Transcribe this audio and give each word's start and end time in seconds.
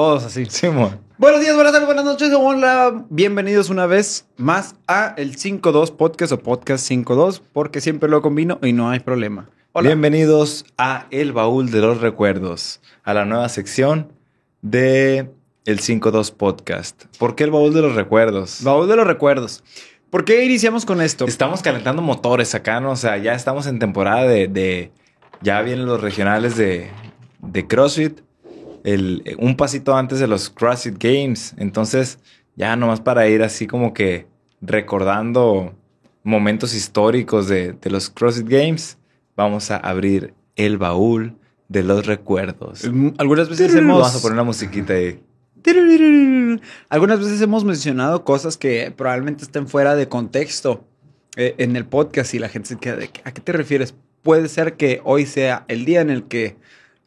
todos 0.00 0.24
así. 0.24 0.46
Simón. 0.46 0.98
Buenos 1.18 1.42
días, 1.42 1.54
buenas 1.54 1.72
tardes, 1.72 1.84
buenas 1.86 2.06
noches. 2.06 2.30
Hola, 2.34 3.04
bienvenidos 3.10 3.68
una 3.68 3.84
vez 3.84 4.26
más 4.38 4.74
a 4.88 5.12
el 5.18 5.36
5-2 5.36 5.94
Podcast 5.94 6.32
o 6.32 6.38
Podcast 6.40 6.90
5-2, 6.90 7.42
porque 7.52 7.82
siempre 7.82 8.08
lo 8.08 8.22
combino 8.22 8.58
y 8.62 8.72
no 8.72 8.88
hay 8.88 9.00
problema. 9.00 9.50
Hola. 9.72 9.88
Bienvenidos 9.90 10.64
a 10.78 11.04
El 11.10 11.34
Baúl 11.34 11.70
de 11.70 11.82
los 11.82 12.00
Recuerdos, 12.00 12.80
a 13.04 13.12
la 13.12 13.26
nueva 13.26 13.50
sección 13.50 14.10
de 14.62 15.30
el 15.66 15.80
5-2 15.80 16.32
Podcast. 16.32 17.04
¿Por 17.18 17.34
qué 17.34 17.44
el 17.44 17.50
Baúl 17.50 17.74
de 17.74 17.82
los 17.82 17.94
Recuerdos? 17.94 18.60
Baúl 18.64 18.88
de 18.88 18.96
los 18.96 19.06
recuerdos. 19.06 19.62
¿Por 20.08 20.24
qué 20.24 20.42
iniciamos 20.46 20.86
con 20.86 21.02
esto? 21.02 21.26
Estamos 21.26 21.60
calentando 21.60 22.00
motores 22.00 22.54
acá, 22.54 22.80
¿no? 22.80 22.92
O 22.92 22.96
sea, 22.96 23.18
ya 23.18 23.34
estamos 23.34 23.66
en 23.66 23.78
temporada 23.78 24.22
de... 24.22 24.48
de- 24.48 24.92
ya 25.42 25.60
vienen 25.60 25.84
los 25.84 26.00
regionales 26.00 26.56
de, 26.56 26.88
de 27.40 27.66
CrossFit. 27.66 28.20
El, 28.84 29.36
un 29.38 29.56
pasito 29.56 29.96
antes 29.96 30.20
de 30.20 30.26
los 30.26 30.50
CrossFit 30.50 30.96
Games. 31.02 31.54
Entonces, 31.58 32.18
ya 32.56 32.76
nomás 32.76 33.00
para 33.00 33.28
ir 33.28 33.42
así 33.42 33.66
como 33.66 33.94
que 33.94 34.26
recordando 34.60 35.74
momentos 36.22 36.74
históricos 36.74 37.48
de, 37.48 37.72
de 37.72 37.90
los 37.90 38.10
CrossFit 38.10 38.48
Games, 38.48 38.98
vamos 39.36 39.70
a 39.70 39.76
abrir 39.76 40.34
el 40.56 40.78
baúl 40.78 41.36
de 41.68 41.82
los 41.82 42.06
recuerdos. 42.06 42.84
Mm, 42.90 43.10
Algunas 43.18 43.48
veces 43.48 43.74
hemos... 43.74 44.00
Vamos 44.00 44.16
a 44.16 44.20
poner 44.20 44.34
una 44.34 44.44
musiquita 44.44 44.94
ahí. 44.94 45.22
Algunas 46.88 47.20
veces 47.20 47.40
hemos 47.40 47.64
mencionado 47.64 48.24
cosas 48.24 48.56
que 48.56 48.92
probablemente 48.96 49.44
estén 49.44 49.68
fuera 49.68 49.94
de 49.94 50.08
contexto 50.08 50.84
eh, 51.36 51.54
en 51.58 51.76
el 51.76 51.86
podcast 51.86 52.34
y 52.34 52.38
la 52.38 52.48
gente 52.48 52.70
se 52.70 52.76
queda 52.76 52.96
de 52.96 53.10
¿a 53.24 53.32
qué 53.32 53.40
te 53.40 53.52
refieres? 53.52 53.94
Puede 54.22 54.48
ser 54.48 54.74
que 54.74 55.00
hoy 55.04 55.26
sea 55.26 55.64
el 55.68 55.84
día 55.84 56.00
en 56.00 56.10
el 56.10 56.24
que 56.24 56.56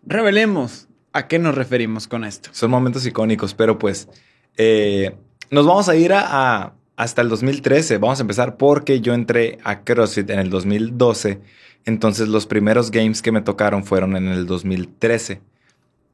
revelemos 0.05 0.87
a 1.13 1.27
qué 1.27 1.39
nos 1.39 1.55
referimos 1.55 2.07
con 2.07 2.25
esto. 2.25 2.49
Son 2.51 2.71
momentos 2.71 3.05
icónicos, 3.05 3.53
pero 3.53 3.77
pues 3.77 4.09
eh, 4.57 5.15
nos 5.51 5.65
vamos 5.65 5.87
a 5.87 5.95
ir 5.95 6.11
a, 6.13 6.73
hasta 6.97 7.21
el 7.21 7.29
2013. 7.29 7.99
Vamos 7.99 8.19
a 8.19 8.23
empezar 8.23 8.57
porque 8.57 8.99
yo 8.99 9.13
entré 9.13 9.59
a 9.63 9.83
CrossFit 9.83 10.29
en 10.31 10.39
el 10.39 10.49
2012. 10.49 11.39
Entonces 11.85 12.27
los 12.27 12.47
primeros 12.47 12.91
games 12.91 13.21
que 13.21 13.31
me 13.31 13.41
tocaron 13.41 13.85
fueron 13.85 14.15
en 14.17 14.27
el 14.27 14.47
2013. 14.47 15.41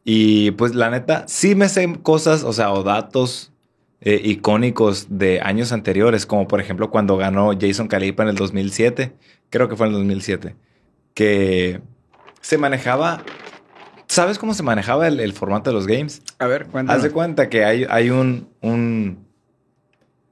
Y 0.04 0.52
pues 0.52 0.76
la 0.76 0.90
neta, 0.90 1.26
sí 1.28 1.56
me 1.56 1.70
sé 1.70 1.88
cosas, 2.04 2.44
o 2.44 2.52
sea, 2.52 2.72
o 2.72 2.84
datos 2.84 3.54
eh, 4.02 4.20
icónicos 4.24 5.08
de 5.10 5.40
años 5.42 5.72
anteriores, 5.72 6.26
como 6.26 6.48
por 6.48 6.60
ejemplo 6.60 6.90
cuando 6.90 7.18
ganó 7.18 7.52
Jason 7.60 7.88
Calipa 7.88 8.24
en 8.24 8.30
el 8.30 8.36
2007. 8.36 9.14
Creo 9.50 9.70
que 9.70 9.78
fue 9.78 9.88
en 9.88 9.94
el 9.94 10.00
2007. 10.00 10.56
Que 11.14 11.80
se 12.42 12.58
manejaba... 12.58 13.24
¿Sabes 14.10 14.40
cómo 14.40 14.54
se 14.56 14.64
manejaba 14.64 15.08
el- 15.08 15.20
el 15.20 15.34
formato 15.34 15.70
de 15.70 15.76
los 15.76 15.86
games? 15.86 16.22
A 16.40 16.48
ver, 16.48 16.64
Haz 16.64 16.68
cuéntanos. 16.70 17.04
de 17.04 17.12
cuenta 17.12 17.48
que 17.48 17.64
hay, 17.64 17.86
hay 17.90 18.10
un, 18.10 18.50
un, 18.62 19.20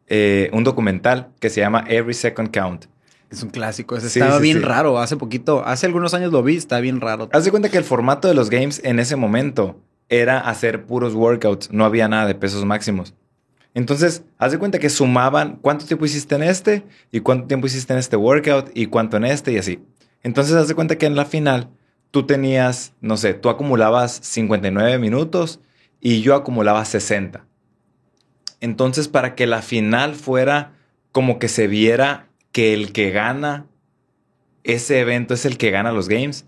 eh, 0.08 0.50
un 0.52 0.64
documental 0.64 1.30
que 1.40 1.50
se 1.52 1.62
llama 1.62 1.86
Every 1.88 2.14
Second 2.16 2.52
Count. 2.52 2.86
Es 3.30 3.44
un 3.44 3.50
clásico. 3.50 3.96
Ese 3.96 4.10
Sí, 4.10 4.20
estaba 4.20 4.38
sí, 4.38 4.44
bien 4.44 4.58
sí. 4.60 4.64
raro. 4.64 4.98
Hace 5.00 5.16
poquito, 5.18 5.64
hace 5.66 5.86
algunos 5.86 6.14
años 6.14 6.32
lo 6.32 6.42
vi. 6.44 6.56
Está 6.56 6.80
bien 6.80 7.02
raro. 7.02 7.30
Haz 7.34 7.46
de 7.46 7.52
cuenta 7.52 7.70
que 7.70 7.78
el 7.78 7.84
formato 7.84 8.28
de 8.28 8.34
los 8.34 8.50
games 8.50 8.82
en 8.84 9.00
ese 9.00 9.16
momento 9.16 9.80
era 10.10 10.40
hacer 10.40 10.86
puros 10.86 11.14
workouts. 11.14 11.72
No 11.72 11.86
había 11.86 12.08
nada 12.08 12.26
de 12.26 12.34
pesos 12.36 12.66
máximos. 12.66 13.14
Entonces, 13.76 14.24
haz 14.40 14.54
de 14.54 14.58
cuenta 14.58 14.80
que 14.80 14.90
sumaban 14.90 15.60
cuánto 15.62 15.86
tiempo 15.86 16.06
hiciste 16.06 16.34
en 16.36 16.42
este 16.44 16.84
y 17.12 17.20
cuánto 17.20 17.46
tiempo 17.48 17.68
hiciste 17.68 17.94
en 17.94 18.00
este 18.00 18.16
workout 18.16 18.72
y 18.74 18.88
cuánto 18.88 19.18
en 19.18 19.26
este 19.26 19.52
y 19.52 19.58
así. 19.60 19.84
Entonces, 20.24 20.56
haz 20.56 20.68
de 20.68 20.74
cuenta 20.74 20.98
que 20.98 21.06
en 21.06 21.16
la 21.16 21.26
final 21.26 21.70
tú 22.12 22.26
tenías, 22.26 22.94
no 23.02 23.18
sé, 23.18 23.34
tú 23.34 23.50
acumulabas 23.50 24.12
59 24.24 24.98
minutos 25.00 25.60
y 26.02 26.22
yo 26.22 26.36
acumulaba 26.36 26.84
60. 26.86 27.46
Entonces, 28.60 29.08
para 29.08 29.36
que 29.36 29.46
la 29.48 29.62
final 29.62 30.16
fuera 30.16 30.74
como 31.12 31.40
que 31.40 31.48
se 31.48 31.68
viera 31.68 32.28
que 32.52 32.74
el 32.74 32.92
que 32.92 33.12
gana 33.12 33.66
ese 34.64 35.00
evento 35.00 35.34
es 35.34 35.46
el 35.46 35.58
que 35.58 35.72
gana 35.72 35.92
los 35.92 36.10
games, 36.10 36.46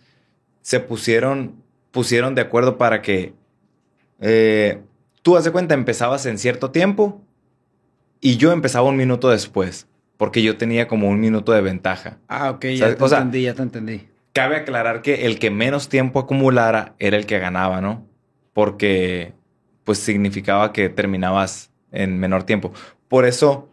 se 0.62 0.80
pusieron, 0.80 1.56
pusieron 1.92 2.36
de 2.36 2.42
acuerdo 2.42 2.78
para 2.78 3.02
que 3.02 3.34
eh, 4.20 4.82
tú, 5.22 5.38
haz 5.38 5.46
de 5.46 5.52
cuenta, 5.52 5.74
empezabas 5.74 6.26
en 6.26 6.38
cierto 6.38 6.72
tiempo 6.72 7.22
y 8.20 8.36
yo 8.38 8.52
empezaba 8.52 8.90
un 8.90 8.98
minuto 8.98 9.30
después, 9.30 9.88
porque 10.18 10.42
yo 10.44 10.58
tenía 10.58 10.88
como 10.88 11.08
un 11.08 11.20
minuto 11.22 11.54
de 11.54 11.62
ventaja. 11.62 12.18
Ah, 12.28 12.50
ok. 12.52 12.66
Ya 12.76 12.96
te 12.96 13.04
O 13.04 13.08
sea- 13.08 13.20
entendí, 13.20 13.44
ya 13.44 13.54
te 13.54 13.62
entendí. 13.62 14.09
Cabe 14.34 14.56
aclarar 14.58 15.02
que 15.02 15.26
el 15.26 15.40
que 15.40 15.50
menos 15.52 15.90
tiempo 15.90 16.20
acumulara 16.20 16.94
era 17.00 17.18
el 17.18 17.26
que 17.26 17.40
ganaba, 17.40 17.82
¿no? 17.82 18.06
Porque 18.54 19.34
pues 19.84 19.98
significaba 20.00 20.72
que 20.74 20.90
terminabas 20.90 21.72
en 21.92 22.20
menor 22.20 22.44
tiempo. 22.44 22.72
Por 23.08 23.26
eso, 23.26 23.70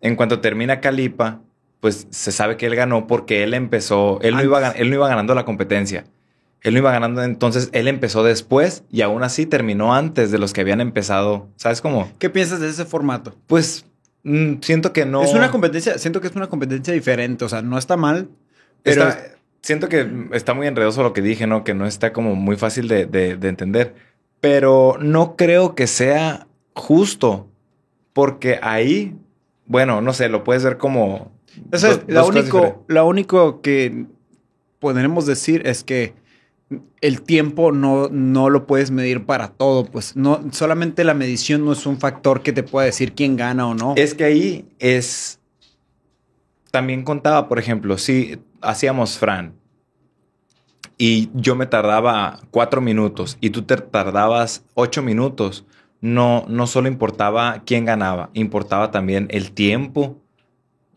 en 0.00 0.16
cuanto 0.16 0.40
termina 0.40 0.80
Calipa, 0.80 1.40
pues 1.80 2.06
se 2.10 2.32
sabe 2.32 2.56
que 2.56 2.66
él 2.66 2.74
ganó 2.76 3.06
porque 3.06 3.42
él 3.42 3.52
empezó, 3.54 4.18
él 4.22 4.36
no, 4.36 4.42
iba, 4.42 4.60
gan- 4.60 4.66
Antes. 4.68 4.80
él 4.82 4.90
no 4.90 4.96
iba 4.96 5.08
ganando 5.08 5.34
la 5.34 5.44
competencia. 5.44 6.04
Él 6.62 6.74
no 6.74 6.80
iba 6.80 6.92
ganando, 6.92 7.22
entonces 7.22 7.70
él 7.72 7.88
empezó 7.88 8.22
después 8.22 8.84
y 8.90 9.00
aún 9.02 9.22
así 9.22 9.46
terminó 9.46 9.94
antes 9.94 10.30
de 10.30 10.38
los 10.38 10.52
que 10.52 10.60
habían 10.60 10.80
empezado. 10.80 11.48
¿Sabes 11.56 11.80
cómo? 11.80 12.10
¿Qué 12.18 12.28
piensas 12.30 12.60
de 12.60 12.68
ese 12.68 12.84
formato? 12.84 13.34
Pues 13.46 13.86
mm, 14.24 14.56
siento 14.60 14.92
que 14.92 15.06
no... 15.06 15.22
Es 15.22 15.32
una 15.32 15.50
competencia, 15.50 15.96
siento 15.98 16.20
que 16.20 16.26
es 16.28 16.36
una 16.36 16.48
competencia 16.48 16.92
diferente. 16.92 17.44
O 17.46 17.48
sea, 17.48 17.62
no 17.62 17.78
está 17.78 17.96
mal, 17.96 18.28
pero 18.82 19.08
Está- 19.08 19.24
siento 19.62 19.88
que 19.88 20.08
está 20.32 20.54
muy 20.54 20.66
enredoso 20.66 21.02
lo 21.02 21.12
que 21.12 21.22
dije, 21.22 21.46
¿no? 21.46 21.64
Que 21.64 21.74
no 21.74 21.86
está 21.86 22.12
como 22.12 22.34
muy 22.34 22.56
fácil 22.56 22.88
de, 22.88 23.06
de- 23.06 23.36
de 23.36 23.48
entender. 23.48 23.94
Pero 24.40 24.96
no 25.00 25.36
creo 25.36 25.74
que 25.74 25.86
sea 25.86 26.46
justo. 26.74 27.46
Porque 28.12 28.58
ahí, 28.62 29.16
bueno, 29.66 30.00
no 30.00 30.12
sé, 30.12 30.28
lo 30.28 30.42
puedes 30.44 30.64
ver 30.64 30.78
como. 30.78 31.30
O 31.72 31.78
sea, 31.78 31.90
dos- 31.90 32.04
lo 32.08 32.26
único, 32.26 32.84
lo 32.88 33.06
único 33.06 33.60
que 33.60 34.06
podremos 34.78 35.26
decir 35.26 35.62
es 35.66 35.84
que 35.84 36.14
el 37.00 37.22
tiempo 37.22 37.72
no, 37.72 38.08
no 38.10 38.48
lo 38.50 38.66
puedes 38.66 38.90
medir 38.90 39.26
para 39.26 39.48
todo. 39.48 39.84
Pues 39.84 40.16
no, 40.16 40.40
solamente 40.52 41.04
la 41.04 41.14
medición 41.14 41.64
no 41.64 41.72
es 41.72 41.84
un 41.86 41.98
factor 41.98 42.42
que 42.42 42.52
te 42.52 42.62
pueda 42.62 42.86
decir 42.86 43.12
quién 43.12 43.36
gana 43.36 43.66
o 43.68 43.74
no. 43.74 43.94
Es 43.96 44.14
que 44.14 44.24
ahí 44.24 44.64
es. 44.78 45.38
También 46.70 47.02
contaba, 47.02 47.48
por 47.48 47.58
ejemplo, 47.58 47.98
si 47.98 48.38
hacíamos 48.62 49.18
Fran 49.18 49.54
y 50.98 51.30
yo 51.34 51.56
me 51.56 51.66
tardaba 51.66 52.40
cuatro 52.50 52.80
minutos 52.80 53.38
y 53.40 53.50
tú 53.50 53.62
te 53.62 53.76
tardabas 53.76 54.64
ocho 54.74 55.02
minutos, 55.02 55.64
no, 56.00 56.44
no 56.48 56.66
solo 56.66 56.88
importaba 56.88 57.62
quién 57.64 57.84
ganaba, 57.84 58.30
importaba 58.34 58.90
también 58.90 59.26
el 59.30 59.52
tiempo. 59.52 60.20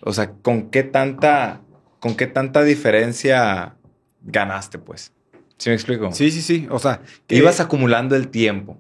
O 0.02 0.12
sea, 0.12 0.34
con 0.34 0.70
qué 0.70 0.84
tanta, 0.84 1.62
con 2.00 2.16
qué 2.16 2.28
tanta 2.28 2.64
diferencia 2.64 3.76
ganaste, 4.22 4.78
pues. 4.80 5.14
¿Sí 5.58 5.70
me 5.70 5.76
explico? 5.76 6.12
Sí, 6.12 6.32
sí, 6.32 6.42
sí. 6.42 6.68
O 6.70 6.80
sea, 6.80 7.02
que 7.28 7.38
Ibas 7.38 7.62
acumulando 7.62 8.16
el 8.18 8.28
tiempo. 8.28 8.78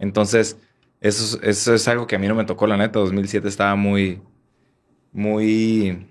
Entonces, 0.00 0.58
eso, 1.00 1.38
es- 1.38 1.48
eso 1.48 1.74
es 1.74 1.86
algo 1.86 2.06
que 2.08 2.16
a 2.16 2.18
mí 2.18 2.26
no 2.26 2.34
me 2.34 2.44
tocó, 2.44 2.66
la 2.66 2.76
neta. 2.76 2.98
2007 2.98 3.46
estaba 3.48 3.76
muy, 3.76 4.20
muy, 5.12 6.06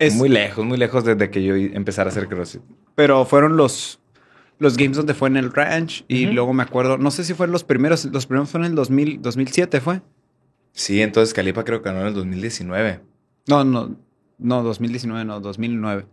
es- 0.00 0.14
muy 0.16 0.28
lejos, 0.28 0.64
muy 0.64 0.76
lejos 0.78 1.04
desde 1.04 1.30
que 1.30 1.42
yo 1.44 1.54
empezara 1.54 2.08
a 2.08 2.12
hacer 2.12 2.26
CrossFit. 2.28 2.62
Pero 2.96 3.24
fueron 3.24 3.56
los, 3.56 4.00
los 4.58 4.76
games 4.76 4.96
donde 4.96 5.14
fue 5.14 5.28
en 5.28 5.36
el 5.36 5.52
ranch 5.52 6.04
y 6.08 6.26
luego 6.26 6.52
me 6.52 6.62
acuerdo, 6.64 6.98
no 6.98 7.10
sé 7.10 7.22
si 7.24 7.34
fueron 7.34 7.52
los 7.52 7.62
primeros, 7.64 8.04
los 8.06 8.26
primeros 8.26 8.50
fueron 8.50 8.66
en 8.66 8.72
el 8.72 8.76
2000, 8.76 9.22
2007, 9.22 9.80
¿fue? 9.80 10.02
Sí, 10.72 11.00
entonces 11.02 11.32
Calipa 11.34 11.64
creo 11.64 11.82
que 11.82 11.88
ganó 11.88 12.00
en 12.02 12.08
el 12.08 12.14
2019. 12.14 13.00
No, 13.48 13.64
no, 13.64 13.96
no, 14.38 14.62
2019, 14.62 15.24
no, 15.24 15.40
2009. 15.40 16.06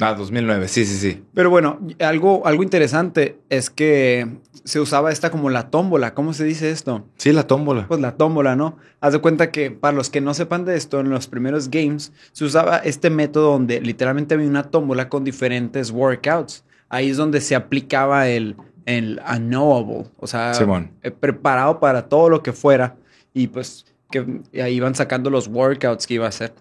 Ah, 0.00 0.14
2009, 0.14 0.68
sí, 0.68 0.84
sí, 0.84 0.96
sí. 0.96 1.22
Pero 1.34 1.50
bueno, 1.50 1.78
algo, 2.00 2.46
algo 2.46 2.62
interesante 2.62 3.38
es 3.50 3.70
que 3.70 4.26
se 4.64 4.80
usaba 4.80 5.12
esta 5.12 5.30
como 5.30 5.50
la 5.50 5.70
tómbola. 5.70 6.14
¿Cómo 6.14 6.32
se 6.32 6.44
dice 6.44 6.70
esto? 6.70 7.06
Sí, 7.16 7.32
la 7.32 7.46
tómbola. 7.46 7.86
Pues 7.88 8.00
la 8.00 8.16
tómbola, 8.16 8.56
¿no? 8.56 8.78
Haz 9.00 9.12
de 9.12 9.18
cuenta 9.20 9.50
que 9.50 9.70
para 9.70 9.96
los 9.96 10.10
que 10.10 10.20
no 10.20 10.34
sepan 10.34 10.64
de 10.64 10.76
esto, 10.76 11.00
en 11.00 11.10
los 11.10 11.26
primeros 11.26 11.70
games 11.70 12.12
se 12.32 12.44
usaba 12.44 12.78
este 12.78 13.10
método 13.10 13.52
donde 13.52 13.80
literalmente 13.80 14.34
había 14.34 14.48
una 14.48 14.64
tómbola 14.64 15.08
con 15.08 15.24
diferentes 15.24 15.90
workouts. 15.90 16.64
Ahí 16.88 17.10
es 17.10 17.16
donde 17.16 17.40
se 17.40 17.54
aplicaba 17.54 18.28
el, 18.28 18.56
el 18.86 19.20
unknowable, 19.28 20.10
o 20.18 20.26
sea, 20.26 20.52
eh, 21.02 21.10
preparado 21.10 21.80
para 21.80 22.08
todo 22.08 22.28
lo 22.28 22.42
que 22.42 22.52
fuera 22.52 22.96
y 23.32 23.46
pues 23.48 23.86
que 24.10 24.42
ahí 24.62 24.74
iban 24.74 24.94
sacando 24.94 25.30
los 25.30 25.48
workouts 25.48 26.06
que 26.06 26.14
iba 26.14 26.26
a 26.26 26.28
hacer. 26.28 26.52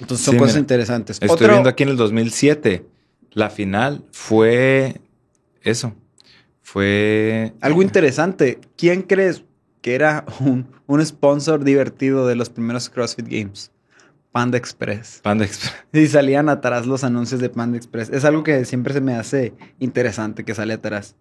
Entonces 0.00 0.24
son 0.24 0.34
Sí, 0.34 0.38
cosas 0.38 0.54
mira, 0.54 0.60
interesantes. 0.60 1.16
Estoy 1.20 1.30
Otro- 1.30 1.48
viendo 1.48 1.68
aquí 1.68 1.82
en 1.84 1.88
el 1.90 1.96
2007. 1.96 2.86
La 3.32 3.50
final 3.50 4.04
fue 4.12 5.00
eso. 5.62 5.94
Fue 6.62 7.52
Algo 7.60 7.82
interesante. 7.82 8.58
¿Quién 8.76 9.02
crees 9.02 9.44
que 9.82 9.94
era 9.94 10.24
un, 10.40 10.66
un 10.86 11.04
sponsor 11.04 11.62
divertido 11.64 12.26
de 12.26 12.36
los 12.36 12.48
primeros 12.50 12.88
CrossFit 12.88 13.26
Games? 13.28 13.70
Panda 14.32 14.58
Express. 14.58 15.20
Panda 15.22 15.44
Express. 15.44 15.74
Y 15.92 16.06
salían 16.08 16.48
atrás 16.48 16.86
los 16.86 17.04
anuncios 17.04 17.40
de 17.40 17.48
Panda 17.50 17.76
Express. 17.76 18.10
Es 18.10 18.24
algo 18.24 18.42
que 18.42 18.64
siempre 18.64 18.92
se 18.94 19.00
me 19.00 19.14
hace 19.14 19.52
interesante 19.78 20.44
que 20.44 20.54
sale 20.54 20.74
atrás. 20.74 21.14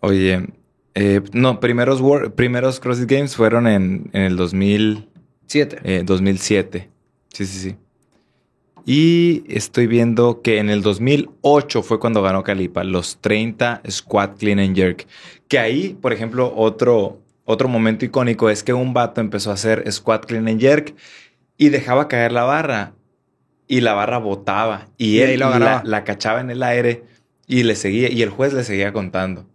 Oye, 0.00 0.48
Eh, 0.94 1.22
no, 1.32 1.58
primeros, 1.60 2.02
primeros 2.34 2.78
CrossFit 2.80 3.08
Games 3.10 3.34
fueron 3.36 3.66
en, 3.66 4.10
en 4.12 4.22
el 4.22 4.36
2000, 4.36 5.08
Siete. 5.46 5.78
eh, 5.84 6.02
2007. 6.04 6.90
Sí, 7.32 7.46
sí, 7.46 7.58
sí. 7.58 7.76
Y 8.84 9.44
estoy 9.48 9.86
viendo 9.86 10.42
que 10.42 10.58
en 10.58 10.68
el 10.68 10.82
2008 10.82 11.82
fue 11.82 12.00
cuando 12.00 12.20
ganó 12.22 12.42
Calipa, 12.42 12.82
los 12.82 13.20
30 13.20 13.82
Squat 13.88 14.38
Clean 14.38 14.58
and 14.58 14.76
Jerk. 14.76 15.06
Que 15.48 15.58
ahí, 15.58 15.96
por 16.00 16.12
ejemplo, 16.12 16.52
otro, 16.56 17.20
otro 17.44 17.68
momento 17.68 18.04
icónico 18.04 18.50
es 18.50 18.64
que 18.64 18.72
un 18.72 18.92
vato 18.92 19.20
empezó 19.20 19.50
a 19.50 19.54
hacer 19.54 19.90
Squat 19.90 20.26
Clean 20.26 20.48
and 20.48 20.60
Jerk 20.60 20.94
y 21.56 21.68
dejaba 21.68 22.08
caer 22.08 22.32
la 22.32 22.42
barra. 22.42 22.94
Y 23.68 23.80
la 23.80 23.94
barra 23.94 24.18
botaba. 24.18 24.88
Y, 24.98 25.16
Y 25.16 25.20
él 25.20 25.40
lo 25.40 25.58
la, 25.58 25.82
la 25.84 26.04
cachaba 26.04 26.40
en 26.40 26.50
el 26.50 26.62
aire 26.62 27.04
y 27.46 27.62
le 27.62 27.76
seguía. 27.76 28.10
Y 28.10 28.22
el 28.22 28.30
juez 28.30 28.52
le 28.52 28.64
seguía 28.64 28.92
contando. 28.92 29.46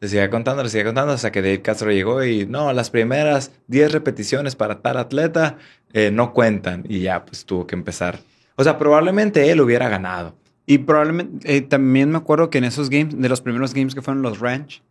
Le 0.00 0.08
seguía 0.08 0.30
contando, 0.30 0.62
le 0.62 0.68
seguía 0.68 0.84
contando 0.84 1.12
hasta 1.12 1.32
que 1.32 1.42
Dave 1.42 1.60
Castro 1.60 1.90
llegó 1.90 2.22
y 2.22 2.46
no, 2.46 2.72
las 2.72 2.90
primeras 2.90 3.50
10 3.66 3.90
repeticiones 3.90 4.54
para 4.54 4.80
tal 4.80 4.96
atleta 4.96 5.58
eh, 5.92 6.10
no 6.12 6.32
cuentan. 6.32 6.84
Y 6.88 7.00
ya, 7.00 7.24
pues 7.24 7.44
tuvo 7.44 7.66
que 7.66 7.74
empezar. 7.74 8.20
O 8.56 8.64
sea, 8.64 8.78
probablemente 8.78 9.50
él 9.50 9.60
hubiera 9.60 9.88
ganado. 9.88 10.34
Y 10.66 10.78
probablemente 10.78 11.56
eh, 11.56 11.60
también 11.62 12.10
me 12.10 12.18
acuerdo 12.18 12.50
que 12.50 12.58
en 12.58 12.64
esos 12.64 12.90
games, 12.90 13.18
de 13.18 13.28
los 13.28 13.40
primeros 13.40 13.72
games 13.72 13.94
que 13.94 14.02
fueron 14.02 14.22
los 14.22 14.38
ranch, 14.40 14.82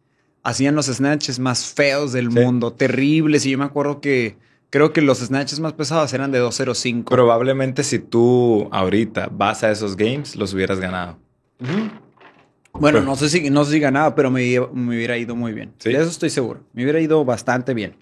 hacían 0.44 0.76
los 0.76 0.88
snatches 0.88 1.40
más 1.40 1.66
feos 1.74 2.14
del 2.14 2.32
Sí. 2.32 2.40
mundo, 2.40 2.74
terribles. 2.74 3.46
Y 3.46 3.52
yo 3.52 3.58
me 3.58 3.66
acuerdo 3.66 4.00
que 4.02 4.38
creo 4.70 4.92
que 4.94 5.02
los 5.02 5.20
snatches 5.20 5.60
más 5.60 5.74
pesados 5.74 6.14
eran 6.14 6.32
de 6.32 6.40
205. 6.40 7.10
Probablemente 7.14 7.84
si 7.84 8.00
tú 8.00 8.68
ahorita 8.72 9.30
vas 9.32 9.64
a 9.64 9.72
esos 9.72 9.96
games, 9.98 10.36
los 10.36 10.54
hubieras 10.54 10.80
ganado. 10.80 11.18
bueno, 11.60 13.00
pero- 13.00 13.02
no 13.04 13.16
sé 13.16 13.30
si 13.30 13.50
no 13.50 13.66
sé 13.66 13.74
si 13.74 13.80
ganaba, 13.80 14.14
pero 14.16 14.30
me, 14.32 14.60
hubiera 14.60 15.18
ido 15.18 15.36
muy 15.36 15.52
bien. 15.54 15.74
Sí. 15.80 15.90
De 15.92 15.98
eso 16.00 16.10
estoy 16.10 16.30
seguro. 16.30 16.62
Me 16.74 16.84
hubiera 16.84 17.00
ido 17.00 17.24
bastante 17.26 17.74
bien. 17.74 17.96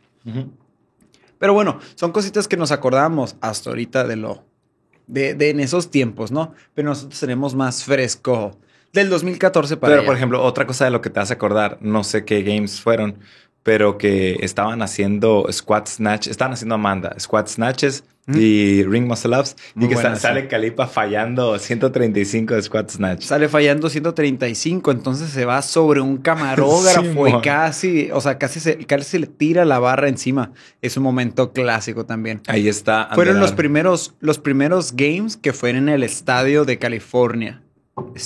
Pero 1.46 1.54
bueno, 1.54 1.78
son 1.94 2.12
cositas 2.12 2.48
que 2.48 2.58
nos 2.58 2.72
acordamos 2.72 3.36
hasta 3.40 3.70
ahorita 3.70 4.04
de 4.08 4.16
lo. 4.16 4.44
De, 5.06 5.36
de 5.36 5.52
en 5.52 5.60
esos 5.60 5.92
tiempos, 5.92 6.32
¿no? 6.32 6.56
Pero 6.74 6.90
nosotros 6.90 7.20
tenemos 7.20 7.54
más 7.54 7.84
fresco 7.84 8.58
del 8.92 9.12
2014 9.12 9.78
para 9.78 9.92
Pero, 9.92 10.00
allá. 10.02 10.08
por 10.08 10.16
ejemplo, 10.18 10.44
otra 10.44 10.66
cosa 10.66 10.86
de 10.86 10.90
lo 10.90 11.02
que 11.02 11.12
te 11.12 11.20
vas 11.20 11.30
a 11.30 11.36
acordar, 11.36 11.78
no 11.82 12.04
sé 12.04 12.26
qué 12.26 12.42
games 12.42 12.82
fueron, 12.82 13.20
pero 13.66 13.98
que 13.98 14.38
estaban 14.42 14.84
haciendo 14.84 15.48
squat 15.52 15.88
snatch, 15.88 16.28
estaban 16.28 16.54
haciendo 16.54 16.76
Amanda, 16.76 17.16
squat 17.20 17.48
snatches 17.48 18.04
¿Mm? 18.28 18.38
y 18.38 18.84
ring 18.84 19.08
muscle 19.08 19.36
ups, 19.36 19.56
Muy 19.74 19.86
y 19.86 19.90
que 19.90 19.96
buena 19.96 20.16
sale 20.18 20.48
Calipa 20.48 20.86
fallando 20.86 21.58
135 21.58 22.54
de 22.54 22.62
squat 22.62 22.92
snatch. 22.92 23.24
Sale 23.24 23.50
fallando 23.50 23.90
135, 23.90 24.92
entonces 24.92 25.32
se 25.32 25.46
va 25.46 25.64
sobre 25.64 26.00
un 26.00 26.18
camarógrafo 26.18 27.28
y 27.28 27.42
casi, 27.42 28.12
o 28.14 28.22
sea, 28.22 28.38
casi 28.38 28.60
se, 28.60 28.78
casi 28.86 29.18
le 29.18 29.26
tira 29.26 29.66
la 29.66 29.80
barra 29.80 30.10
encima. 30.10 30.52
Es 30.84 30.96
un 30.96 31.02
momento 31.02 31.52
clásico 31.52 32.06
también. 32.06 32.42
Ahí 32.46 32.68
está. 32.68 33.10
Fueron 33.16 33.40
los 33.40 33.52
primeros, 33.52 34.14
los 34.20 34.38
primeros 34.38 34.96
games 34.96 35.38
que 35.38 35.54
fueron 35.54 35.90
en 35.90 35.96
el 35.96 36.04
estadio 36.04 36.66
de 36.66 36.78
California. 36.78 37.64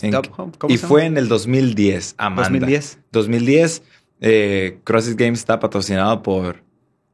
En- 0.01 0.13
Stop 0.13 0.27
¿cómo 0.57 0.73
Y 0.73 0.77
fue 0.77 1.05
en 1.05 1.17
el 1.17 1.29
2010, 1.29 2.15
Amanda. 2.17 2.49
2010. 2.49 2.99
2010, 3.11 3.83
eh, 4.21 4.79
CrossFit 4.83 5.17
Games 5.17 5.39
está 5.39 5.59
patrocinado 5.59 6.21
por 6.23 6.61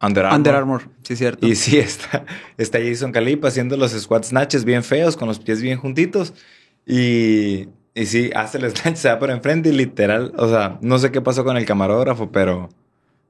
Under 0.02 0.26
Armour. 0.26 0.38
Under 0.38 0.56
Armour, 0.56 0.90
sí, 1.04 1.16
cierto. 1.16 1.48
Y 1.48 1.56
sí, 1.56 1.78
está, 1.80 2.26
está 2.58 2.80
Jason 2.80 3.12
Calipa 3.12 3.48
haciendo 3.48 3.78
los 3.78 3.92
squat 3.92 4.24
snatches 4.26 4.66
bien 4.66 4.84
feos, 4.84 5.16
con 5.18 5.28
los 5.28 5.40
pies 5.40 5.62
bien 5.62 5.78
juntitos. 5.78 6.34
Y, 6.86 7.68
y 7.94 8.06
sí, 8.06 8.30
hace 8.36 8.58
el 8.58 8.70
snatch, 8.76 8.96
se 8.98 9.10
va 9.10 9.18
por 9.20 9.32
enfrente 9.32 9.70
y 9.70 9.72
literal, 9.74 10.34
o 10.38 10.48
sea, 10.50 10.78
no 10.82 10.98
sé 11.00 11.12
qué 11.12 11.22
pasó 11.22 11.44
con 11.44 11.58
el 11.58 11.66
camarógrafo, 11.66 12.32
pero, 12.32 12.70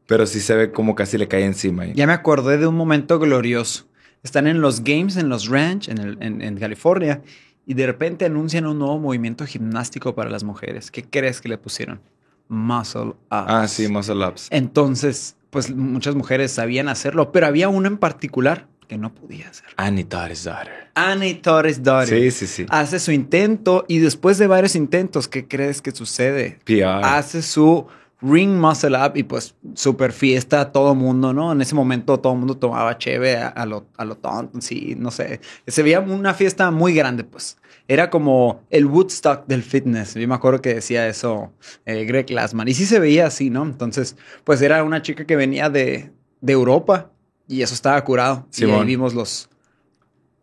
pero 0.08 0.26
sí 0.26 0.40
se 0.40 0.56
ve 0.56 0.72
como 0.72 0.96
casi 0.96 1.18
le 1.18 1.28
cae 1.28 1.46
encima. 1.46 1.84
ahí. 1.84 1.94
Ya 1.96 2.08
me 2.08 2.14
acordé 2.14 2.58
de 2.58 2.68
un 2.68 2.76
momento 2.76 3.20
glorioso. 3.20 3.86
Están 4.24 4.48
en 4.48 4.60
los 4.60 4.84
games, 4.84 5.18
en 5.18 5.30
los 5.30 5.48
ranch, 5.48 5.88
en, 5.88 6.00
el- 6.00 6.18
en- 6.20 6.42
en 6.42 6.58
California, 6.58 7.22
y 7.68 7.76
de 7.76 7.86
repente 7.86 8.26
anuncian 8.26 8.66
un 8.66 8.80
nuevo 8.80 9.00
movimiento 9.00 9.46
gimnástico 9.46 10.16
para 10.16 10.30
las 10.30 10.44
mujeres. 10.44 10.92
¿Qué 10.92 11.04
crees 11.04 11.42
que 11.42 11.50
le 11.50 11.58
pusieron? 11.58 12.00
Muscle 12.48 13.02
ups. 13.10 13.18
Ah, 13.30 13.68
sí, 13.68 13.88
muscle 13.88 14.26
ups. 14.26 14.48
Entonces, 14.52 15.36
pues 15.50 15.74
muchas 15.74 16.16
mujeres 16.16 16.52
sabían 16.52 16.90
hacerlo, 16.90 17.32
pero 17.32 17.48
había 17.48 17.70
uno 17.70 17.88
en 17.88 17.98
particular 17.98 18.68
que 18.88 18.98
no 18.98 19.14
podía 19.16 19.50
hacer. 19.50 19.66
Annie 19.78 20.04
Torres 20.04 20.44
daughter. 20.44 20.90
Annie 20.94 21.34
Torres 21.36 21.82
Dory 21.82 22.08
Sí, 22.08 22.32
sí, 22.32 22.48
sí. 22.48 22.66
hace 22.70 23.00
su 23.00 23.12
intento 23.12 23.84
y 23.88 23.98
después 24.00 24.38
de 24.38 24.48
varios 24.48 24.76
intentos, 24.76 25.28
¿qué 25.28 25.48
crees 25.48 25.82
que 25.82 25.92
sucede? 25.92 26.60
PR. 26.66 27.04
hace 27.04 27.42
su 27.42 27.88
ring 28.28 28.60
muscle 28.60 28.98
up 28.98 29.12
y 29.16 29.24
pues 29.24 29.56
super 29.76 30.12
fiesta 30.12 30.72
todo 30.72 30.96
mundo, 30.96 31.34
¿no? 31.34 31.52
En 31.52 31.62
ese 31.62 31.76
momento 31.76 32.20
todo 32.20 32.34
el 32.34 32.40
mundo 32.40 32.58
tomaba 32.58 32.98
cheve 32.98 33.38
a, 33.38 33.48
a 33.50 33.66
lo, 33.66 33.86
a 33.98 34.06
lo 34.06 34.16
tonto, 34.18 34.60
sí, 34.62 34.96
no 34.98 35.12
sé. 35.12 35.40
Se 35.68 35.84
veía 35.84 36.00
una 36.00 36.34
fiesta 36.34 36.72
muy 36.72 36.94
grande, 36.94 37.24
pues. 37.24 37.58
Era 37.88 38.10
como 38.10 38.62
el 38.72 38.88
Woodstock 38.88 39.46
del 39.46 39.62
fitness. 39.62 40.16
Yo 40.16 40.28
me 40.28 40.34
acuerdo 40.34 40.60
que 40.60 40.74
decía 40.74 41.08
eso 41.08 41.54
eh, 41.86 42.04
Greg 42.06 42.26
Glassman. 42.26 42.68
Y 42.68 42.74
sí 42.74 42.86
se 42.88 43.00
veía 43.00 43.28
así, 43.28 43.52
¿no? 43.52 43.64
Entonces, 43.64 44.16
pues 44.44 44.60
era 44.64 44.84
una 44.84 45.04
chica 45.04 45.26
que 45.26 45.36
venía 45.36 45.70
de, 45.70 46.12
de 46.42 46.54
Europa 46.54 47.12
y 47.48 47.62
eso 47.62 47.76
estaba 47.76 48.04
curado. 48.04 48.48
Y 48.58 48.64
ahí 48.64 48.70
Simón. 48.70 48.88
vimos 48.88 49.14
los, 49.14 49.50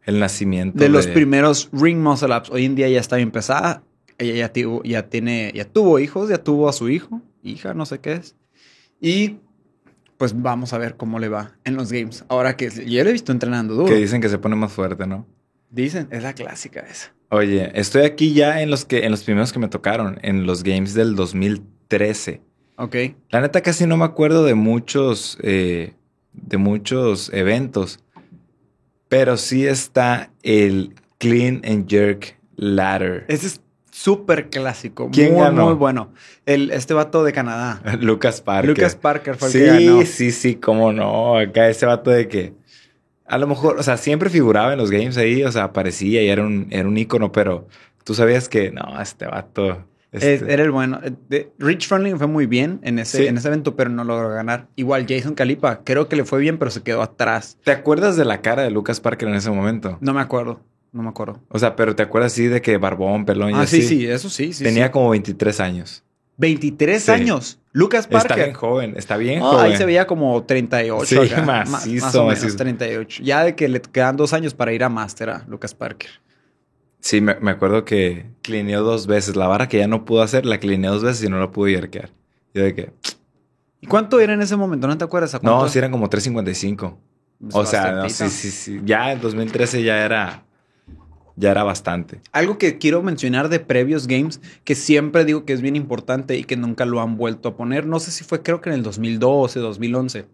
El 0.04 0.20
nacimiento 0.20 0.78
de 0.78 0.88
los 0.88 1.08
primeros 1.08 1.68
ring 1.72 1.98
muscle 2.00 2.36
ups. 2.36 2.48
Hoy 2.50 2.64
en 2.64 2.76
día 2.76 2.88
ya 2.88 3.00
está 3.00 3.16
bien 3.16 3.32
pesada. 3.32 3.82
Ella 4.18 4.34
ya, 4.34 4.52
tuvo- 4.52 4.82
ya 4.84 5.08
tiene, 5.08 5.50
ya 5.52 5.64
tuvo 5.64 5.98
hijos, 5.98 6.28
ya 6.28 6.38
tuvo 6.38 6.68
a 6.68 6.72
su 6.72 6.88
hijo, 6.90 7.20
hija, 7.42 7.74
no 7.74 7.86
sé 7.86 8.00
qué 8.00 8.14
es. 8.14 8.36
Y 9.00 9.38
pues 10.16 10.40
vamos 10.40 10.72
a 10.72 10.78
ver 10.78 10.96
cómo 10.96 11.18
le 11.18 11.28
va 11.28 11.56
en 11.64 11.74
los 11.76 11.90
games. 11.92 12.24
Ahora 12.28 12.56
que 12.56 12.70
yo 12.70 13.02
le 13.02 13.10
he 13.10 13.12
visto 13.12 13.32
entrenando 13.32 13.74
duro. 13.74 13.86
Que 13.86 13.96
dicen 13.96 14.20
que 14.20 14.28
se 14.28 14.38
pone 14.38 14.54
más 14.54 14.72
fuerte, 14.72 15.06
¿no? 15.06 15.26
Dicen, 15.70 16.06
es 16.10 16.22
la 16.22 16.34
clásica 16.34 16.80
esa. 16.80 17.12
Oye, 17.30 17.72
estoy 17.74 18.02
aquí 18.02 18.34
ya 18.34 18.60
en 18.60 18.70
los 18.70 18.84
que 18.84 19.04
en 19.04 19.10
los 19.10 19.24
primeros 19.24 19.52
que 19.52 19.58
me 19.58 19.68
tocaron, 19.68 20.18
en 20.22 20.46
los 20.46 20.62
games 20.62 20.94
del 20.94 21.16
2013. 21.16 22.42
Ok. 22.76 22.96
La 23.30 23.40
neta 23.40 23.62
casi 23.62 23.86
no 23.86 23.96
me 23.96 24.04
acuerdo 24.04 24.44
de 24.44 24.54
muchos, 24.54 25.38
eh, 25.42 25.94
de 26.34 26.56
muchos 26.58 27.32
eventos, 27.32 28.00
pero 29.08 29.36
sí 29.36 29.66
está 29.66 30.30
el 30.42 30.94
Clean 31.18 31.62
and 31.64 31.88
Jerk 31.88 32.38
Ladder. 32.56 33.24
Ese 33.28 33.46
es 33.46 33.60
súper 33.92 34.50
clásico. 34.50 35.10
¿Quién 35.12 35.34
muy, 35.34 35.42
ganó? 35.42 35.66
muy 35.66 35.74
bueno. 35.74 36.12
El, 36.46 36.70
este 36.72 36.94
vato 36.94 37.22
de 37.22 37.32
Canadá. 37.32 37.80
Lucas 38.00 38.40
Parker. 38.40 38.70
Lucas 38.70 38.96
Parker 38.96 39.36
fue 39.36 39.48
el 39.48 39.52
sí, 39.52 39.58
que 39.60 39.66
ganó. 39.66 40.02
sí, 40.06 40.30
sí, 40.32 40.54
cómo 40.56 40.92
no. 40.92 41.38
Acá 41.38 41.68
ese 41.68 41.86
vato 41.86 42.10
de 42.10 42.26
que 42.26 42.54
a 43.26 43.38
lo 43.38 43.46
mejor, 43.46 43.78
o 43.78 43.82
sea, 43.82 43.96
siempre 43.96 44.28
figuraba 44.30 44.72
en 44.72 44.78
los 44.78 44.90
games 44.90 45.16
ahí, 45.16 45.44
o 45.44 45.52
sea, 45.52 45.64
aparecía 45.64 46.22
y 46.22 46.28
era 46.28 46.42
un, 46.42 46.66
era 46.70 46.88
un 46.88 46.96
ícono, 46.98 47.30
pero 47.32 47.68
tú 48.04 48.14
sabías 48.14 48.48
que 48.48 48.70
no, 48.72 49.00
este 49.00 49.26
vato. 49.26 49.86
este- 50.10 50.34
Es- 50.34 50.42
era 50.42 50.62
el 50.62 50.70
bueno. 50.70 51.00
Eh, 51.30 51.50
Rich 51.58 51.86
Froning 51.88 52.18
fue 52.18 52.26
muy 52.26 52.46
bien 52.46 52.80
en 52.82 52.98
ese, 52.98 53.18
Sí. 53.18 53.26
en 53.26 53.36
ese 53.38 53.48
evento, 53.48 53.74
pero 53.76 53.88
no 53.90 54.04
logró 54.04 54.28
ganar. 54.30 54.66
Igual 54.76 55.06
Jason 55.08 55.34
Calipa, 55.34 55.80
creo 55.84 56.08
que 56.08 56.16
le 56.16 56.24
fue 56.24 56.40
bien, 56.40 56.58
pero 56.58 56.70
se 56.70 56.82
quedó 56.82 57.00
atrás. 57.00 57.56
¿Te 57.64 57.70
acuerdas 57.70 58.16
de 58.16 58.24
la 58.26 58.42
cara 58.42 58.62
de 58.62 58.70
Lucas 58.70 59.00
Parker 59.00 59.28
en 59.28 59.34
ese 59.36 59.50
momento? 59.50 59.96
No 60.02 60.12
me 60.12 60.20
acuerdo. 60.20 60.60
No 60.92 61.02
me 61.02 61.08
acuerdo. 61.08 61.40
O 61.48 61.58
sea, 61.58 61.74
pero 61.74 61.96
te 61.96 62.02
acuerdas 62.02 62.32
sí 62.32 62.46
de 62.46 62.60
que 62.60 62.76
barbón, 62.76 63.24
pelón 63.24 63.50
y 63.50 63.54
Ah, 63.54 63.60
así. 63.62 63.80
sí, 63.82 63.88
sí, 64.00 64.06
eso 64.06 64.28
sí. 64.28 64.52
sí 64.52 64.62
Tenía 64.64 64.86
sí. 64.86 64.92
como 64.92 65.10
23 65.10 65.58
años. 65.60 66.04
23 66.36 67.02
Sí. 67.02 67.10
años. 67.10 67.58
Lucas 67.72 68.04
Está 68.04 68.18
Parker. 68.20 68.36
bien 68.44 68.54
joven, 68.54 68.94
está 68.96 69.16
bien 69.16 69.42
Ah, 69.42 69.46
joven. 69.52 69.64
ahí 69.72 69.76
se 69.76 69.84
veía 69.86 70.06
como 70.06 70.42
38. 70.44 71.06
Sí, 71.06 71.32
acá. 71.32 71.42
Ma- 71.42 71.64
macizo, 71.64 72.04
más 72.06 72.14
o 72.14 72.22
menos 72.24 72.40
macizo. 72.42 72.56
38. 72.58 73.22
Ya 73.22 73.44
de 73.44 73.54
que 73.54 73.68
le 73.68 73.80
quedan 73.80 74.16
dos 74.16 74.32
años 74.34 74.52
para 74.54 74.72
ir 74.72 74.84
a 74.84 74.88
Master 74.90 75.30
a 75.30 75.44
Lucas 75.48 75.74
Parker. 75.74 76.10
Sí, 77.00 77.20
me, 77.20 77.34
me 77.40 77.50
acuerdo 77.50 77.84
que 77.84 78.26
clineó 78.42 78.82
dos 78.82 79.06
veces. 79.06 79.34
La 79.34 79.46
vara 79.46 79.68
que 79.68 79.78
ya 79.78 79.86
no 79.88 80.04
pudo 80.04 80.22
hacer, 80.22 80.44
la 80.46 80.58
clineó 80.58 80.92
dos 80.92 81.02
veces 81.02 81.24
y 81.24 81.28
no 81.30 81.38
la 81.38 81.50
pudo 81.50 81.68
yerquear. 81.68 82.10
Yo 82.54 82.62
de 82.62 82.74
que... 82.74 82.92
¿Y 83.80 83.86
cuánto 83.86 84.20
era 84.20 84.34
en 84.34 84.42
ese 84.42 84.56
momento? 84.56 84.86
¿No 84.86 84.96
te 84.98 85.04
acuerdas? 85.04 85.34
¿A 85.34 85.40
No, 85.42 85.66
sí 85.68 85.78
eran 85.78 85.90
como 85.90 86.08
3.55. 86.08 86.96
Pues 87.40 87.54
O 87.54 87.64
sea, 87.66 87.92
no, 87.92 88.08
sí, 88.08 88.28
sí, 88.28 88.50
sí. 88.50 88.80
Ya 88.84 89.12
en 89.12 89.20
2013 89.20 89.82
ya 89.82 90.04
era... 90.04 90.44
Ya 91.42 91.50
era 91.50 91.64
bastante. 91.64 92.20
Algo 92.30 92.56
que 92.56 92.78
quiero 92.78 93.02
mencionar 93.02 93.48
de 93.48 93.58
previos 93.58 94.06
games, 94.06 94.40
que 94.62 94.76
siempre 94.76 95.24
digo 95.24 95.44
que 95.44 95.52
es 95.52 95.60
bien 95.60 95.74
importante 95.74 96.36
y 96.36 96.44
que 96.44 96.56
nunca 96.56 96.84
lo 96.84 97.00
han 97.00 97.16
vuelto 97.16 97.48
a 97.48 97.56
poner. 97.56 97.84
No 97.84 97.98
sé 97.98 98.12
si 98.12 98.22
fue, 98.22 98.44
creo 98.44 98.60
que 98.60 98.70
en 98.70 98.76
el 98.76 98.84
2012, 98.84 99.58
2011. 99.58 100.26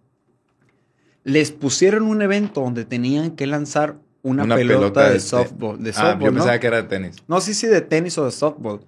Les 1.24 1.50
pusieron 1.50 2.02
un 2.02 2.20
evento 2.20 2.60
donde 2.60 2.84
tenían 2.84 3.30
que 3.30 3.46
lanzar 3.46 3.96
una, 4.20 4.54
pelota, 4.54 5.08
de, 5.08 5.18
softball. 5.20 5.82
De 5.82 5.90
Ah, 5.90 5.94
softball, 5.94 6.20
yo 6.20 6.26
¿no? 6.26 6.32
pensaba 6.34 6.60
que 6.60 6.66
era 6.66 6.82
de 6.82 6.88
tenis. 6.88 7.16
No 7.26 7.40
sé 7.40 7.54
si 7.54 7.66
de 7.66 7.80
tenis 7.80 8.18
o 8.18 8.26
de 8.26 8.30
softball. 8.30 8.80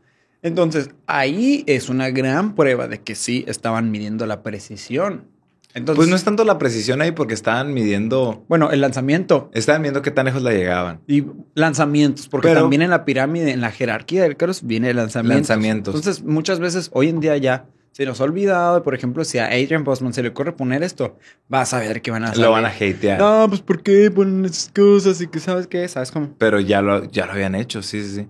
Entonces, 0.42 0.90
ahí 1.06 1.64
es 1.66 1.88
una 1.88 2.10
gran 2.10 2.54
prueba 2.54 2.86
de 2.86 3.00
que 3.00 3.14
sí 3.14 3.46
estaban 3.48 3.90
midiendo 3.90 4.26
la 4.26 4.42
precisión. 4.42 5.24
Entonces, 5.72 5.96
Pues 5.96 6.08
no 6.08 6.16
es 6.16 6.24
tanto 6.24 6.44
la 6.44 6.58
precisión 6.58 7.00
ahí 7.00 7.12
porque 7.12 7.34
estaban 7.34 7.72
midiendo... 7.72 8.44
bueno, 8.48 8.72
el 8.72 8.80
lanzamiento 8.80 9.50
Estaban 9.54 9.82
viendo 9.82 10.02
qué 10.02 10.10
tan 10.10 10.26
lejos 10.26 10.42
la 10.42 10.50
llegaban. 10.52 11.00
y 11.06 11.24
lanzamientos, 11.54 12.28
porque 12.28 12.48
Pero- 12.48 12.60
también 12.62 12.82
en 12.82 12.90
la 12.90 13.04
pirámide, 13.04 13.52
en 13.52 13.60
la 13.60 13.70
jerarquía 13.70 14.22
del 14.24 14.36
cross, 14.36 14.62
viene 14.64 14.90
el 14.90 14.96
lanzamiento. 14.96 15.36
Lanzamientos. 15.36 15.94
Entonces, 15.94 16.24
muchas 16.24 16.58
veces, 16.58 16.90
hoy 16.92 17.08
en 17.08 17.20
día 17.20 17.36
ya 17.36 17.66
se 17.92 18.04
nos 18.04 18.20
ha 18.20 18.24
olvidado. 18.24 18.82
Por 18.82 18.94
ejemplo, 18.94 19.24
si 19.24 19.38
a 19.38 19.46
Adrian 19.46 19.84
Bosman 19.84 20.12
se 20.12 20.22
le 20.22 20.30
ocurre 20.30 20.52
poner 20.52 20.82
esto, 20.82 21.18
vas 21.48 21.72
a 21.74 21.78
ver 21.80 22.02
que 22.02 22.10
van 22.10 22.24
a 22.24 22.34
Lo 22.34 22.50
van 22.50 22.64
a 22.64 22.68
hatear. 22.68 23.18
No, 23.20 23.46
pues 23.48 23.60
¿por 23.60 23.82
qué 23.82 24.10
ponen 24.10 24.44
esas 24.46 24.70
cosas? 24.74 25.20
Y 25.20 25.26
que 25.28 25.38
sabes 25.38 25.66
qué, 25.68 25.86
¿sabes 25.88 26.10
cómo? 26.10 26.34
Pero 26.38 26.58
ya 26.60 26.82
lo, 26.82 27.04
ya 27.10 27.26
lo 27.26 27.32
habían 27.32 27.54
hecho, 27.54 27.82
sí, 27.82 28.02
sí, 28.02 28.14
sí. 28.16 28.28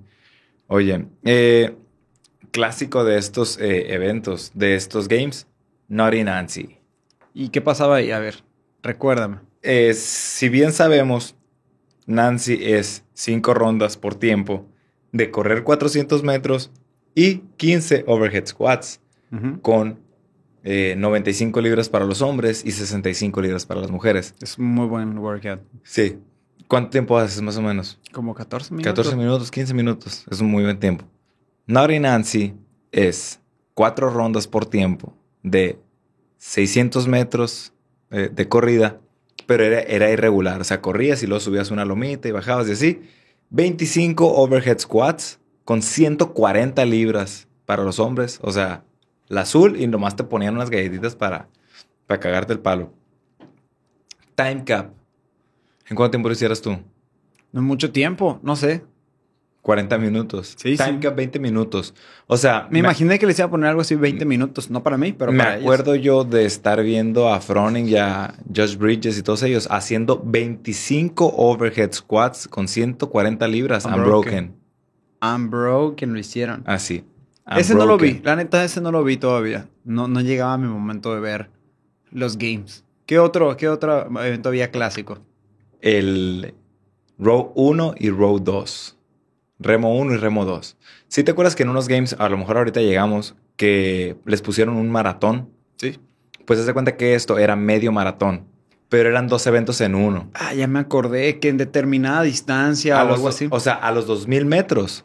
Oye, 0.66 1.06
eh, 1.25 1.75
clásico 2.50 3.04
de 3.04 3.18
estos 3.18 3.59
eh, 3.59 3.94
eventos, 3.94 4.50
de 4.54 4.75
estos 4.76 5.09
games, 5.09 5.47
Naughty 5.88 6.23
Nancy. 6.25 6.76
¿Y 7.34 7.49
qué 7.50 7.60
pasaba 7.60 7.96
ahí? 7.96 8.10
A 8.10 8.18
ver, 8.18 8.42
recuérdame. 8.82 9.38
Eh, 9.62 9.92
si 9.94 10.49
bien 10.49 10.72
sabemos, 10.72 11.37
Nancy 12.06 12.58
es 12.62 13.04
cinco 13.14 13.54
rondas 13.54 13.96
por 13.96 14.14
tiempo 14.14 14.66
de 15.12 15.30
correr 15.30 15.64
400 15.64 16.22
metros 16.22 16.70
y 17.14 17.38
15 17.56 18.04
overhead 18.06 18.46
squats 18.46 19.00
Ujú. 19.32 19.60
con 19.60 19.99
eh, 20.62 20.94
95 20.96 21.60
libras 21.60 21.88
para 21.88 22.04
los 22.04 22.22
hombres 22.22 22.64
y 22.64 22.72
65 22.72 23.40
libras 23.40 23.66
para 23.66 23.80
las 23.80 23.90
mujeres. 23.90 24.34
Es 24.40 24.58
muy 24.58 24.87
buen 24.87 25.18
workout. 25.18 25.60
Sí. 25.82 26.18
¿Cuánto 26.68 26.90
tiempo 26.90 27.18
haces 27.18 27.40
más 27.42 27.56
o 27.56 27.62
menos? 27.62 27.99
Como 28.12 28.34
14 28.34 28.72
minutos. 28.75 28.92
14 28.92 29.16
minutos, 29.16 29.50
15 29.50 29.75
minutos. 29.75 30.25
Es 30.30 30.40
un 30.40 30.49
muy 30.50 30.62
buen 30.62 30.78
tiempo. 30.78 31.04
Naughty 31.66 31.99
Nancy 31.99 32.54
es 32.92 33.40
cuatro 33.75 34.10
rondas 34.10 34.46
por 34.46 34.66
tiempo 34.66 35.12
de 35.42 35.78
600 36.40 37.06
metros 37.06 37.75
eh, 38.11 38.30
de 38.32 38.49
corrida, 38.49 38.99
pero 39.47 39.62
era, 39.62 39.80
era 39.80 40.11
irregular. 40.11 40.61
O 40.61 40.64
sea, 40.64 40.80
corrías 40.80 41.23
y 41.23 41.26
luego 41.26 41.40
subías 41.40 41.70
una 41.70 41.85
lomita 41.85 42.28
y 42.28 42.32
bajabas 42.32 42.66
y 42.68 42.73
así. 42.73 43.02
25 43.50 44.26
overhead 44.26 44.78
squats 44.78 45.38
con 45.64 45.82
140 45.82 46.85
libras 46.87 47.47
para 47.66 47.85
los 47.85 48.00
hombres. 48.00 48.40
O 48.42 48.52
sea, 48.52 48.85
la 49.28 49.42
azul 49.42 49.78
y 49.78 49.87
nomás 49.87 50.16
te 50.16 50.25
ponían 50.25 50.54
unas 50.54 50.70
galletitas 50.70 51.14
para, 51.14 51.49
para 52.06 52.20
cagarte 52.20 52.54
el 52.54 52.61
palo. 52.61 52.92
Time 54.35 54.64
cap. 54.64 54.92
¿En 55.88 55.97
cuánto 55.97 56.12
tiempo 56.12 56.28
lo 56.28 56.32
hicieras 56.32 56.62
tú? 56.62 56.78
No 57.52 57.61
mucho 57.61 57.92
tiempo, 57.92 58.40
no 58.42 58.56
sé. 58.56 58.82
40 59.62 59.99
minutos. 59.99 60.55
Sí, 60.59 60.76
Time 60.76 60.93
sí. 60.95 60.99
cap 61.00 61.14
20 61.17 61.38
minutos. 61.38 61.95
O 62.26 62.37
sea, 62.37 62.67
Me, 62.71 62.79
imaginé 62.79 63.19
que 63.19 63.26
les 63.26 63.38
iba 63.38 63.47
a 63.47 63.50
poner 63.50 63.69
algo 63.69 63.83
así 63.83 63.95
20 63.95 64.25
minutos, 64.25 64.71
no 64.71 64.83
para 64.83 64.97
mí, 64.97 65.12
pero 65.12 65.33
me 65.33 65.38
para 65.38 65.52
ellos. 65.55 65.64
acuerdo 65.64 65.95
yo 65.97 66.25
de 66.25 66.47
estar 66.47 66.83
viendo 66.83 67.29
a 67.33 67.40
Froning 67.40 67.87
y 67.88 67.97
a 67.97 68.35
Josh 68.55 68.76
Bridges 68.76 69.19
y 69.19 69.23
todos 69.23 69.43
ellos 69.43 69.69
haciendo 69.71 70.21
25 70.25 71.35
overhead 71.37 71.93
squats 71.93 72.49
con 72.49 72.69
140 72.69 73.47
libras 73.49 73.85
Unbroken. 73.85 74.55
unbroken. 75.23 76.12
Lo 76.12 76.19
hicieron. 76.19 76.62
Así. 76.67 77.05
ese 77.57 77.75
no 77.75 77.85
lo 77.85 77.99
vi, 77.99 78.21
la 78.25 78.37
neta, 78.37 78.64
ese 78.64 78.81
no 78.81 78.90
lo 78.93 79.05
vi 79.05 79.17
todavía. 79.19 79.69
No, 79.85 80.09
no 80.09 80.21
llegaba 80.23 80.57
mi 80.57 80.69
momento 80.69 81.14
de 81.14 81.21
ver 81.21 81.50
los 82.11 82.38
games. 82.38 82.85
¿Qué 83.07 83.19
otro, 83.19 83.57
qué 83.57 83.69
otro 83.69 84.07
evento 84.25 84.49
había 84.49 84.71
clásico? 84.71 85.19
El 85.81 86.55
row 87.19 87.52
1 87.57 87.95
y 87.99 88.11
row 88.11 88.38
2. 88.38 88.97
Remo 89.61 89.95
1 89.97 90.14
y 90.14 90.17
remo 90.17 90.45
2. 90.45 90.76
Si 91.09 91.23
te 91.23 91.31
acuerdas 91.33 91.55
que 91.55 91.62
en 91.62 91.69
unos 91.69 91.87
games, 91.88 92.17
a 92.19 92.29
lo 92.29 92.37
mejor 92.38 92.57
ahorita 92.57 92.81
llegamos, 92.81 93.35
que 93.57 94.17
les 94.25 94.40
pusieron 94.43 94.76
un 94.76 94.90
maratón, 94.90 95.50
Sí. 95.76 95.99
pues 96.47 96.59
haz 96.61 96.67
de 96.67 96.73
cuenta 96.73 96.97
que 96.97 97.14
esto 97.14 97.38
era 97.38 97.57
medio 97.57 97.93
maratón, 97.93 98.47
pero 98.88 99.09
eran 99.09 99.29
dos 99.29 99.47
eventos 99.47 99.81
en 99.83 99.95
uno. 99.95 100.31
Ah, 100.35 100.55
ya 100.55 100.67
me 100.67 100.79
acordé 100.79 101.38
que 101.38 101.49
en 101.49 101.59
determinada 101.59 102.23
distancia 102.23 102.99
A 102.99 103.05
o 103.05 103.07
los 103.09 103.14
algo 103.17 103.26
dos- 103.29 103.35
así. 103.37 103.49
O 103.50 103.61
sea, 103.61 103.75
a 103.75 103.93
los 103.93 104.07
2000 104.07 104.47
metros 104.47 105.05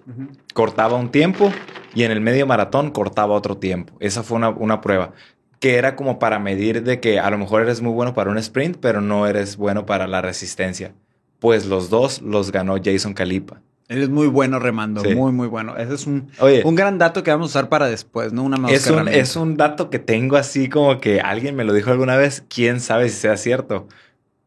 cortaba 0.53 0.95
un 0.95 1.09
tiempo 1.11 1.51
y 1.93 2.03
en 2.03 2.11
el 2.11 2.21
medio 2.21 2.47
maratón 2.47 2.91
cortaba 2.91 3.33
otro 3.35 3.57
tiempo. 3.57 3.93
Esa 3.99 4.23
fue 4.23 4.37
una, 4.37 4.49
una 4.49 4.79
prueba 4.81 5.11
que 5.59 5.75
era 5.75 5.95
como 5.95 6.17
para 6.19 6.39
medir 6.39 6.83
de 6.83 6.99
que 6.99 7.19
a 7.19 7.29
lo 7.29 7.37
mejor 7.37 7.61
eres 7.61 7.81
muy 7.81 7.91
bueno 7.93 8.13
para 8.13 8.29
un 8.31 8.37
sprint, 8.37 8.77
pero 8.79 9.01
no 9.01 9.27
eres 9.27 9.57
bueno 9.57 9.85
para 9.85 10.07
la 10.07 10.21
resistencia. 10.21 10.93
Pues 11.39 11.65
los 11.65 11.89
dos 11.89 12.21
los 12.21 12.51
ganó 12.51 12.75
Jason 12.83 13.13
Calipa. 13.13 13.61
Él 13.87 14.01
es 14.01 14.09
muy 14.09 14.27
bueno 14.27 14.57
remando, 14.59 15.01
Sí. 15.01 15.13
muy, 15.13 15.31
muy 15.31 15.47
bueno. 15.47 15.77
Ese 15.77 15.93
es 15.93 16.07
un, 16.07 16.29
Oye, 16.39 16.63
un 16.65 16.75
gran 16.75 16.97
dato 16.97 17.21
que 17.21 17.29
vamos 17.31 17.49
a 17.49 17.59
usar 17.59 17.69
para 17.69 17.87
después, 17.87 18.33
¿no? 18.33 18.43
Una 18.43 18.57
es 18.71 18.87
un, 18.89 19.07
es 19.07 19.35
un 19.35 19.57
dato 19.57 19.89
que 19.91 19.99
tengo 19.99 20.37
así 20.37 20.69
como 20.69 20.99
que 20.99 21.21
alguien 21.21 21.55
me 21.55 21.63
lo 21.63 21.73
dijo 21.73 21.91
alguna 21.91 22.17
vez, 22.17 22.43
quién 22.49 22.79
sabe 22.79 23.09
si 23.09 23.17
sea 23.17 23.37
cierto, 23.37 23.87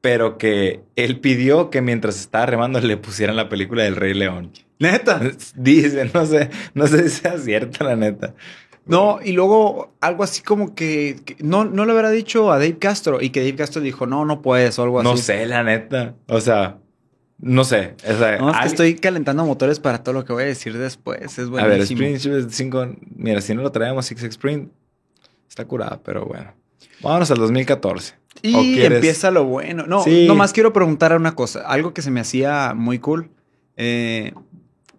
pero 0.00 0.38
que 0.38 0.80
él 0.96 1.20
pidió 1.20 1.70
que 1.70 1.82
mientras 1.82 2.18
estaba 2.18 2.46
remando 2.46 2.80
le 2.80 2.96
pusieran 2.96 3.36
la 3.36 3.48
película 3.48 3.84
del 3.84 3.94
Rey 3.96 4.14
León. 4.14 4.50
Neta. 4.80 5.20
Dice, 5.54 6.10
no 6.12 6.26
sé, 6.26 6.50
no 6.74 6.86
sé 6.88 7.08
si 7.08 7.20
sea 7.20 7.38
cierto, 7.38 7.84
la 7.84 7.94
neta. 7.96 8.34
No, 8.86 9.18
y 9.22 9.32
luego 9.32 9.92
algo 10.00 10.24
así 10.24 10.40
como 10.42 10.74
que, 10.74 11.16
que 11.24 11.36
no, 11.40 11.64
no 11.66 11.84
le 11.84 11.92
habrá 11.92 12.10
dicho 12.10 12.50
a 12.50 12.54
Dave 12.58 12.78
Castro 12.78 13.20
y 13.20 13.30
que 13.30 13.40
Dave 13.40 13.54
Castro 13.54 13.82
dijo, 13.82 14.06
no, 14.06 14.24
no 14.24 14.40
puedes 14.40 14.78
o 14.78 14.82
algo 14.82 15.00
así. 15.00 15.08
No 15.08 15.16
sé, 15.16 15.44
la 15.46 15.62
neta. 15.62 16.14
O 16.26 16.40
sea, 16.40 16.78
no 17.40 17.64
sé. 17.64 17.94
O 18.04 18.18
sea, 18.18 18.38
No, 18.38 18.50
es 18.50 18.52
que 18.52 18.58
alguien- 18.58 18.66
estoy 18.66 18.94
calentando 18.96 19.44
motores 19.44 19.78
para 19.80 20.02
todo 20.02 20.12
lo 20.14 20.24
que 20.24 20.32
voy 20.32 20.42
a 20.44 20.46
decir 20.46 20.76
después. 20.76 21.20
Es 21.20 21.38
A 21.38 21.42
ver, 21.50 21.50
buenísimo. 21.68 22.02
Sprint 22.02 22.50
5. 22.50 22.86
Mira, 23.16 23.40
si 23.40 23.54
no 23.54 23.62
lo 23.62 23.70
traemos 23.72 24.06
Six 24.06 24.22
Sprint, 24.24 24.70
está 25.48 25.64
curada, 25.64 26.00
pero 26.04 26.24
bueno. 26.26 26.52
Vámonos 27.00 27.30
al 27.30 27.38
2014. 27.38 28.14
¿O 28.54 28.62
y 28.62 28.74
quieres? 28.74 28.96
empieza 28.98 29.30
lo 29.30 29.44
bueno. 29.44 29.84
No, 29.86 30.02
Sí. 30.04 30.26
nomás 30.26 30.52
quiero 30.52 30.72
preguntar 30.72 31.14
una 31.16 31.34
cosa. 31.34 31.60
Algo 31.66 31.92
que 31.94 32.02
se 32.02 32.10
me 32.10 32.20
hacía 32.20 32.74
muy 32.74 32.98
cool. 32.98 33.30
Eh, 33.76 34.32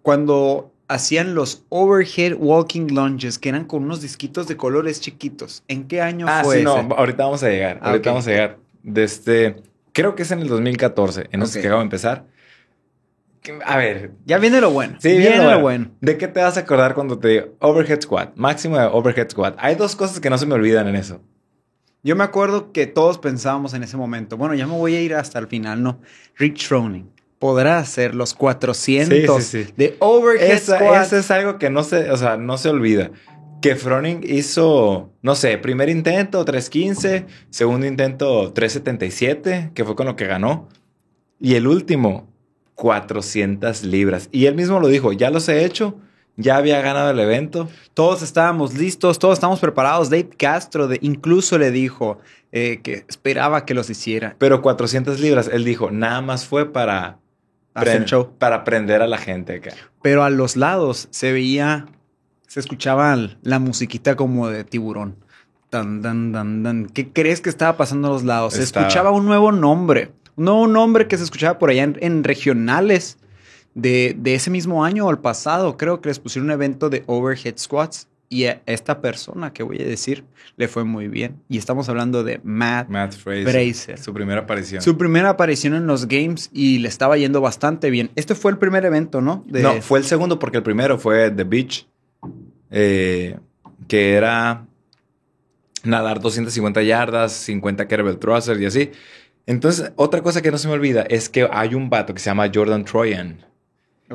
cuando 0.02 0.72
hacían 0.88 1.34
los 1.34 1.62
overhead 1.68 2.34
walking 2.38 2.88
lunges, 2.94 3.38
que 3.38 3.48
eran 3.50 3.64
con 3.64 3.84
unos 3.84 4.00
disquitos 4.02 4.48
de 4.48 4.56
colores 4.56 5.00
chiquitos. 5.00 5.62
¿En 5.68 5.86
qué 5.86 6.00
año 6.00 6.26
Ah, 6.28 6.40
fue 6.42 6.58
sí, 6.58 6.64
no. 6.64 6.78
ese? 6.78 6.88
Ahorita 6.96 7.24
vamos 7.24 7.42
a 7.42 7.48
llegar. 7.48 7.78
Ah, 7.82 7.90
ahorita 7.90 8.10
vamos 8.10 8.26
a 8.26 8.30
llegar. 8.30 8.58
Desde. 8.82 9.56
Creo 9.92 10.14
que 10.14 10.22
es 10.22 10.30
en 10.30 10.40
el 10.40 10.48
2014, 10.48 11.28
en 11.32 11.40
los 11.40 11.52
que 11.52 11.60
acabo 11.60 11.78
de 11.78 11.84
empezar. 11.84 12.26
A 13.64 13.76
ver, 13.78 14.12
Ya 14.26 14.38
viene 14.38 14.60
lo 14.60 14.70
bueno. 14.70 14.96
Sí, 15.00 15.08
viene 15.08 15.30
viene 15.38 15.50
lo 15.50 15.60
bueno. 15.60 15.90
¿de 16.00 16.18
qué 16.18 16.28
te 16.28 16.40
vas 16.42 16.56
a 16.58 16.60
acordar 16.60 16.94
cuando 16.94 17.18
te 17.18 17.28
digo 17.28 17.46
overhead 17.60 18.00
squat? 18.02 18.36
Máximo 18.36 18.78
de 18.78 18.84
overhead 18.86 19.30
squat. 19.30 19.54
Hay 19.58 19.76
dos 19.76 19.96
cosas 19.96 20.20
que 20.20 20.28
no 20.28 20.36
se 20.36 20.44
me 20.46 20.54
olvidan 20.54 20.86
en 20.88 20.96
eso. 20.96 21.22
Yo 22.02 22.16
me 22.16 22.24
acuerdo 22.24 22.70
que 22.72 22.86
todos 22.86 23.18
pensábamos 23.18 23.72
en 23.74 23.82
ese 23.82 23.96
momento, 23.96 24.36
bueno, 24.36 24.54
ya 24.54 24.66
me 24.66 24.74
voy 24.76 24.94
a 24.94 25.00
ir 25.02 25.14
hasta 25.14 25.38
el 25.38 25.46
final, 25.48 25.82
¿no? 25.82 26.00
Rick 26.36 26.56
Schroning 26.56 27.10
podrá 27.38 27.78
hacer 27.78 28.14
los 28.14 28.34
400 28.34 29.42
Sí, 29.42 29.64
sí, 29.64 29.64
sí. 29.64 29.74
de 29.76 29.96
overhead 30.00 30.50
Esa, 30.50 30.76
squats. 30.76 31.06
ese 31.06 31.18
es 31.20 31.30
algo 31.30 31.58
que 31.58 31.70
no 31.70 31.82
se, 31.82 32.10
o 32.10 32.16
sea, 32.18 32.36
no 32.36 32.58
se 32.58 32.68
olvida. 32.68 33.10
Que 33.60 33.76
Froning 33.76 34.20
hizo, 34.24 35.12
no 35.22 35.34
sé, 35.34 35.58
primer 35.58 35.88
intento 35.88 36.44
315, 36.44 37.26
segundo 37.50 37.86
intento 37.86 38.52
377, 38.52 39.72
que 39.74 39.84
fue 39.84 39.94
con 39.94 40.06
lo 40.06 40.16
que 40.16 40.26
ganó. 40.26 40.68
Y 41.38 41.54
el 41.54 41.66
último, 41.66 42.28
400 42.74 43.84
libras. 43.84 44.28
Y 44.32 44.46
él 44.46 44.54
mismo 44.54 44.80
lo 44.80 44.88
dijo, 44.88 45.12
ya 45.12 45.30
los 45.30 45.48
he 45.48 45.64
hecho, 45.64 45.96
ya 46.36 46.56
había 46.56 46.80
ganado 46.80 47.10
el 47.10 47.20
evento. 47.20 47.68
Todos 47.92 48.22
estábamos 48.22 48.74
listos, 48.74 49.18
todos 49.18 49.34
estábamos 49.34 49.60
preparados. 49.60 50.08
Dave 50.08 50.30
Castro 50.38 50.88
de, 50.88 50.98
incluso 51.02 51.58
le 51.58 51.70
dijo 51.70 52.18
eh, 52.52 52.80
que 52.82 53.04
esperaba 53.08 53.66
que 53.66 53.74
los 53.74 53.90
hiciera. 53.90 54.34
Pero 54.38 54.62
400 54.62 55.20
libras, 55.20 55.50
él 55.52 55.64
dijo, 55.64 55.90
nada 55.90 56.22
más 56.22 56.46
fue 56.46 56.72
para, 56.72 57.18
Hacer 57.74 58.04
show. 58.06 58.32
para 58.38 58.64
prender 58.64 59.02
a 59.02 59.06
la 59.06 59.18
gente 59.18 59.56
acá. 59.56 59.72
Pero 60.02 60.24
a 60.24 60.30
los 60.30 60.56
lados 60.56 61.08
se 61.10 61.32
veía, 61.32 61.86
se 62.50 62.58
escuchaba 62.58 63.16
la 63.42 63.58
musiquita 63.60 64.16
como 64.16 64.48
de 64.48 64.64
tiburón. 64.64 65.14
Tan, 65.70 66.02
tan, 66.02 66.32
tan, 66.32 66.64
tan. 66.64 66.86
¿Qué 66.86 67.12
crees 67.12 67.40
que 67.40 67.48
estaba 67.48 67.76
pasando 67.76 68.08
a 68.08 68.10
los 68.10 68.24
lados? 68.24 68.54
Se 68.54 68.62
Estaba- 68.64 68.88
escuchaba 68.88 69.12
un 69.12 69.24
nuevo 69.24 69.52
nombre. 69.52 70.10
Un 70.34 70.46
nuevo 70.46 70.66
nombre 70.66 71.06
que 71.06 71.16
se 71.16 71.22
escuchaba 71.22 71.60
por 71.60 71.70
allá 71.70 71.84
en, 71.84 71.96
en 72.00 72.24
regionales 72.24 73.18
de, 73.74 74.16
de 74.18 74.34
ese 74.34 74.50
mismo 74.50 74.84
año 74.84 75.06
o 75.06 75.10
el 75.12 75.18
pasado. 75.18 75.76
Creo 75.76 76.00
que 76.00 76.08
les 76.08 76.18
pusieron 76.18 76.46
un 76.46 76.52
evento 76.52 76.90
de 76.90 77.04
overhead 77.06 77.56
squats. 77.56 78.08
Y 78.32 78.44
a 78.46 78.62
esta 78.66 79.00
persona 79.00 79.52
que 79.52 79.64
voy 79.64 79.80
a 79.82 79.84
decir 79.84 80.24
le 80.56 80.68
fue 80.68 80.84
muy 80.84 81.08
bien. 81.08 81.40
Y 81.48 81.58
estamos 81.58 81.88
hablando 81.88 82.22
de 82.24 82.40
Matt. 82.44 82.88
Matt 82.88 83.12
Fraser. 83.14 83.48
Fraser. 83.50 83.98
Su 83.98 84.12
primera 84.14 84.40
aparición. 84.42 84.82
Su 84.82 84.96
primera 84.96 85.30
aparición 85.30 85.74
en 85.74 85.86
los 85.88 86.06
games 86.06 86.48
y 86.52 86.78
le 86.78 86.86
estaba 86.88 87.16
yendo 87.16 87.40
bastante 87.40 87.90
bien. 87.90 88.10
Este 88.14 88.36
fue 88.36 88.52
el 88.52 88.58
primer 88.58 88.84
evento, 88.84 89.20
¿no? 89.20 89.42
De- 89.48 89.62
No, 89.62 89.82
fue 89.82 89.98
el 89.98 90.04
segundo 90.04 90.38
porque 90.38 90.58
el 90.58 90.62
primero 90.62 90.96
fue 90.96 91.32
The 91.32 91.42
Beach, 91.42 91.88
eh, 92.70 93.38
que 93.88 94.14
era 94.14 94.66
nadar 95.84 96.20
250 96.20 96.82
yardas, 96.82 97.32
50 97.32 97.88
kettlebell 97.88 98.18
thrusters 98.18 98.60
y 98.60 98.66
así. 98.66 98.90
Entonces, 99.46 99.92
otra 99.96 100.22
cosa 100.22 100.42
que 100.42 100.50
no 100.50 100.58
se 100.58 100.68
me 100.68 100.74
olvida 100.74 101.02
es 101.02 101.28
que 101.28 101.48
hay 101.50 101.74
un 101.74 101.90
vato 101.90 102.14
que 102.14 102.20
se 102.20 102.30
llama 102.30 102.50
Jordan 102.52 102.84
Troyan, 102.84 103.44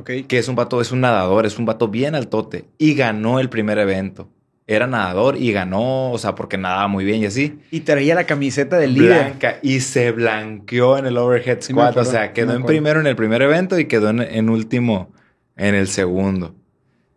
que 0.03 0.38
es 0.38 0.47
un 0.47 0.55
vato, 0.55 0.81
es 0.81 0.91
un 0.91 1.01
nadador, 1.01 1.45
es 1.45 1.57
un 1.57 1.65
vato 1.65 1.88
bien 1.88 2.15
altote 2.15 2.65
y 2.77 2.93
ganó 2.95 3.39
el 3.39 3.50
primer 3.50 3.77
evento. 3.77 4.29
Era 4.67 4.88
nadador 4.88 5.38
y 5.38 5.51
ganó, 5.51 6.12
o 6.12 6.17
sea, 6.17 6.33
porque 6.33 6.57
nadaba 6.57 6.88
muy 6.88 7.05
bien 7.05 7.21
y 7.21 7.25
así. 7.25 7.59
Y 7.69 7.81
traía 7.81 8.15
la 8.15 8.25
camiseta 8.25 8.77
del 8.77 8.95
líder. 8.95 9.25
Blanca 9.25 9.59
y 9.62 9.81
se 9.81 10.12
blanqueó 10.12 10.97
en 10.97 11.05
el 11.05 11.17
overhead 11.17 11.62
Sí 11.62 11.71
squat. 11.71 11.91
acuerdo, 11.91 12.09
o 12.09 12.12
sea, 12.12 12.33
quedó 12.33 12.55
en 12.55 12.63
primero 12.63 13.00
en 13.00 13.05
el 13.05 13.15
primer 13.15 13.43
evento 13.43 13.77
y 13.77 13.85
quedó 13.85 14.09
en, 14.09 14.21
en 14.21 14.50
último 14.50 15.13
en 15.55 15.75
el 15.75 15.88
segundo. 15.88 16.55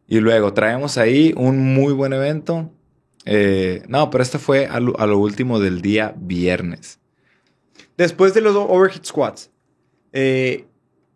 Y 0.09 0.21
luego 0.21 0.53
traemos 0.55 0.97
ahí 0.99 1.35
un 1.37 1.75
muy 1.75 1.93
buen 1.93 2.13
evento. 2.15 2.73
Eh, 3.27 3.83
no, 3.89 4.09
pero 4.11 4.23
esto 4.23 4.39
fue 4.39 4.67
a 4.67 4.81
lo, 4.81 4.99
a 4.99 5.07
lo 5.07 5.19
último 5.19 5.61
del 5.61 5.83
día 5.83 6.15
viernes. 6.17 6.99
Después 7.97 8.33
de 8.35 8.41
los 8.41 8.57
overhead 8.57 9.05
squats. 9.05 9.51
Eh, 10.13 10.65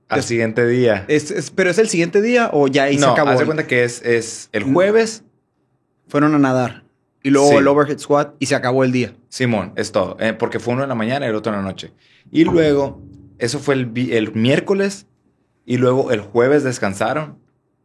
Al 0.08 0.22
siguiente 0.22 0.66
día. 0.66 1.06
es- 1.08 1.30
es- 1.30 1.50
¿Pero 1.50 1.70
es 1.70 1.78
el 1.78 1.88
siguiente 1.88 2.20
día 2.20 2.50
o 2.52 2.68
ya 2.68 2.84
ahí 2.84 2.98
se 2.98 3.06
no, 3.06 3.12
acabó? 3.12 3.30
haz 3.30 3.38
de 3.38 3.46
cuenta 3.46 3.66
que 3.66 3.82
es, 3.84 4.02
es 4.02 4.50
el 4.52 4.64
jueves. 4.64 5.24
Fueron 6.08 6.34
a 6.34 6.38
nadar. 6.38 6.84
Y 7.22 7.30
luego 7.30 7.48
Sí. 7.50 7.54
el 7.56 7.68
overhead 7.68 7.98
squat 7.98 8.34
y 8.40 8.46
se 8.46 8.54
acabó 8.54 8.84
el 8.84 8.92
día. 8.92 9.14
Simón, 9.28 9.72
es 9.76 9.90
todo. 9.92 10.16
Eh, 10.20 10.34
porque 10.34 10.58
fue 10.60 10.74
uno 10.74 10.82
en 10.82 10.88
la 10.90 10.94
mañana 10.94 11.24
y 11.24 11.30
el 11.30 11.34
otro 11.36 11.52
en 11.54 11.60
la 11.60 11.64
noche. 11.64 11.92
Y 12.30 12.44
luego, 12.44 13.00
eso 13.38 13.58
fue 13.58 13.74
el, 13.76 13.92
el 14.12 14.34
miércoles. 14.34 15.06
Y 15.64 15.78
luego 15.78 16.10
el 16.10 16.20
jueves 16.20 16.64
descansaron. 16.64 17.38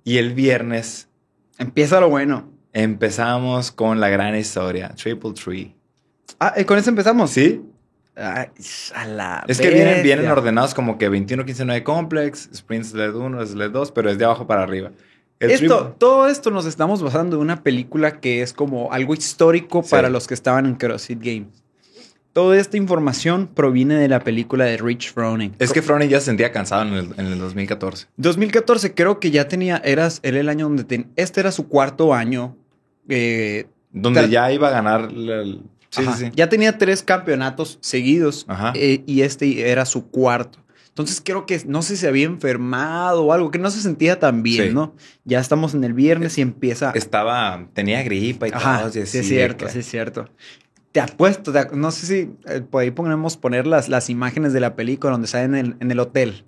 Y 0.07 0.19
el 0.19 0.33
viernes 0.33 1.09
Empieza 1.57 1.99
lo 1.99 2.09
bueno. 2.09 2.49
empezamos 2.71 3.71
con 3.73 3.99
la 3.99 4.07
gran 4.07 4.35
historia. 4.37 4.93
Triple 4.95 5.33
Tree. 5.33 5.75
Ah, 6.39 6.53
eh, 6.55 6.63
con 6.65 6.77
eso 6.77 6.89
empezamos. 6.89 7.31
¿Sí? 7.31 7.61
Ay, 8.15 8.47
a 8.95 9.05
la 9.05 9.43
Es 9.49 9.59
que 9.59 9.67
vienen, 9.67 9.95
bestia. 9.95 10.03
vienen 10.15 10.31
ordenados 10.31 10.73
como 10.73 10.97
que 10.97 11.09
21, 11.09 11.43
15, 11.45 11.65
9 11.65 11.83
complex, 11.83 12.49
sprint 12.53 12.85
sled 12.85 13.13
1, 13.15 13.45
sled 13.47 13.71
2, 13.71 13.91
pero 13.91 14.09
es 14.09 14.17
de 14.17 14.23
abajo 14.25 14.47
para 14.47 14.63
arriba. 14.63 14.91
El 15.39 15.51
Esto, 15.51 15.65
triple- 15.89 15.95
todo 15.99 16.27
esto 16.29 16.51
nos 16.51 16.65
estamos 16.65 17.03
basando 17.03 17.35
en 17.35 17.41
una 17.41 17.61
película 17.61 18.19
que 18.21 18.41
es 18.41 18.53
como 18.53 18.93
algo 18.93 19.13
histórico 19.13 19.83
Sí. 19.83 19.91
para 19.91 20.09
los 20.09 20.25
que 20.27 20.33
estaban 20.35 20.65
en 20.65 20.75
CrossFit 20.75 21.19
Games. 21.21 21.63
Toda 22.33 22.57
esta 22.59 22.77
información 22.77 23.47
proviene 23.47 23.95
de 23.95 24.07
la 24.07 24.23
película 24.23 24.65
de 24.65 24.77
Rich 24.77 25.11
Froning. 25.13 25.55
es 25.57 25.73
que 25.73 25.81
Froning 25.81 26.09
ya 26.09 26.19
se 26.19 26.27
sentía 26.27 26.51
cansado 26.51 26.83
en 26.83 26.93
el, 26.93 27.09
en 27.17 27.25
el 27.27 27.39
2014. 27.39 28.07
2014 28.17 28.93
creo 28.93 29.19
que 29.19 29.31
ya 29.31 29.47
tenía, 29.47 29.77
eras, 29.83 30.19
era 30.21 30.39
el 30.39 30.47
año 30.49 30.65
donde 30.67 30.83
ten- 30.83 31.07
este 31.15 31.39
era 31.39 31.51
su 31.51 31.67
cuarto 31.67 32.13
año. 32.13 32.55
eh, 33.09 33.65
Donde 33.91 34.29
ya 34.29 34.51
iba 34.51 34.67
a 34.67 34.71
ganar 34.71 35.09
el... 35.11 35.61
Sí, 35.89 36.03
sí, 36.03 36.11
sí. 36.17 36.31
Ya 36.35 36.49
tenía 36.49 36.77
tres 36.77 37.01
campeonatos 37.01 37.79
seguidos 37.81 38.45
Ajá. 38.49 38.73
eh, 38.75 39.01
y 39.07 39.21
este 39.21 39.71
era 39.71 39.85
su 39.85 40.09
cuarto. 40.11 40.59
Entonces 40.89 41.21
creo 41.23 41.45
que 41.45 41.61
no 41.65 41.81
sé 41.81 41.95
si 41.95 42.01
se 42.01 42.07
había 42.07 42.25
enfermado 42.25 43.23
o 43.23 43.31
algo, 43.33 43.49
que 43.51 43.57
no 43.59 43.71
se 43.71 43.81
sentía 43.81 44.19
tan 44.19 44.43
bien, 44.43 44.67
Sí. 44.67 44.73
¿no? 44.73 44.93
Ya 45.25 45.39
estamos 45.39 45.73
en 45.73 45.83
el 45.83 45.93
viernes 45.93 46.37
y 46.37 46.41
empieza... 46.41 46.91
Estaba... 46.93 47.67
Tenía 47.73 48.03
gripa 48.03 48.47
y 48.47 48.51
Ajá, 48.51 48.79
todo. 48.79 48.89
y 48.89 48.91
sí 48.93 48.99
así, 49.01 49.17
es 49.19 49.27
cierto, 49.27 49.65
que- 49.65 49.71
sí 49.71 49.79
es 49.79 49.85
cierto. 49.89 50.29
Te 50.97 51.01
apuesto, 51.01 51.51
te 51.51 51.63
no 51.75 51.91
sé 51.91 52.07
si 52.07 52.31
eh, 52.47 52.61
por 52.67 52.81
ahí 52.81 52.89
ponemos 52.89 53.37
poner 53.37 53.67
las, 53.67 53.87
las 53.87 54.09
imágenes 54.09 54.51
de 54.51 54.59
la 54.59 54.75
película 54.75 55.11
donde 55.11 55.27
salen 55.27 55.53
en 55.53 55.65
el, 55.67 55.75
en 55.79 55.91
el 55.91 55.99
hotel 55.99 56.43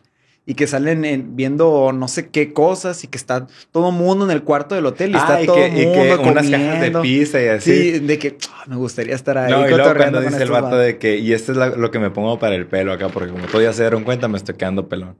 y 0.48 0.56
que 0.56 0.66
salen 0.66 1.06
en- 1.06 1.36
viendo 1.36 1.92
no 1.94 2.08
sé 2.08 2.30
qué 2.30 2.52
cosas 2.52 3.04
y 3.04 3.08
que 3.10 3.20
está 3.20 3.46
todo 3.72 3.92
mundo 3.92 4.26
en 4.26 4.32
el 4.32 4.42
cuarto 4.42 4.74
del 4.74 4.88
hotel 4.88 5.12
y 5.14 5.18
está 5.18 5.36
Ah, 5.36 5.44
y 5.44 5.46
todo 5.46 5.56
que, 5.58 5.66
el 5.68 5.72
y 5.74 5.76
que 5.94 6.00
mundo 6.00 6.22
unas 6.32 6.50
cajas 6.50 6.66
de 6.66 6.78
comiendo. 6.78 7.02
pizza 7.04 7.40
y 7.44 7.48
así. 7.48 7.92
Sí, 7.94 8.00
de 8.00 8.18
que 8.18 8.38
"Ah, 8.52 8.64
me 8.66 8.76
gustaría 8.78 9.14
estar 9.14 9.38
ahí 9.38 9.52
No, 9.52 9.68
y 9.68 9.70
luego 9.70 9.94
cuando 9.96 10.20
dice 10.20 10.42
el 10.42 10.50
vato 10.50 10.64
vatos". 10.66 10.80
de 10.84 10.98
que, 10.98 11.18
y 11.20 11.34
esto 11.34 11.52
es 11.52 11.58
la- 11.60 11.70
lo 11.70 11.92
que 11.92 12.00
me 12.00 12.10
pongo 12.10 12.40
para 12.40 12.56
el 12.56 12.66
pelo 12.66 12.92
acá, 12.92 13.10
porque 13.10 13.30
como 13.32 13.46
todos 13.46 13.64
ya 13.64 13.72
se 13.72 13.84
dieron 13.84 14.04
cuenta, 14.04 14.28
me 14.28 14.38
estoy 14.40 14.56
quedando 14.56 14.90
pelón. 14.90 15.16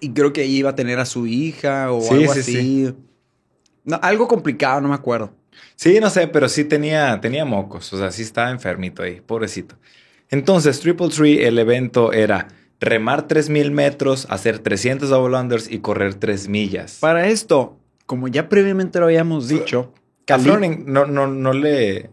Y 0.00 0.14
creo 0.14 0.32
que 0.32 0.40
ahí 0.40 0.56
iba 0.56 0.70
a 0.70 0.74
tener 0.74 0.98
a 1.00 1.04
su 1.04 1.26
hija 1.26 1.92
o 1.92 2.00
Sí, 2.00 2.14
algo 2.14 2.32
sí, 2.32 2.40
así. 2.40 2.94
No, 3.84 3.98
algo 4.00 4.26
complicado, 4.26 4.80
no 4.80 4.88
me 4.88 4.94
acuerdo. 4.94 5.34
Sí, 5.76 5.98
no 6.00 6.10
sé, 6.10 6.28
pero 6.28 6.48
sí 6.48 6.64
tenía, 6.64 7.20
tenía 7.20 7.44
mocos, 7.44 7.92
o 7.92 7.98
sea, 7.98 8.10
sí 8.10 8.22
estaba 8.22 8.50
enfermito 8.50 9.02
ahí, 9.02 9.20
pobrecito. 9.20 9.76
Entonces, 10.30 10.80
Triple 10.80 11.08
Tree, 11.08 11.44
el 11.46 11.58
evento 11.58 12.12
era 12.12 12.48
remar 12.80 13.28
3000 13.28 13.70
metros, 13.70 14.26
hacer 14.30 14.58
300 14.58 15.10
double 15.10 15.36
unders 15.38 15.70
y 15.70 15.78
correr 15.80 16.14
3 16.14 16.48
millas. 16.48 16.98
Para 17.00 17.28
esto, 17.28 17.78
como 18.06 18.28
ya 18.28 18.48
previamente 18.48 18.98
lo 18.98 19.06
habíamos 19.06 19.48
dicho, 19.48 19.92
Cali- 20.24 20.84
no, 20.86 21.04
no, 21.06 21.26
no 21.26 21.52
le. 21.52 22.10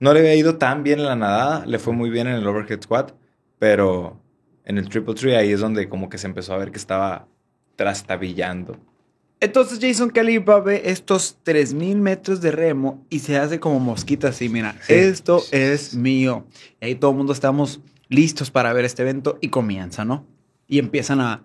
No 0.00 0.12
le 0.12 0.20
había 0.20 0.34
ido 0.34 0.56
tan 0.56 0.82
bien 0.82 0.98
en 0.98 1.06
la 1.06 1.16
nadada. 1.16 1.64
Le 1.64 1.78
fue 1.78 1.94
muy 1.94 2.10
bien 2.10 2.26
en 2.26 2.34
el 2.34 2.46
overhead 2.46 2.82
squat. 2.82 3.12
Pero 3.58 4.20
en 4.64 4.76
el 4.78 4.88
triple 4.88 5.14
tree 5.14 5.36
ahí 5.36 5.52
es 5.52 5.60
donde 5.60 5.88
como 5.88 6.08
que 6.10 6.18
se 6.18 6.26
empezó 6.26 6.52
a 6.52 6.58
ver 6.58 6.70
que 6.72 6.76
estaba 6.78 7.26
trastabillando. 7.76 8.76
Entonces 9.44 9.78
Jason 9.80 10.10
Calipa 10.10 10.58
ve 10.60 10.82
estos 10.86 11.38
3000 11.42 12.00
metros 12.00 12.40
de 12.40 12.50
remo 12.50 13.04
y 13.10 13.18
se 13.20 13.36
hace 13.36 13.60
como 13.60 13.78
mosquita 13.80 14.28
así, 14.28 14.48
mira, 14.48 14.76
Sí. 14.82 14.94
esto 14.94 15.42
es 15.52 15.94
mío. 15.94 16.46
Y 16.80 16.86
ahí 16.86 16.94
todo 16.94 17.10
el 17.12 17.16
mundo 17.16 17.32
estamos 17.32 17.80
listos 18.08 18.50
para 18.50 18.72
ver 18.72 18.84
este 18.84 19.02
evento 19.02 19.38
y 19.40 19.48
comienza, 19.48 20.04
¿no? 20.04 20.26
Y 20.66 20.78
empiezan 20.78 21.20
a, 21.20 21.42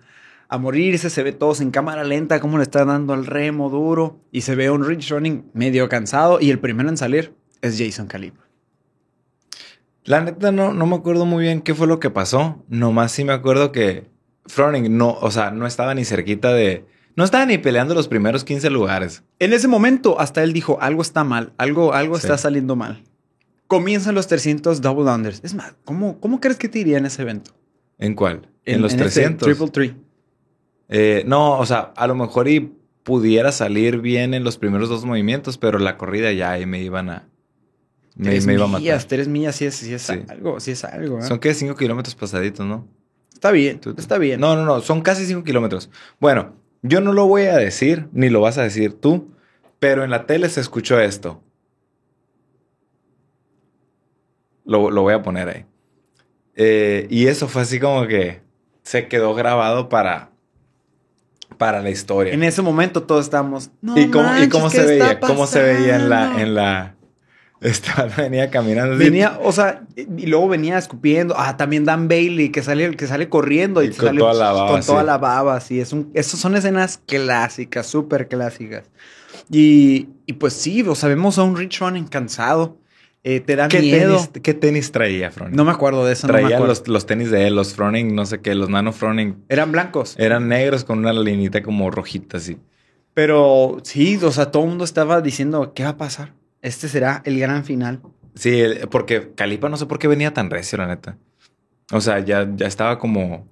a 0.47 0.57
morirse, 0.57 1.09
se 1.09 1.23
ve 1.23 1.31
todos 1.31 1.61
en 1.61 1.71
cámara 1.71 2.03
lenta, 2.03 2.39
cómo 2.39 2.57
le 2.57 2.63
están 2.63 2.87
dando 2.87 3.13
al 3.13 3.25
remo 3.25 3.69
duro 3.69 4.19
y 4.31 4.41
se 4.41 4.55
ve 4.55 4.67
a 4.67 4.71
un 4.71 4.85
Rich 4.85 5.09
Running 5.11 5.51
medio 5.53 5.89
cansado 5.89 6.39
y 6.41 6.49
el 6.51 6.59
primero 6.59 6.89
en 6.89 6.97
salir 6.97 7.33
es 7.61 7.77
Jason 7.77 8.07
Calipa. 8.07 8.41
La 10.05 10.21
neta 10.21 10.51
no, 10.51 10.73
no 10.73 10.85
me 10.87 10.95
acuerdo 10.95 11.25
muy 11.25 11.43
bien 11.43 11.61
qué 11.61 11.75
fue 11.75 11.85
lo 11.85 11.99
que 11.99 12.09
pasó. 12.09 12.63
Nomás 12.67 13.11
sí 13.11 13.23
me 13.23 13.33
acuerdo 13.33 13.71
que 13.71 14.07
Froning 14.47 14.97
no, 14.97 15.11
o 15.21 15.29
sea, 15.29 15.51
no 15.51 15.67
estaba 15.67 15.93
ni 15.93 16.05
cerquita 16.05 16.53
de. 16.53 16.85
No 17.15 17.23
estaba 17.23 17.45
ni 17.45 17.57
peleando 17.57 17.93
los 17.95 18.07
primeros 18.07 18.43
15 18.43 18.69
lugares. 18.69 19.23
En 19.39 19.51
ese 19.53 19.67
momento 19.67 20.19
hasta 20.19 20.43
él 20.43 20.53
dijo, 20.53 20.77
algo 20.81 21.01
está 21.01 21.23
mal, 21.23 21.51
algo, 21.57 21.93
algo 21.93 22.15
Sí. 22.15 22.21
está 22.27 22.37
saliendo 22.37 22.75
mal. 22.75 23.03
Comienzan 23.67 24.15
los 24.15 24.27
300 24.27 24.81
double 24.81 25.11
unders. 25.11 25.41
Es 25.43 25.53
más, 25.53 25.75
¿cómo, 25.85 26.19
cómo 26.19 26.39
crees 26.39 26.57
que 26.57 26.69
te 26.69 26.79
iría 26.79 26.97
en 26.97 27.05
ese 27.05 27.21
evento? 27.21 27.51
¿En 27.97 28.15
cuál? 28.15 28.47
En, 28.65 28.81
los 28.81 28.93
este 28.93 29.03
300. 29.03 29.45
triple 29.47 29.67
tree. 29.69 29.95
Eh, 30.87 31.23
no, 31.27 31.59
o 31.59 31.65
sea, 31.65 31.91
a 31.95 32.07
lo 32.07 32.15
mejor 32.15 32.47
y 32.47 32.73
pudiera 33.03 33.51
salir 33.51 33.99
bien 33.99 34.33
en 34.33 34.43
los 34.43 34.57
primeros 34.57 34.89
dos 34.89 35.05
movimientos, 35.05 35.57
pero 35.57 35.77
la 35.79 35.97
corrida 35.97 36.31
ya 36.31 36.51
ahí 36.51 36.65
me 36.65 36.81
iban 36.81 37.09
a. 37.09 37.27
Me, 38.15 38.31
Tres 38.31 38.45
me 38.47 38.53
iba 38.53 38.65
a 38.65 38.67
millas, 38.67 38.95
matar. 39.03 39.07
tres 39.07 39.27
millas 39.27 39.55
sí 39.55 39.65
es, 39.65 39.75
sí 39.75 39.93
es 39.93 40.01
Sí. 40.01 40.13
algo, 40.29 40.59
sí 40.59 40.71
es 40.71 40.83
algo. 40.83 41.19
¿eh? 41.19 41.21
Son 41.23 41.39
que 41.39 41.53
5 41.53 41.75
kilómetros 41.75 42.15
pasaditos, 42.15 42.65
¿no? 42.65 42.87
Está 43.33 43.51
bien, 43.51 43.79
está 43.97 44.17
bien. 44.17 44.39
No, 44.41 44.55
no, 44.55 44.65
no, 44.65 44.81
son 44.81 45.01
casi 45.01 45.25
5 45.25 45.43
kilómetros. 45.43 45.89
Bueno, 46.19 46.55
yo 46.81 47.01
no 47.01 47.13
lo 47.13 47.25
voy 47.27 47.43
a 47.43 47.57
decir, 47.57 48.07
ni 48.13 48.29
lo 48.29 48.41
vas 48.41 48.57
a 48.57 48.63
decir 48.63 48.99
tú, 48.99 49.33
pero 49.79 50.03
en 50.03 50.09
la 50.09 50.25
tele 50.25 50.49
se 50.49 50.61
escuchó 50.61 50.99
esto. 50.99 51.41
Lo, 54.65 54.91
lo 54.91 55.01
voy 55.01 55.13
a 55.13 55.21
poner 55.21 55.49
ahí. 55.49 55.65
Eh, 56.55 57.07
y 57.09 57.27
eso 57.27 57.47
fue 57.47 57.61
así 57.63 57.79
como 57.79 58.05
que 58.07 58.41
se 58.83 59.07
quedó 59.07 59.33
grabado 59.33 59.89
para, 59.89 60.31
para 61.57 61.81
la 61.81 61.89
historia. 61.89 62.33
En 62.33 62.43
ese 62.43 62.61
momento 62.61 63.03
todos 63.03 63.25
estábamos. 63.25 63.71
"No 63.81 63.97
¿Y 63.97 64.09
cómo, 64.09 64.29
y 64.37 64.49
cómo 64.49 64.69
¿qué 64.69 64.77
se 64.77 64.85
veía? 64.85 65.19
¿Cómo 65.19 65.47
se 65.47 65.61
veía 65.63 65.95
en 65.95 66.09
la, 66.09 66.19
pasando?" 66.19 66.39
en 66.41 66.55
la. 66.55 66.95
Esta 67.61 68.05
venía 68.17 68.49
caminando 68.49 68.95
así. 68.95 69.03
Venía, 69.03 69.39
o 69.43 69.51
sea, 69.51 69.83
y 69.95 70.25
luego 70.27 70.47
venía 70.47 70.77
escupiendo. 70.77 71.35
Ah, 71.37 71.57
también 71.57 71.85
Dan 71.85 72.07
Bailey, 72.07 72.49
que 72.49 72.61
sale, 72.63 72.95
que 72.95 73.07
sale 73.07 73.29
corriendo 73.29 73.83
y, 73.83 73.87
Y 73.87 73.89
con 73.89 74.07
sale 74.07 74.19
toda 74.19 74.33
la 74.33 74.51
baba, 74.51 74.71
con 74.71 74.81
toda 74.81 75.01
sí. 75.01 75.05
la 75.05 75.17
baba. 75.17 75.59
Sí, 75.59 75.79
es 75.79 75.91
un, 75.93 76.09
esas 76.13 76.39
son 76.39 76.55
escenas 76.55 77.01
clásicas, 77.05 77.87
súper 77.87 78.27
clásicas. 78.27 78.83
Y, 79.51 80.07
y 80.25 80.33
pues 80.33 80.53
sí, 80.53 80.81
o 80.83 80.95
sea, 80.95 81.09
vemos 81.09 81.37
a 81.37 81.43
un 81.43 81.57
Rich 81.57 81.79
Running 81.79 82.05
cansado. 82.07 82.77
Eh, 83.25 83.41
te 83.41 83.57
da 83.57 83.67
¿Qué 83.67 83.81
miedo. 83.81 84.15
tenis, 84.15 84.29
¿Qué 84.41 84.53
tenis 84.53 84.93
traía 84.93 85.29
Froning? 85.29 85.53
No 85.53 85.65
me 85.65 85.71
acuerdo 85.71 86.05
de 86.05 86.13
eso, 86.13 86.25
no 86.27 86.31
Traía 86.31 86.55
acuerdo. 86.55 86.67
los, 86.67 86.87
los 86.87 87.05
tenis 87.05 87.29
de 87.29 87.47
él, 87.47 87.55
los 87.55 87.73
Froning, 87.73 88.15
no 88.15 88.25
sé 88.25 88.39
qué, 88.39 88.55
los 88.55 88.69
Nano 88.69 88.93
Froning. 88.93 89.43
Eran 89.49 89.73
blancos. 89.73 90.15
Eran 90.17 90.47
negros 90.47 90.85
con 90.85 90.99
una 90.99 91.11
linita 91.11 91.61
como 91.61 91.91
rojita 91.91 92.37
así. 92.37 92.57
Pero 93.13 93.77
sí, 93.83 94.17
o 94.23 94.31
sea, 94.31 94.51
todo 94.51 94.63
el 94.63 94.69
mundo 94.69 94.85
estaba 94.85 95.19
diciendo, 95.19 95.73
¿qué 95.73 95.83
va 95.83 95.89
a 95.89 95.97
pasar? 95.97 96.31
Este 96.61 96.87
será 96.87 97.21
el 97.25 97.39
gran 97.39 97.63
final. 97.63 98.01
Sí, 98.35 98.63
porque 98.89 99.31
Calipa 99.35 99.69
no 99.69 99.77
sé 99.77 99.85
por 99.85 99.99
qué 99.99 100.07
venía 100.07 100.33
tan 100.33 100.49
recio, 100.49 100.77
la 100.77 100.87
neta. 100.87 101.17
O 101.91 102.01
sea, 102.01 102.19
ya, 102.19 102.47
ya 102.55 102.67
estaba 102.67 102.99
como... 102.99 103.47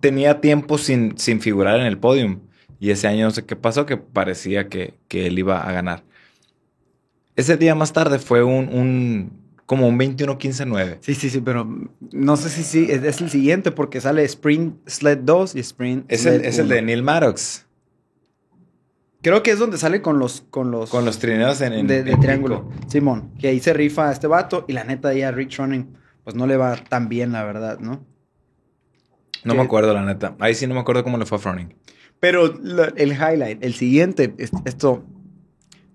Tenía 0.00 0.40
tiempo 0.40 0.76
sin, 0.78 1.16
sin 1.18 1.40
figurar 1.40 1.80
en 1.80 1.86
el 1.86 1.98
podium. 1.98 2.40
Y 2.78 2.90
ese 2.90 3.08
año 3.08 3.24
no 3.24 3.30
sé 3.30 3.44
qué 3.44 3.56
pasó, 3.56 3.86
que 3.86 3.96
parecía 3.96 4.68
que, 4.68 4.94
que 5.08 5.26
él 5.26 5.38
iba 5.38 5.60
a 5.60 5.72
ganar. 5.72 6.04
Ese 7.36 7.56
día 7.56 7.74
más 7.74 7.92
tarde 7.92 8.18
fue 8.18 8.42
un... 8.42 8.68
un 8.68 9.40
como 9.66 9.86
un 9.86 9.98
21-15-9. 10.00 10.98
Sí, 11.00 11.14
sí, 11.14 11.30
sí, 11.30 11.40
pero 11.40 11.64
no 12.10 12.36
sé 12.36 12.48
si 12.48 12.64
sí, 12.64 12.88
es, 12.90 13.04
es 13.04 13.20
el 13.20 13.30
siguiente 13.30 13.70
porque 13.70 14.00
sale 14.00 14.24
Sprint 14.24 14.76
Sled 14.88 15.18
2 15.18 15.54
y 15.54 15.60
Sprint 15.60 16.10
Es 16.10 16.22
Sled 16.22 16.40
el, 16.40 16.44
es 16.44 16.58
el 16.58 16.66
1. 16.66 16.74
de 16.74 16.82
Neil 16.82 17.02
Maddox. 17.04 17.66
Creo 19.22 19.42
que 19.42 19.50
es 19.50 19.58
donde 19.58 19.76
sale 19.78 20.00
con 20.00 20.18
los... 20.18 20.42
Con 20.50 20.70
los, 20.70 20.88
Con 20.90 21.04
los 21.04 21.18
trineos 21.18 21.60
en, 21.60 21.72
en- 21.74 21.86
de, 21.86 22.02
de 22.02 22.12
en 22.12 22.20
triángulo. 22.20 22.70
Simón, 22.88 23.32
que 23.38 23.48
ahí 23.48 23.60
se 23.60 23.72
rifa 23.74 24.08
a 24.08 24.12
este 24.12 24.26
vato 24.26 24.64
y 24.66 24.72
la 24.72 24.84
neta 24.84 25.08
ahí 25.08 25.22
a 25.22 25.30
Rich 25.30 25.58
Running 25.58 25.94
pues 26.24 26.36
no 26.36 26.46
le 26.46 26.56
va 26.56 26.76
tan 26.76 27.08
bien, 27.08 27.32
la 27.32 27.44
verdad, 27.44 27.78
¿no? 27.80 28.04
No 29.44 29.52
Que- 29.52 29.58
me 29.58 29.64
acuerdo, 29.64 29.92
la 29.94 30.04
neta. 30.04 30.36
Ahí 30.38 30.54
sí 30.54 30.66
no 30.66 30.74
me 30.74 30.80
acuerdo 30.80 31.02
cómo 31.04 31.18
le 31.18 31.26
fue 31.26 31.36
a 31.38 31.40
Froning. 31.40 31.74
Pero 32.18 32.54
la- 32.62 32.92
el 32.96 33.12
highlight, 33.12 33.62
el 33.64 33.74
siguiente, 33.74 34.34
es- 34.38 34.50
esto 34.64 35.04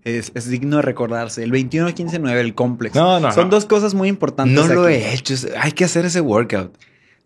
es, 0.04 0.32
es 0.36 0.50
digno 0.50 0.78
de 0.78 0.82
recordarse. 0.84 1.44
El 1.44 1.52
21-15-9, 1.52 2.32
el 2.40 2.54
complex. 2.56 2.96
No, 2.96 3.20
no, 3.20 3.32
Son 3.32 3.46
no. 3.46 3.50
dos 3.52 3.66
cosas 3.66 3.94
muy 3.94 4.08
importantes. 4.10 4.56
No 4.56 4.68
lo 4.74 4.88
he 4.88 5.14
hecho. 5.14 5.34
Hay 5.60 5.72
que 5.72 5.86
hacer 5.86 6.06
ese 6.06 6.22
workout. 6.22 6.76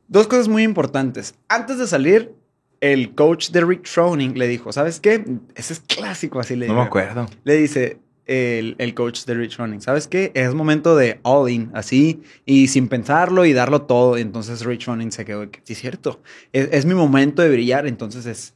Dos 0.08 0.28
cosas 0.28 0.48
muy 0.48 0.64
importantes. 0.64 1.36
Antes 1.50 1.78
de 1.78 1.88
salir, 1.88 2.34
el 2.82 3.14
coach 3.16 3.50
de 3.52 3.66
Rick 3.66 3.88
Froning 3.88 4.38
le 4.38 4.48
dijo, 4.48 4.72
¿sabes 4.72 5.00
qué? 5.00 5.24
Ese 5.56 5.74
es 5.74 5.80
clásico, 5.82 6.40
así 6.40 6.56
le 6.56 6.68
No 6.68 6.76
me 6.76 6.82
acuerdo. 6.82 7.28
Le 7.44 7.56
dice, 7.56 8.00
el, 8.30 8.76
el 8.78 8.94
coach 8.94 9.26
de 9.26 9.34
Rich 9.34 9.58
Running, 9.58 9.82
¿sabes 9.82 10.08
qué? 10.08 10.32
Es 10.36 10.54
momento 10.54 10.96
de 10.96 11.20
all 11.24 11.50
in, 11.50 11.72
así, 11.74 12.22
y 12.46 12.68
sin 12.68 12.88
pensarlo 12.88 13.44
y 13.44 13.54
darlo 13.54 13.82
todo. 13.82 14.18
Entonces 14.18 14.64
Rich 14.64 14.86
Running 14.86 15.12
se 15.12 15.26
quedó, 15.26 15.50
sí, 15.64 15.74
es 15.74 15.80
cierto, 15.80 16.22
es, 16.54 16.70
es 16.72 16.86
mi 16.86 16.94
momento 16.94 17.42
de 17.42 17.50
brillar, 17.50 17.88
entonces 17.88 18.28
es, 18.28 18.54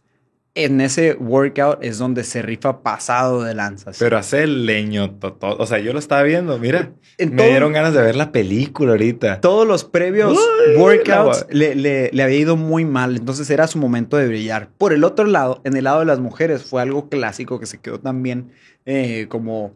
en 0.55 0.81
ese 0.81 1.13
workout 1.15 1.83
es 1.83 1.97
donde 1.97 2.23
se 2.23 2.43
rifa 2.43 2.83
pasado 2.83 3.41
de 3.43 3.55
lanzas. 3.55 3.97
Pero 3.97 4.17
hace 4.17 4.43
el 4.43 4.67
leño, 4.67 5.09
to- 5.15 5.33
to- 5.33 5.57
o 5.57 5.65
sea, 5.65 5.79
yo 5.79 5.93
lo 5.93 5.99
estaba 5.99 6.21
viendo, 6.23 6.59
mira. 6.59 6.91
En 7.17 7.31
me 7.31 7.37
todo- 7.37 7.47
dieron 7.47 7.73
ganas 7.73 7.93
de 7.95 8.01
ver 8.03 8.15
la 8.15 8.31
película 8.31 8.91
ahorita. 8.91 9.41
todos 9.41 9.67
los 9.67 9.83
previos 9.83 10.37
Uy, 10.37 10.75
workouts 10.77 11.47
le, 11.49 11.73
le- 11.75 12.11
le 12.13 12.23
había 12.23 12.37
ido 12.37 12.55
muy 12.55 12.85
mal, 12.85 13.15
entonces 13.17 13.49
era 13.49 13.65
su 13.65 13.79
momento 13.79 14.15
de 14.17 14.27
brillar. 14.27 14.69
Por 14.77 14.93
el 14.93 15.03
otro 15.03 15.25
lado, 15.25 15.59
en 15.63 15.75
el 15.75 15.85
lado 15.85 16.01
de 16.01 16.05
las 16.05 16.19
mujeres, 16.19 16.63
fue 16.63 16.81
algo 16.83 17.09
clásico 17.09 17.59
que 17.59 17.65
se 17.65 17.79
quedó 17.79 17.99
también 17.99 18.51
eh, 18.85 19.25
como 19.29 19.73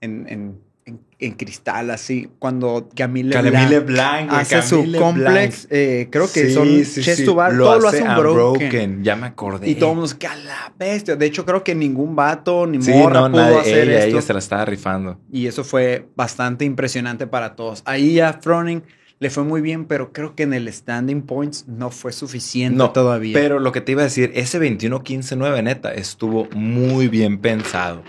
en, 0.00 0.26
en- 0.28 0.60
en- 0.90 1.00
en 1.18 1.32
cristal, 1.34 1.90
así, 1.90 2.28
cuando 2.38 2.88
Camille, 2.96 3.30
Camille 3.32 3.80
Blanc 3.80 4.30
hace 4.32 4.62
su 4.62 4.90
complex, 4.98 5.66
eh, 5.70 6.08
creo 6.10 6.24
que 6.32 6.46
Sí, 6.46 6.52
son 6.54 6.66
sí, 6.84 7.02
chest 7.02 7.20
sí. 7.20 7.24
to 7.26 7.34
bar, 7.34 7.52
Lo 7.52 7.64
todo 7.64 7.78
lo 7.80 7.88
hace 7.88 8.02
un 8.02 8.16
broken. 8.16 9.04
Ya 9.04 9.16
me 9.16 9.26
acordé. 9.26 9.68
Y 9.68 9.74
todo 9.74 9.90
el 9.90 9.96
mundo 9.98 10.12
queda 10.18 10.36
la 10.36 10.72
bestia. 10.78 11.16
De 11.16 11.26
hecho, 11.26 11.44
creo 11.44 11.62
que 11.62 11.74
ningún 11.74 12.16
vato 12.16 12.66
ni 12.66 12.78
morra 12.78 13.20
no, 13.20 13.30
pudo 13.32 13.42
nadie, 13.42 13.58
hacer 13.60 13.88
ella, 13.88 13.98
esto. 13.98 14.10
ella 14.12 14.22
se 14.22 14.32
la 14.32 14.38
estaba 14.38 14.64
rifando. 14.64 15.18
Y 15.30 15.46
eso 15.46 15.62
fue 15.62 16.08
bastante 16.16 16.64
impresionante 16.64 17.26
para 17.26 17.54
todos. 17.54 17.82
Ahí 17.84 18.18
a 18.20 18.32
Froning 18.32 18.82
le 19.18 19.28
fue 19.28 19.44
muy 19.44 19.60
bien, 19.60 19.84
pero 19.84 20.14
creo 20.14 20.34
que 20.34 20.44
en 20.44 20.54
el 20.54 20.72
standing 20.72 21.20
points 21.20 21.68
no 21.68 21.90
fue 21.90 22.12
suficiente 22.12 22.78
No, 22.78 22.92
todavía. 22.92 23.34
Pero 23.34 23.58
lo 23.58 23.72
que 23.72 23.82
te 23.82 23.92
iba 23.92 24.00
a 24.00 24.04
decir, 24.04 24.32
ese 24.34 24.58
21-15-9, 24.58 25.62
neta, 25.62 25.92
estuvo 25.92 26.48
muy 26.54 27.08
bien 27.08 27.36
pensado. 27.38 28.02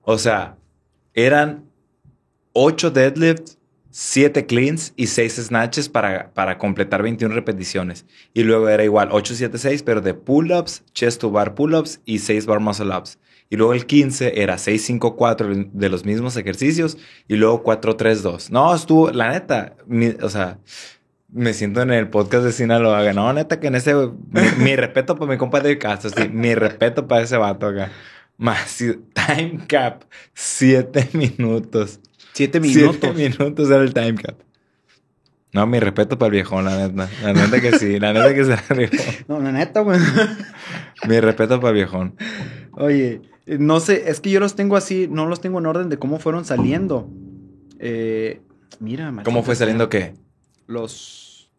O 0.00 0.16
sea, 0.16 0.56
eran 1.12 1.64
8 2.54 2.90
deadlifts, 2.90 3.58
7 3.90 4.46
cleans 4.46 4.92
y 4.96 5.06
6 5.08 5.34
snatches 5.46 5.88
para, 5.88 6.32
para 6.32 6.58
completar 6.58 7.02
21 7.02 7.32
repeticiones. 7.34 8.06
Y 8.32 8.42
luego 8.42 8.68
era 8.68 8.82
igual 8.82 9.10
8-7-6, 9.10 9.82
pero 9.84 10.00
de 10.00 10.14
pull-ups, 10.14 10.82
chest 10.94 11.20
to 11.20 11.30
bar 11.30 11.54
pull-ups 11.54 12.00
y 12.04 12.18
6 12.20 12.46
bar 12.46 12.58
muscle 12.60 12.96
ups. 12.96 13.18
Y 13.50 13.56
luego 13.56 13.74
el 13.74 13.86
15 13.86 14.40
era 14.42 14.54
6-5-4 14.56 15.70
de 15.72 15.88
los 15.88 16.04
mismos 16.04 16.36
ejercicios 16.36 16.96
y 17.28 17.36
luego 17.36 17.62
4-3-2. 17.62 18.50
No, 18.50 18.74
estuvo, 18.74 19.10
la 19.10 19.30
neta, 19.30 19.76
mi- 19.86 20.16
o 20.22 20.28
sea, 20.28 20.58
me 21.28 21.52
siento 21.52 21.82
en 21.82 21.92
el 21.92 22.08
podcast 22.08 22.44
de 22.44 22.52
Sinaloa. 22.52 23.12
No, 23.12 23.32
neta, 23.32 23.60
que 23.60 23.66
en 23.66 23.74
ese. 23.74 23.94
Mi, 23.94 24.42
mi 24.58 24.76
respeto 24.76 25.16
para 25.16 25.30
mi 25.30 25.36
compa 25.36 25.60
de 25.60 25.78
Castro, 25.78 26.10
sí. 26.10 26.28
Mi 26.30 26.54
respeto 26.54 27.06
para 27.06 27.22
ese 27.22 27.36
vato 27.36 27.66
acá. 27.66 27.90
Más 28.36 28.76
time 28.78 29.58
cap, 29.68 30.02
siete 30.32 31.08
minutos. 31.12 32.00
Siete 32.34 32.60
minutos. 32.60 32.98
Siete 33.00 33.12
minutos 33.14 33.70
era 33.70 33.82
el 33.82 33.94
time 33.94 34.14
cap. 34.16 34.36
No, 35.52 35.66
mi 35.68 35.78
respeto 35.78 36.18
para 36.18 36.26
el 36.26 36.32
viejón, 36.32 36.64
la 36.64 36.88
neta. 36.88 37.08
La 37.22 37.32
neta 37.32 37.60
que 37.60 37.78
sí, 37.78 37.98
la 38.00 38.12
neta 38.12 38.34
que 38.34 38.42
se 38.44 38.50
la 38.50 38.62
rifó. 38.70 39.02
No, 39.28 39.40
la 39.40 39.52
neta, 39.52 39.80
güey. 39.80 39.98
Mi 41.08 41.20
respeto 41.20 41.60
para 41.60 41.68
el 41.70 41.74
viejón. 41.76 42.16
Oye, 42.72 43.22
eh, 43.46 43.56
no 43.60 43.78
sé, 43.78 44.10
es 44.10 44.20
que 44.20 44.30
yo 44.30 44.40
los 44.40 44.56
tengo 44.56 44.76
así, 44.76 45.06
no 45.08 45.26
los 45.26 45.40
tengo 45.40 45.60
en 45.60 45.66
orden 45.66 45.88
de 45.88 45.98
cómo 45.98 46.18
fueron 46.18 46.44
saliendo. 46.44 47.08
Eh, 47.78 48.42
mira, 48.80 49.12
machito, 49.12 49.30
¿Cómo 49.30 49.42
fue 49.44 49.54
saliendo 49.54 49.88
qué? 49.88 50.14
Los. 50.66 51.50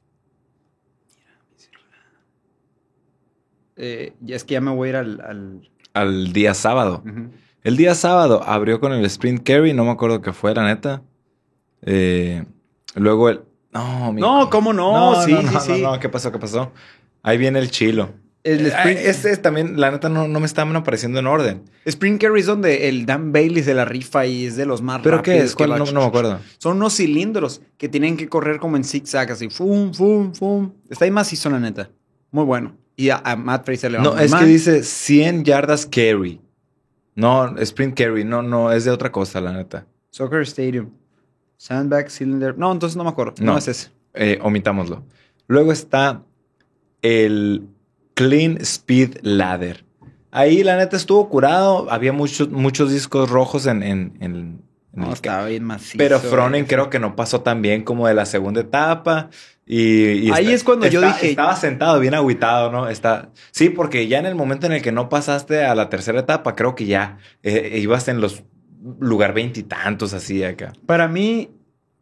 Eh, 3.77 4.13
es 4.27 4.43
que 4.43 4.53
ya 4.53 4.61
me 4.61 4.71
voy 4.71 4.88
a 4.88 4.89
ir 4.89 4.95
al. 4.97 5.21
al- 5.21 5.69
Al 5.93 6.33
día 6.33 6.53
sábado. 6.53 7.01
Ujú. 7.05 7.29
El 7.65 7.78
día 7.78 7.95
sábado 7.95 8.41
abrió 8.45 8.80
con 8.80 8.93
el 8.93 9.04
sprint 9.06 9.43
carry, 9.43 9.73
no 9.73 9.84
me 9.86 9.91
acuerdo 9.91 10.21
qué 10.21 10.32
fue, 10.34 10.54
la 10.54 10.65
neta. 10.65 11.01
Eh, 11.82 12.43
luego 12.95 13.30
el. 13.30 13.41
No, 13.73 14.13
mi- 14.13 14.21
No, 14.21 14.49
¿cómo 14.49 14.71
no? 14.71 15.21
Sí, 15.23 15.36
sí, 15.36 15.43
no, 15.54 15.60
sí. 15.60 15.82
No, 15.82 15.91
no, 15.93 15.99
¿qué 15.99 16.08
pasó? 16.08 16.32
¿Qué 16.32 16.39
pasó? 16.39 16.71
Ahí 17.23 17.38
viene 17.38 17.60
el 17.60 17.69
chilo. 17.71 18.10
El 18.43 18.67
Eh, 18.67 18.69
sprint, 18.69 18.99
Este 18.99 19.32
es 19.32 19.41
también, 19.41 19.80
la 19.82 19.89
neta, 19.89 20.08
no, 20.08 20.28
no 20.28 20.39
me 20.39 20.45
estaban 20.45 20.75
apareciendo 20.75 21.17
en 21.19 21.25
orden. 21.25 21.63
sprint 21.86 22.21
carry 22.21 22.41
es 22.41 22.45
donde 22.45 22.88
el 22.88 23.08
Dan 23.08 23.32
Bailey 23.34 23.63
se 23.63 23.73
la 23.73 23.84
rifa 23.86 24.28
y 24.28 24.45
es 24.45 24.56
de 24.56 24.67
los 24.67 24.84
más 24.84 25.01
¿Pero 25.01 25.23
qué 25.23 25.32
rápidos 25.43 25.88
es? 25.88 25.93
No, 25.93 26.01
me 26.01 26.06
acuerdo. 26.08 26.39
Son 26.60 26.78
unos 26.78 26.93
cilindros 26.95 27.62
que 27.80 27.89
tienen 27.89 28.15
que 28.15 28.30
correr 28.30 28.60
como 28.60 28.78
en 28.78 28.84
zigzag, 28.84 29.32
así. 29.32 29.49
Fum, 29.49 29.91
fum, 29.91 30.32
fum. 30.34 30.71
Está 30.89 31.06
ahí 31.06 31.12
macizo, 31.12 31.49
la 31.49 31.60
neta. 31.60 31.89
Muy 32.30 32.45
bueno. 32.45 32.75
Y 32.95 33.10
a, 33.10 33.17
a 33.25 33.36
Matt 33.36 33.65
Fraser 33.65 33.91
le 33.91 33.97
va 33.97 34.04
No, 34.04 34.17
es 34.19 34.34
que 34.36 34.45
dice 34.45 34.84
100 34.84 35.43
yardas 35.43 35.88
carry. 35.88 36.39
No, 37.15 37.56
sprint 37.60 37.97
carry. 37.97 38.23
No, 38.25 38.41
no, 38.41 38.71
es 38.71 38.86
de 38.86 38.91
otra 38.91 39.12
cosa, 39.12 39.39
la 39.41 39.54
neta. 39.54 39.88
Soccer 40.12 40.41
Stadium. 40.41 40.89
Sandbag 41.58 42.10
Cylinder. 42.12 42.58
No, 42.58 42.71
entonces 42.71 42.95
no 42.97 43.04
me 43.04 43.10
acuerdo. 43.10 43.34
No, 43.39 43.54
No. 43.54 43.58
es 43.58 43.67
ese. 43.67 43.89
Eh, 44.13 44.39
omitámoslo. 44.41 45.04
Luego 45.47 45.71
está 45.71 46.23
el 47.01 47.67
Clean 48.13 48.58
Speed 48.62 49.17
Ladder. 49.21 49.86
Ahí 50.32 50.63
la 50.63 50.75
neta 50.78 50.97
estuvo 50.97 51.30
curado. 51.30 51.89
Había 51.91 52.12
muchos, 52.13 52.49
muchos 52.49 52.91
discos 52.91 53.30
rojos 53.30 53.65
en, 53.67 53.84
en, 53.84 54.17
en- 54.19 54.36
en 54.36 54.62
No, 54.95 55.13
estaba 55.13 55.45
bien 55.45 55.63
macizo. 55.63 55.97
Pero 55.97 56.19
Fronen 56.19 56.63
eh. 56.63 56.67
creo 56.67 56.89
que 56.89 56.99
no 56.99 57.15
pasó 57.15 57.41
tan 57.41 57.62
bien 57.62 57.84
como 57.84 58.08
de 58.08 58.13
la 58.13 58.25
segunda 58.25 58.62
etapa. 58.62 59.29
Y, 59.65 60.27
y 60.27 60.31
Ahí 60.31 60.51
es 60.51 60.63
cuando 60.63 60.88
yo 60.88 61.01
dije- 61.01 61.31
Estaba 61.31 61.55
sentado, 61.55 61.99
bien 61.99 62.13
agüitado, 62.13 62.71
¿no? 62.71 62.88
Está, 62.88 63.31
sí, 63.51 63.69
porque 63.69 64.08
ya 64.08 64.19
en 64.19 64.25
el 64.25 64.36
momento 64.36 64.67
en 64.67 64.73
el 64.73 64.81
que 64.81 64.91
no 64.91 65.10
pasaste 65.10 65.65
a 65.65 65.75
la 65.75 65.89
tercera 65.89 66.19
etapa, 66.19 66.55
creo 66.55 66.75
que 66.75 66.86
ya 66.86 67.17
eh, 67.43 67.79
ibas 67.81 68.08
en 68.08 68.21
los 68.21 68.43
lugar 68.99 69.34
veintitantos 69.34 70.13
así 70.13 70.43
acá. 70.43 70.73
Para 70.86 71.08
mí, 71.08 71.49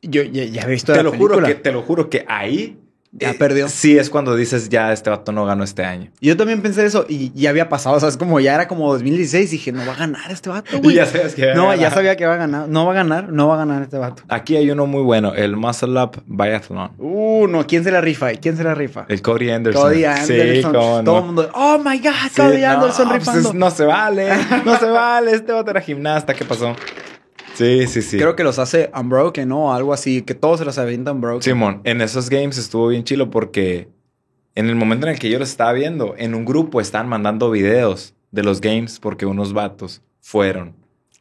yo 0.01 0.23
ya, 0.23 0.43
ya 0.43 0.63
he 0.63 0.67
visto 0.67 0.91
Te 0.91 0.97
la 0.97 1.03
lo, 1.03 1.13
juro 1.13 1.41
que, 1.41 1.55
te 1.55 1.71
lo 1.71 1.81
juro 1.81 2.09
que 2.09 2.25
ahí... 2.27 2.79
Ya 3.15 3.29
eh, 3.31 3.35
perdió. 3.35 3.69
Sí, 3.69 3.97
es 3.97 4.09
cuando 4.09 4.35
dices, 4.35 4.69
ya 4.69 4.91
este 4.91 5.09
vato 5.11 5.31
no 5.31 5.45
ganó 5.45 5.63
este 5.63 5.85
año. 5.85 6.09
Yo 6.19 6.35
también 6.35 6.63
pensé 6.63 6.83
eso 6.83 7.05
y 7.07 7.31
ya 7.33 7.51
había 7.51 7.69
pasado, 7.69 7.95
o 7.95 7.99
sea, 7.99 8.09
es 8.09 8.17
como 8.17 8.39
ya 8.39 8.55
era 8.55 8.67
como 8.67 8.91
2016 8.91 9.51
dije, 9.51 9.71
no 9.71 9.85
va 9.85 9.93
a 9.93 9.97
ganar 9.97 10.31
este 10.31 10.49
vato, 10.49 10.77
Y 10.77 10.79
güey. 10.79 10.95
ya 10.95 11.05
sabes 11.05 11.35
que... 11.35 11.53
No, 11.53 11.75
ya 11.75 11.91
sabía 11.91 12.15
que 12.15 12.25
va 12.25 12.33
a 12.33 12.37
ganar, 12.37 12.67
no 12.67 12.85
va 12.85 12.91
a 12.91 12.95
ganar, 12.95 13.29
no 13.29 13.47
va 13.47 13.53
a 13.53 13.57
ganar 13.57 13.83
este 13.83 13.99
vato. 13.99 14.23
Aquí 14.29 14.55
hay 14.55 14.71
uno 14.71 14.87
muy 14.87 15.03
bueno, 15.03 15.33
el 15.35 15.55
Muscle 15.55 16.01
Up 16.01 16.23
Biathlon. 16.25 16.91
Uh, 16.97 17.47
no, 17.47 17.67
¿quién 17.67 17.83
se 17.83 17.91
la 17.91 18.01
rifa? 18.01 18.31
¿Quién 18.33 18.57
se 18.57 18.63
la 18.63 18.73
rifa? 18.73 19.05
El 19.07 19.21
Cody 19.21 19.51
Anderson. 19.51 19.83
Cody 19.83 20.05
Anderson. 20.05 20.35
Sí, 20.35 20.61
no. 20.63 21.03
Todo 21.03 21.19
el 21.19 21.25
mundo, 21.25 21.51
oh 21.53 21.77
my 21.77 21.99
God, 21.99 22.11
Sí, 22.31 22.41
Cody 22.41 22.61
no, 22.61 22.67
Anderson 22.69 23.09
pues 23.09 23.19
rifando. 23.19 23.53
no 23.53 23.69
se 23.69 23.85
vale, 23.85 24.29
no 24.65 24.77
se 24.79 24.85
vale. 24.85 25.31
Este 25.33 25.51
vato 25.51 25.69
era 25.69 25.81
gimnasta, 25.81 26.33
¿qué 26.33 26.45
pasó? 26.45 26.75
Sí, 27.53 27.85
sí, 27.87 28.01
sí. 28.01 28.17
Creo 28.17 28.35
que 28.35 28.43
los 28.43 28.57
hace 28.59 28.89
Unbroken, 28.99 29.47
¿no? 29.49 29.73
Algo 29.73 29.93
así, 29.93 30.21
que 30.23 30.33
todos 30.33 30.59
se 30.59 30.65
los 30.65 30.77
avienta 30.77 31.11
Unbroken. 31.11 31.41
Simón, 31.41 31.81
en 31.83 32.01
esos 32.01 32.29
games 32.29 32.57
estuvo 32.57 32.87
bien 32.87 33.03
chilo 33.03 33.29
porque 33.29 33.89
en 34.55 34.67
el 34.69 34.75
momento 34.75 35.07
en 35.07 35.13
el 35.13 35.19
que 35.19 35.29
yo 35.29 35.39
los 35.39 35.49
estaba 35.49 35.73
viendo, 35.73 36.15
en 36.17 36.33
un 36.35 36.45
grupo 36.45 36.81
estaban 36.81 37.07
mandando 37.07 37.51
videos 37.51 38.15
de 38.31 38.43
los 38.43 38.59
games 38.61 38.99
porque 38.99 39.25
unos 39.25 39.53
vatos 39.53 40.01
fueron 40.21 40.75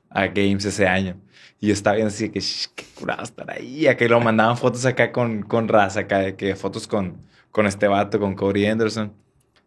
a 0.09 0.27
games 0.27 0.65
ese 0.65 0.87
año. 0.87 1.17
Y 1.61 1.69
yo 1.69 1.73
estaba 1.75 1.97
viendo 1.97 2.09
así 2.13 2.29
que, 2.31 2.41
"Shh, 2.41 2.69
qué 2.75 2.85
curado 2.99 3.23
estar 3.23 3.51
ahí. 3.51 3.87
Acá 3.87 4.05
y 4.05 4.09
lo 4.09 4.21
mandaban 4.21 4.57
fotos 4.57 4.85
acá 4.85 5.13
con, 5.13 5.43
con 5.43 5.69
raza, 5.69 6.01
acá 6.01 6.35
que 6.37 6.57
fotos 6.57 6.87
con, 6.89 7.17
con 7.51 7.67
este 7.67 7.87
vato, 7.89 8.19
con 8.19 8.35
Cody 8.35 8.67
Anderson. 8.67 9.13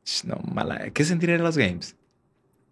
Shh, 0.04 0.26
No, 0.26 0.38
mala. 0.52 0.90
¿Qué 0.92 1.04
sentir 1.06 1.30
en 1.30 1.44
los 1.44 1.58
games? 1.58 1.96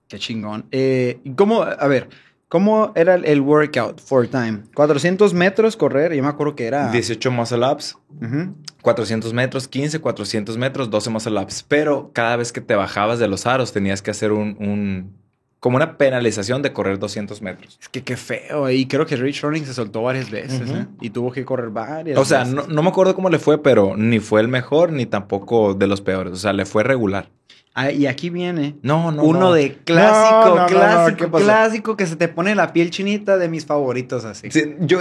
Qué 0.08 0.19
chingón. 0.19 0.65
Eh, 0.71 1.19
¿y 1.23 1.32
¿Cómo, 1.34 1.62
a 1.63 1.88
ver, 1.88 2.10
cómo 2.54 2.92
era 2.94 3.16
el, 3.16 3.42
workout 3.42 4.00
for 4.00 4.28
time? 4.28 4.60
400 4.76 5.34
metros 5.34 5.76
correr, 5.76 6.13
yo 6.13 6.22
me 6.22 6.30
acuerdo 6.30 6.56
que 6.56 6.68
era... 6.68 6.92
18 6.92 7.32
muscle 7.32 7.66
ups, 7.68 7.98
Ujú. 8.22 8.54
400 8.84 9.34
metros, 9.34 9.68
15, 9.68 9.98
400 10.00 10.56
metros, 10.60 10.92
12 10.92 11.10
muscle 11.10 11.39
ups. 11.42 11.66
Pero 11.68 12.12
cada 12.13 12.36
vez 12.36 12.52
que 12.54 12.62
te 12.62 12.76
bajabas 12.76 13.18
de 13.18 13.28
los 13.28 13.48
aros 13.48 13.74
tenías 13.74 14.04
que 14.04 14.12
hacer 14.12 14.32
un, 14.32 14.56
un- 14.60 15.18
como 15.60 15.78
una 15.78 15.98
penalización 15.98 16.62
de 16.62 16.74
correr 16.74 17.00
200 17.00 17.42
metros. 17.42 17.80
Es 17.82 17.89
que 17.89 18.04
qué 18.04 18.18
feo. 18.18 18.70
Y 18.70 18.86
creo 18.86 19.08
que 19.08 19.16
Rich 19.16 19.42
Running 19.42 19.66
se 19.66 19.74
soltó 19.74 20.04
varias 20.04 20.30
veces, 20.30 20.70
Ujú. 20.70 20.78
¿eh? 20.80 20.86
Y 21.02 21.10
tuvo 21.10 21.32
que 21.32 21.44
correr 21.46 21.70
varias 21.72 22.20
O 22.20 22.26
sea, 22.26 22.39
veces. 22.39 22.54
no, 22.54 22.68
no 22.68 22.84
me 22.84 22.89
acuerdo 22.89 23.16
cómo 23.16 23.30
le 23.30 23.39
fue, 23.39 23.63
pero 23.63 23.98
ni 23.98 24.20
fue 24.20 24.42
el 24.42 24.48
mejor 24.48 24.92
ni 24.92 25.08
tampoco 25.08 25.74
de 25.74 25.88
los 25.88 26.02
peores. 26.02 26.34
O 26.34 26.36
sea, 26.36 26.54
le 26.54 26.66
fue 26.66 26.84
regular. 26.84 27.30
Ah, 27.75 27.91
y 27.91 28.05
aquí 28.05 28.29
viene 28.29 28.75
No, 28.83 29.12
no. 29.12 29.23
uno 29.23 29.39
no. 29.39 29.53
de 29.53 29.73
clásico, 29.77 30.39
No, 30.41 30.45
no, 30.49 30.55
no, 30.55 30.62
no, 30.62 30.67
clásico, 30.67 31.31
clásico 31.31 31.97
que 31.97 32.05
se 32.05 32.15
te 32.15 32.27
pone 32.27 32.53
la 32.53 32.71
piel 32.71 32.91
chinita 32.91 33.38
de 33.38 33.49
mis 33.49 33.65
favoritos 33.65 34.25
así. 34.25 34.51
Sí, 34.51 34.75
yo, 34.81 34.99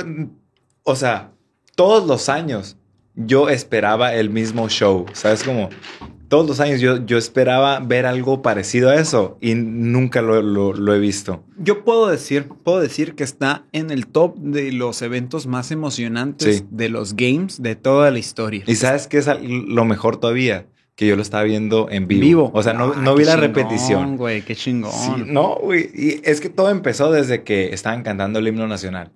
o 0.82 0.96
sea, 0.96 1.32
todos 1.76 2.06
los 2.06 2.28
años 2.30 2.76
yo 3.14 3.50
esperaba 3.50 4.14
el 4.14 4.30
mismo 4.30 4.68
show. 4.70 5.04
¿Sabes 5.12 5.42
cómo? 5.44 5.68
Todos 6.28 6.46
los 6.48 6.60
años 6.60 6.80
yo, 6.80 7.04
yo 7.04 7.18
esperaba 7.18 7.78
ver 7.80 8.06
algo 8.06 8.40
parecido 8.40 8.88
a 8.88 8.94
eso 8.96 9.36
y 9.42 9.54
nunca 9.54 10.22
lo, 10.22 10.40
lo- 10.40 10.72
lo 10.72 10.94
he 10.94 10.98
visto. 10.98 11.44
Yo 11.58 11.84
puedo 11.84 12.08
decir, 12.08 12.48
puedo 12.48 12.80
decir 12.80 13.14
que 13.14 13.22
está 13.22 13.64
en 13.72 13.90
el 13.90 14.06
top 14.06 14.38
de 14.38 14.72
los 14.72 15.02
eventos 15.02 15.46
más 15.46 15.70
emocionantes 15.70 16.56
Sí. 16.60 16.66
de 16.70 16.88
los 16.88 17.16
games 17.16 17.60
de 17.60 17.76
toda 17.76 18.10
la 18.10 18.18
historia. 18.18 18.64
Y 18.66 18.76
sabes 18.76 19.08
qué 19.08 19.18
es 19.18 19.28
lo 19.42 19.84
mejor 19.84 20.16
todavía? 20.16 20.64
Que 21.02 21.08
yo 21.08 21.16
lo 21.16 21.22
estaba 21.22 21.42
viendo 21.42 21.88
en 21.90 22.06
vivo. 22.06 22.20
Vivo. 22.22 22.50
O 22.54 22.62
sea, 22.62 22.72
no, 22.74 22.92
Ah, 22.94 23.00
no 23.00 23.14
qué 23.14 23.20
vi 23.20 23.24
la 23.26 23.32
chingón, 23.32 23.48
repetición. 23.54 24.16
güey, 24.16 24.42
qué 24.42 24.54
chingón. 24.54 24.92
Sí, 24.92 25.10
no, 25.26 25.56
güey. 25.56 25.90
Y 25.94 26.20
es 26.24 26.40
que 26.40 26.48
todo 26.48 26.70
empezó 26.70 27.10
desde 27.10 27.42
que 27.42 27.72
estaban 27.74 28.02
cantando 28.02 28.38
el 28.38 28.46
himno 28.48 28.66
nacional. 28.68 29.10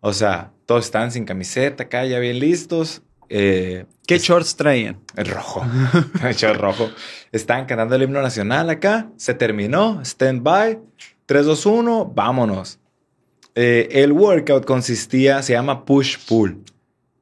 O 0.00 0.12
sea, 0.12 0.52
todos 0.66 0.84
estaban 0.86 1.12
sin 1.12 1.24
camiseta 1.24 1.84
acá, 1.84 2.04
ya 2.04 2.18
bien 2.18 2.38
listos. 2.38 3.02
Eh, 3.28 3.84
¿Qué 4.06 4.18
shorts 4.18 4.56
traían? 4.56 4.98
el 5.16 5.26
rojo. 5.26 5.64
El 6.24 6.34
short 6.34 6.60
rojo. 6.60 6.90
Estaban 7.30 7.66
cantando 7.66 7.94
el 7.94 8.02
himno 8.02 8.20
nacional 8.22 8.68
acá. 8.70 9.08
Se 9.16 9.34
terminó. 9.34 10.00
Stand 10.04 10.42
by. 10.42 10.80
3, 11.26 11.46
2, 11.46 11.66
1. 11.66 12.12
Vámonos. 12.14 12.80
Eh, 13.54 13.88
el 13.92 14.10
workout 14.12 14.64
consistía, 14.64 15.42
se 15.42 15.52
llama 15.52 15.84
push-pull. 15.84 16.64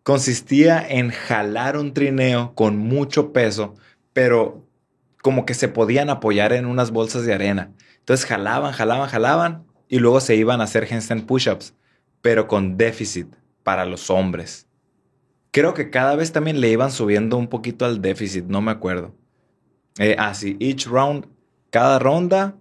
Consistía 0.02 0.86
en 0.88 1.10
jalar 1.10 1.76
un 1.76 1.92
trineo 1.92 2.52
con 2.54 2.78
mucho 2.78 3.32
peso, 3.32 3.74
pero 4.18 4.66
como 5.22 5.46
que 5.46 5.54
se 5.54 5.68
podían 5.68 6.10
apoyar 6.10 6.52
en 6.52 6.66
unas 6.66 6.90
bolsas 6.90 7.24
de 7.24 7.32
arena. 7.32 7.70
Entonces 8.00 8.26
jalaban, 8.26 8.72
jalaban, 8.72 9.08
jalaban 9.08 9.64
y 9.88 10.00
luego 10.00 10.18
se 10.18 10.34
iban 10.34 10.60
a 10.60 10.64
hacer 10.64 10.92
handstand 10.92 11.24
push-ups, 11.24 11.72
pero 12.20 12.48
con 12.48 12.76
déficit 12.76 13.28
para 13.62 13.84
los 13.84 14.10
hombres. 14.10 14.66
Creo 15.52 15.72
que 15.72 15.90
cada 15.90 16.16
vez 16.16 16.32
también 16.32 16.60
le 16.60 16.68
iban 16.68 16.90
subiendo 16.90 17.36
un 17.36 17.46
poquito 17.46 17.84
al 17.84 18.02
déficit, 18.02 18.46
no 18.46 18.60
me 18.60 18.72
acuerdo. 18.72 19.14
Eh, 20.00 20.16
ah, 20.18 20.34
sí, 20.34 20.56
each 20.58 20.88
round, 20.88 21.28
cada 21.70 22.00
ronda, 22.00 22.56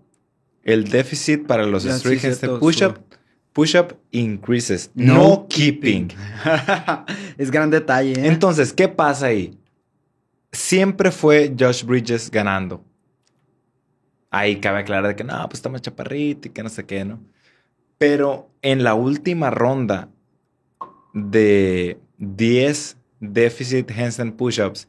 el 0.62 0.90
déficit 0.90 1.48
para 1.48 1.66
los 1.66 1.86
Ya, 1.86 1.96
street 1.96 2.20
sí, 2.20 2.28
handstand 2.28 2.60
push-up, 2.60 3.00
push-up 3.54 3.98
increases, 4.12 4.92
No 4.94 5.16
no, 5.16 5.48
keeping. 5.50 6.10
es 7.40 7.50
gran 7.50 7.72
detalle, 7.72 8.12
¿eh? 8.12 8.28
Entonces, 8.28 8.74
¿qué 8.74 8.88
pasa 8.88 9.26
ahí? 9.26 9.58
Siempre 10.58 11.12
fue 11.12 11.54
Josh 11.58 11.84
Bridges 11.84 12.32
ganando. 12.32 12.84
Ahí 14.32 14.60
cabe 14.60 14.80
aclarar 14.80 15.16
que 15.16 15.24
no, 15.24 15.38
pues 15.48 15.60
está 15.60 15.70
más 15.70 15.84
chaparrito 15.84 16.48
y 16.48 16.52
que 16.52 16.64
no 16.64 16.70
sé 16.70 16.84
qué, 16.84 17.06
¿no? 17.06 17.20
Pero 18.00 18.50
en 18.64 18.84
la 18.84 18.96
última 18.96 19.52
ronda 19.52 20.10
de 21.14 22.00
10 22.18 22.98
déficit 23.20 23.92
handstand 23.92 24.36
push-ups, 24.36 24.88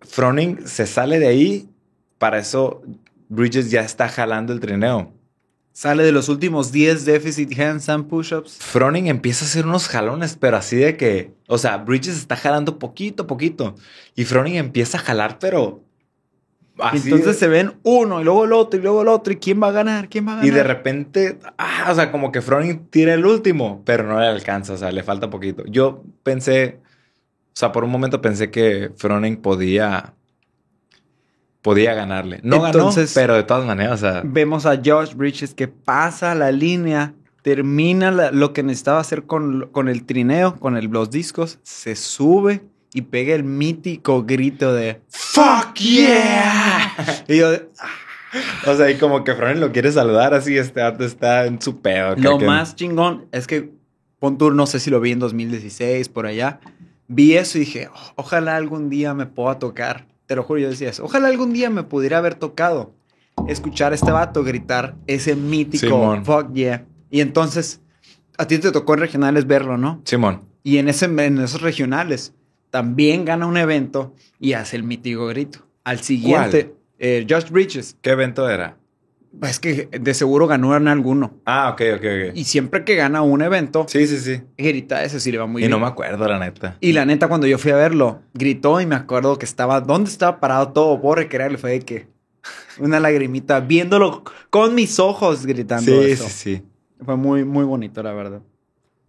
Froning 0.00 0.66
se 0.66 0.86
sale 0.86 1.18
de 1.18 1.26
ahí. 1.26 1.68
Para 2.16 2.38
eso, 2.38 2.82
Bridges 3.28 3.70
ya 3.70 3.82
está 3.82 4.08
jalando 4.08 4.54
el 4.54 4.60
trineo. 4.60 5.12
Sale 5.76 6.04
de 6.04 6.12
los 6.12 6.28
últimos 6.28 6.70
10 6.70 7.04
déficit 7.04 7.58
handstand 7.58 8.06
push-ups. 8.06 8.58
Froning 8.60 9.08
empieza 9.08 9.44
a 9.44 9.48
hacer 9.48 9.66
unos 9.66 9.88
jalones, 9.88 10.36
pero 10.38 10.56
así 10.56 10.76
de 10.76 10.96
que, 10.96 11.32
o 11.48 11.58
sea, 11.58 11.78
Bridges 11.78 12.16
está 12.16 12.36
jalando 12.36 12.78
poquito 12.78 13.24
a 13.24 13.26
poquito 13.26 13.74
y 14.14 14.24
Froning 14.24 14.54
empieza 14.54 14.98
a 14.98 15.00
jalar, 15.00 15.40
pero 15.40 15.82
así 16.78 16.98
entonces 17.08 17.26
de- 17.26 17.34
se 17.34 17.48
ven 17.48 17.72
uno 17.82 18.20
y 18.20 18.24
luego 18.24 18.44
el 18.44 18.52
otro 18.52 18.78
y 18.78 18.82
luego 18.84 19.02
el 19.02 19.08
otro. 19.08 19.32
¿Y 19.32 19.36
quién 19.36 19.60
va 19.60 19.66
a 19.66 19.72
ganar? 19.72 20.08
¿Quién 20.08 20.28
va 20.28 20.32
a 20.32 20.36
ganar? 20.36 20.46
y 20.48 20.50
de 20.54 20.62
repente, 20.62 21.40
ah, 21.58 21.88
o 21.90 21.94
sea, 21.96 22.12
como 22.12 22.30
que 22.30 22.40
Froning 22.40 22.86
tira 22.86 23.12
el 23.14 23.26
último, 23.26 23.82
pero 23.84 24.04
no 24.04 24.20
le 24.20 24.26
alcanza, 24.28 24.74
o 24.74 24.76
sea, 24.76 24.92
le 24.92 25.02
falta 25.02 25.28
poquito. 25.28 25.64
Yo 25.66 26.04
pensé, 26.22 26.78
o 27.48 27.52
sea, 27.56 27.72
por 27.72 27.82
un 27.82 27.90
momento 27.90 28.20
pensé 28.22 28.52
que 28.52 28.92
Froning 28.96 29.38
podía 29.38 30.14
podía 31.64 31.94
ganarle. 31.94 32.40
No 32.42 32.66
Entonces- 32.66 33.14
ganó, 33.14 33.22
pero 33.24 33.34
de 33.36 33.42
todas 33.42 33.64
maneras, 33.66 33.94
o 33.94 33.96
sea, 33.96 34.20
Vemos 34.22 34.66
a 34.66 34.76
Josh 34.84 35.14
Bridges 35.14 35.54
que 35.54 35.66
pasa 35.66 36.34
la 36.34 36.52
línea, 36.52 37.14
termina 37.42 38.10
la- 38.10 38.30
lo 38.30 38.52
que 38.52 38.62
necesitaba 38.62 39.00
hacer 39.00 39.24
con, 39.24 39.68
con 39.72 39.88
el 39.88 40.04
trineo, 40.04 40.56
con 40.60 40.76
el- 40.76 40.86
los 40.86 41.10
discos, 41.10 41.58
se 41.62 41.96
sube 41.96 42.60
y 42.92 43.00
pega 43.02 43.34
el 43.34 43.44
mítico 43.44 44.24
grito 44.24 44.74
de 44.74 45.00
¡Fuck 45.08 45.74
yeah! 45.78 47.24
Y 47.28 47.38
yo, 47.38 47.48
O 48.66 48.74
sea, 48.76 48.90
y 48.90 48.98
como 48.98 49.24
que 49.24 49.34
Froning 49.34 49.60
lo 49.60 49.72
quiere 49.72 49.90
saludar 49.92 50.34
así, 50.34 50.58
este 50.58 50.82
arte 50.82 51.04
está 51.06 51.46
en 51.46 51.62
su 51.62 51.80
pedo. 51.80 52.14
Lo 52.16 52.36
que- 52.38 52.44
más 52.46 52.74
chingón 52.76 53.26
es 53.32 53.46
que 53.46 53.70
Pontour, 54.18 54.54
no 54.54 54.66
sé 54.66 54.80
si 54.80 54.90
lo 54.90 55.00
vi 55.00 55.12
en 55.12 55.18
2016, 55.18 56.08
por 56.08 56.26
allá. 56.26 56.58
Vi 57.08 57.36
eso 57.36 57.58
y 57.58 57.60
dije, 57.60 57.88
"Oh, 57.94 58.12
ojalá 58.16 58.56
algún 58.56 58.88
día 58.90 59.12
me 59.14 59.26
pueda 59.26 59.58
tocar. 59.58 60.06
Te 60.26 60.36
lo 60.36 60.42
juro, 60.42 60.60
yo 60.60 60.70
decía 60.70 60.90
eso. 60.90 61.04
Ojalá 61.04 61.28
algún 61.28 61.52
día 61.52 61.70
me 61.70 61.82
pudiera 61.82 62.18
haber 62.18 62.34
tocado 62.34 62.94
escuchar 63.48 63.92
a 63.92 63.94
este 63.94 64.10
vato 64.10 64.42
gritar 64.42 64.96
ese 65.06 65.36
mítico 65.36 65.86
Simón. 65.86 66.24
fuck 66.24 66.52
yeah. 66.52 66.86
Y 67.10 67.20
entonces, 67.20 67.80
a 68.38 68.46
ti 68.46 68.58
te 68.58 68.72
tocó 68.72 68.94
en 68.94 69.00
regionales 69.00 69.46
verlo, 69.46 69.76
¿no? 69.76 70.00
Simón. 70.04 70.42
Y 70.62 70.78
en, 70.78 70.88
ese, 70.88 71.06
en 71.06 71.38
esos 71.38 71.60
regionales 71.60 72.32
también 72.70 73.24
gana 73.24 73.46
un 73.46 73.56
evento 73.56 74.14
y 74.40 74.54
hace 74.54 74.76
el 74.76 74.82
mítico 74.82 75.26
grito. 75.26 75.60
Al 75.84 76.00
siguiente, 76.00 76.74
eh, 76.98 77.26
Josh 77.28 77.50
Bridges. 77.50 77.96
¿Qué 78.00 78.10
evento 78.10 78.48
era? 78.48 78.78
Es 79.42 79.58
que 79.60 79.88
de 79.90 80.14
seguro 80.14 80.46
ganó 80.46 80.76
en 80.76 80.88
alguno. 80.88 81.34
Ah, 81.44 81.70
ok, 81.72 81.80
ok, 81.96 82.00
ok. 82.04 82.34
Y 82.36 82.44
siempre 82.44 82.84
que 82.84 82.94
gana 82.94 83.22
un 83.22 83.42
evento, 83.42 83.84
Sí, 83.88 84.06
sí, 84.06 84.18
sí. 84.18 84.42
grita 84.56 85.02
ese 85.04 85.20
sí 85.20 85.32
le 85.32 85.38
va 85.38 85.46
muy 85.46 85.60
y 85.62 85.66
bien. 85.66 85.70
no 85.70 85.78
me 85.78 85.86
acuerdo, 85.86 86.26
la 86.28 86.38
neta. 86.38 86.76
Y 86.80 86.92
la 86.92 87.04
neta, 87.04 87.28
cuando 87.28 87.46
yo 87.46 87.58
fui 87.58 87.70
a 87.72 87.76
verlo, 87.76 88.22
gritó 88.32 88.80
y 88.80 88.86
me 88.86 88.94
acuerdo 88.94 89.38
que 89.38 89.44
estaba, 89.44 89.80
¿dónde 89.80 90.08
estaba 90.10 90.40
parado 90.40 90.68
todo? 90.72 91.00
Puedo 91.00 91.16
recrearle, 91.16 91.58
fue 91.58 91.72
de 91.72 91.80
que 91.80 92.06
una 92.78 93.00
lagrimita, 93.00 93.60
viéndolo 93.60 94.24
con 94.50 94.74
mis 94.74 94.98
ojos 94.98 95.44
gritando 95.46 95.90
Sí, 96.02 96.10
eso. 96.12 96.24
sí, 96.24 96.30
sí. 96.56 96.62
Fue 97.04 97.16
muy, 97.16 97.44
muy 97.44 97.64
bonito, 97.64 98.02
la 98.02 98.12
verdad. 98.12 98.40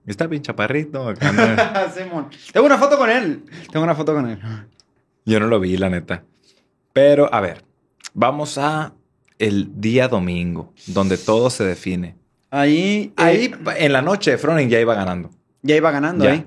Está 0.05 0.27
bien 0.27 0.41
chaparrito. 0.41 1.07
acá. 1.09 1.91
Simón. 1.95 2.27
Tengo 2.51 2.65
una 2.65 2.77
foto 2.77 2.97
con 2.97 3.09
él. 3.09 3.43
Tengo 3.71 3.83
una 3.83 3.95
foto 3.95 4.13
con 4.13 4.29
él. 4.29 4.39
Yo 5.25 5.39
no 5.39 5.47
lo 5.47 5.59
vi, 5.59 5.77
la 5.77 5.89
neta. 5.89 6.23
Pero, 6.93 7.33
a 7.33 7.41
ver, 7.41 7.63
vamos 8.13 8.57
a 8.57 8.93
el 9.39 9.69
día 9.81 10.07
domingo, 10.07 10.73
donde 10.87 11.17
todo 11.17 11.49
se 11.49 11.63
define. 11.65 12.15
Ahí, 12.51 13.11
Ahí, 13.17 13.53
ahí 13.65 13.83
en 13.85 13.93
la 13.93 14.01
noche, 14.01 14.37
Froning 14.37 14.69
ya 14.69 14.79
iba 14.79 14.95
ganando. 14.95 15.29
ya 15.61 15.75
iba 15.75 15.91
ganando, 15.91 16.23
Ya. 16.25 16.35
¿eh? 16.35 16.45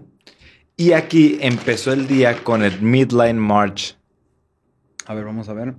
Y 0.77 0.93
aquí 0.93 1.39
empezó 1.41 1.93
el 1.93 2.07
día 2.07 2.43
con 2.45 2.63
el 2.63 2.81
Midline 2.81 3.39
March, 3.39 3.97
A 5.07 5.15
ver, 5.15 5.25
vamos 5.25 5.49
a 5.49 5.53
ver. 5.53 5.75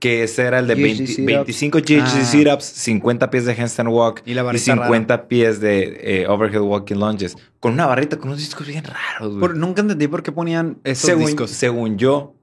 que 0.00 0.22
ese 0.22 0.42
era 0.42 0.60
el 0.60 0.66
de 0.68 0.74
GHD 0.74 0.82
20 0.82 1.06
sit-ups. 1.06 1.26
25 1.26 1.78
GHD 1.80 2.00
Ah. 2.02 2.24
sit-ups, 2.24 2.64
50 2.64 3.30
pies 3.30 3.44
de 3.44 3.52
handstand 3.52 3.88
walk 3.90 4.22
Y 4.24 4.34
la 4.34 4.40
y 4.42 4.44
barrita 4.44 4.64
50 4.64 5.28
pies 5.28 5.60
de 5.60 6.22
eh, 6.22 6.26
overhead 6.28 6.62
walking 6.62 6.94
lunges. 6.96 7.36
Con 7.60 7.72
una 7.74 7.86
barrita 7.86 8.16
con 8.16 8.28
unos 8.28 8.38
discos 8.40 8.66
bien 8.66 8.84
raros, 8.84 9.28
güey. 9.34 9.40
Por- 9.40 9.56
nunca 9.56 9.82
entendí 9.82 10.08
por 10.08 10.22
qué 10.22 10.32
ponían 10.32 10.78
esos 10.84 11.04
según, 11.06 11.26
discos. 11.26 11.50
según 11.50 11.98
yo, 11.98 12.34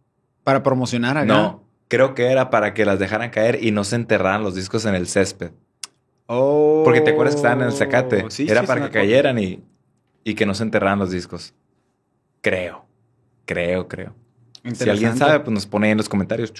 Para 0.43 0.61
promocionar 0.63 1.17
acá. 1.17 1.25
no. 1.25 1.64
Creo 1.87 2.15
que 2.15 2.25
era 2.31 2.49
para 2.49 2.73
que 2.73 2.85
las 2.85 2.99
dejaran 2.99 3.29
caer 3.29 3.63
y 3.63 3.71
no 3.71 3.83
se 3.83 3.95
enterraran 3.95 4.43
los 4.43 4.55
discos 4.55 4.85
en 4.85 4.95
el 4.95 5.07
césped. 5.07 5.51
Oh. 6.27 6.81
Porque 6.83 7.01
te 7.01 7.11
acuerdas 7.11 7.35
que 7.35 7.39
estaban 7.39 7.61
en 7.61 7.67
el 7.67 7.73
zacate. 7.73 8.25
Sí, 8.29 8.47
era 8.49 8.61
sí, 8.61 8.67
para 8.67 8.85
que 8.85 8.91
cayeran 8.91 9.37
y, 9.37 9.63
y 10.23 10.33
que 10.33 10.45
no 10.45 10.55
se 10.55 10.63
enterraran 10.63 10.99
los 10.99 11.11
discos. 11.11 11.53
Creo. 12.41 12.85
Creo, 13.45 13.87
creo. 13.87 14.15
Si 14.73 14.89
alguien 14.89 15.15
sabe, 15.15 15.41
pues 15.41 15.53
nos 15.53 15.67
pone 15.67 15.87
ahí 15.87 15.91
en 15.91 15.97
los 15.97 16.09
comentarios. 16.09 16.51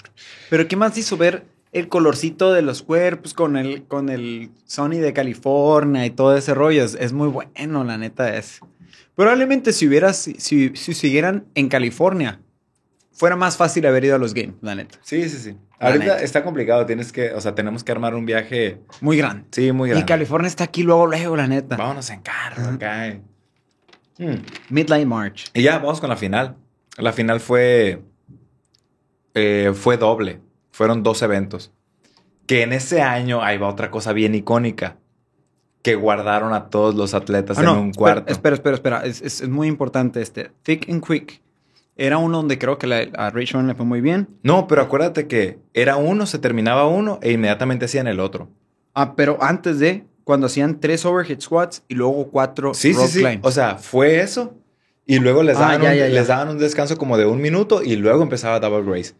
Pero 0.48 0.68
¿qué 0.68 0.76
más 0.76 0.96
hizo 0.96 1.16
ver 1.16 1.44
el 1.72 1.88
colorcito 1.88 2.52
de 2.52 2.62
los 2.62 2.82
cuerpos 2.82 3.34
con 3.34 3.56
el, 3.56 3.82
con 3.82 4.08
el 4.08 4.50
Sony 4.64 5.00
de 5.00 5.12
California 5.12 6.06
y 6.06 6.10
todo 6.10 6.36
ese 6.36 6.54
rollo? 6.54 6.84
Es, 6.84 6.94
es 6.94 7.12
muy 7.12 7.26
bueno, 7.26 7.82
la 7.82 7.98
neta 7.98 8.36
es. 8.36 8.60
Probablemente 9.16 9.72
si 9.72 9.88
hubieras, 9.88 10.16
si, 10.18 10.36
si 10.38 10.94
siguieran 10.94 11.46
en 11.56 11.68
California, 11.68 12.40
fuera 13.16 13.34
más 13.36 13.56
fácil 13.56 13.86
haber 13.86 14.04
ido 14.04 14.14
a 14.14 14.18
los 14.18 14.34
games, 14.34 14.54
la 14.60 14.74
neta. 14.74 14.98
Sí, 15.02 15.28
sí, 15.28 15.38
sí. 15.38 15.56
La 15.80 15.88
Ahorita 15.88 16.04
neta. 16.04 16.22
está 16.22 16.44
complicado. 16.44 16.86
Tienes 16.86 17.12
que, 17.12 17.32
o 17.32 17.40
sea, 17.40 17.54
tenemos 17.54 17.82
que 17.84 17.92
armar 17.92 18.14
un 18.14 18.24
viaje. 18.26 18.80
Muy 19.00 19.16
grande. 19.16 19.44
Sí, 19.52 19.72
muy 19.72 19.88
Y 19.88 19.90
grande. 19.92 20.06
California 20.06 20.48
está 20.48 20.64
aquí 20.64 20.82
luego, 20.82 21.06
luego, 21.06 21.36
la 21.36 21.46
neta. 21.46 21.76
Vámonos 21.76 22.08
en 22.10 22.20
carro 22.20 22.68
acá. 22.70 23.18
Mm. 24.18 24.34
Midnight 24.70 25.06
March. 25.06 25.50
Y 25.54 25.62
ya, 25.62 25.78
vamos 25.78 26.00
con 26.00 26.08
la 26.10 26.16
final. 26.16 26.56
La 26.98 27.12
final 27.12 27.40
fue. 27.40 28.02
eh, 29.34 29.72
fue 29.74 29.96
doble. 29.96 30.40
Fueron 30.72 31.02
dos 31.02 31.22
eventos. 31.22 31.72
Que 32.46 32.62
en 32.62 32.72
ese 32.72 33.02
año, 33.02 33.42
ahí 33.42 33.58
va 33.58 33.68
otra 33.68 33.90
cosa 33.90 34.12
bien 34.12 34.34
icónica. 34.34 34.96
Que 35.82 35.94
guardaron 35.94 36.52
a 36.54 36.68
todos 36.68 36.94
los 36.94 37.14
atletas 37.14 37.58
Ah, 37.58 37.60
en 37.60 37.66
no, 37.66 37.80
un 37.80 37.92
cuarto. 37.92 38.32
Espera, 38.32 38.54
espera, 38.54 38.74
espera. 38.74 39.04
Es, 39.04 39.20
es- 39.22 39.40
es 39.42 39.48
muy 39.48 39.68
importante 39.68 40.20
este. 40.22 40.50
Thick 40.62 40.88
and 40.88 41.04
Quick. 41.06 41.42
Era 41.96 42.18
uno 42.18 42.36
donde 42.38 42.58
creo 42.58 42.78
que 42.78 42.86
la- 42.86 43.08
a 43.16 43.30
Rachel 43.30 43.66
le 43.66 43.74
fue 43.74 43.86
muy 43.86 44.00
bien. 44.00 44.28
No, 44.42 44.66
pero 44.66 44.82
acuérdate 44.82 45.26
que 45.26 45.58
era 45.72 45.96
uno, 45.96 46.26
se 46.26 46.38
terminaba 46.38 46.86
uno 46.86 47.18
e 47.22 47.32
inmediatamente 47.32 47.86
hacían 47.86 48.06
el 48.06 48.20
otro. 48.20 48.50
Ah, 48.94 49.14
pero 49.16 49.38
antes 49.42 49.78
de, 49.78 50.04
cuando 50.24 50.46
hacían 50.46 50.78
tres 50.80 51.04
overhead 51.06 51.40
squats 51.40 51.82
y 51.88 51.94
luego 51.94 52.28
cuatro 52.30 52.74
Sí, 52.74 52.92
sí, 52.92 52.98
rock 52.98 53.06
sí. 53.08 53.18
climbs. 53.20 53.40
O 53.46 53.50
sea, 53.50 53.76
fue 53.76 54.20
eso. 54.20 54.54
Y 55.06 55.20
luego 55.20 55.42
les 55.42 55.56
Ah, 55.56 55.60
daban, 55.60 55.82
ya, 55.82 55.90
un, 55.90 55.96
ya, 55.96 56.08
ya. 56.08 56.14
les 56.14 56.26
daban 56.28 56.48
un 56.48 56.58
descanso 56.58 56.98
como 56.98 57.16
de 57.16 57.26
un 57.26 57.40
minuto 57.40 57.82
y 57.82 57.96
luego 57.96 58.22
empezaba 58.22 58.58
Double 58.60 58.82
Grace. 58.90 59.14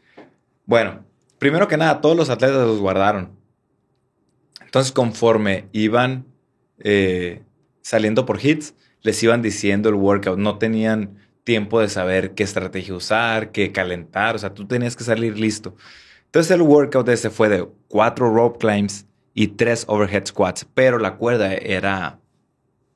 Bueno, 0.67 1.05
primero 1.39 1.69
que 1.69 1.77
nada, 1.77 2.01
todos 2.01 2.17
los 2.17 2.29
atletas 2.29 2.57
los 2.67 2.81
guardaron. 2.81 3.31
Entonces, 4.65 4.93
conforme 4.93 5.69
iban 5.73 6.27
eh, 6.81 7.43
saliendo 7.81 8.27
por 8.27 8.45
hits, 8.45 8.75
les 9.03 9.23
iban 9.23 9.41
diciendo 9.43 9.89
el 9.89 9.95
workout. 9.95 10.39
No 10.39 10.59
tenían 10.59 11.19
tiempo 11.47 11.81
de 11.81 11.89
saber 11.89 12.35
qué 12.35 12.43
estrategia 12.43 12.93
usar, 12.93 13.53
qué 13.53 13.71
calentar. 13.71 14.35
O 14.35 14.39
sea, 14.39 14.53
tú 14.53 14.67
tenías 14.67 14.97
que 14.97 15.05
salir 15.05 15.39
listo. 15.39 15.77
Entonces 16.27 16.51
el 16.51 16.61
workout 16.61 17.09
ese 17.09 17.31
fue 17.31 17.49
de 17.49 17.67
cuatro 17.87 18.35
rope 18.35 18.59
climbs 18.59 19.07
y 19.33 19.47
tres 19.47 19.85
overhead 19.87 20.27
squats, 20.27 20.67
pero 20.75 20.99
la 20.99 21.15
cuerda 21.15 21.55
era, 21.55 22.19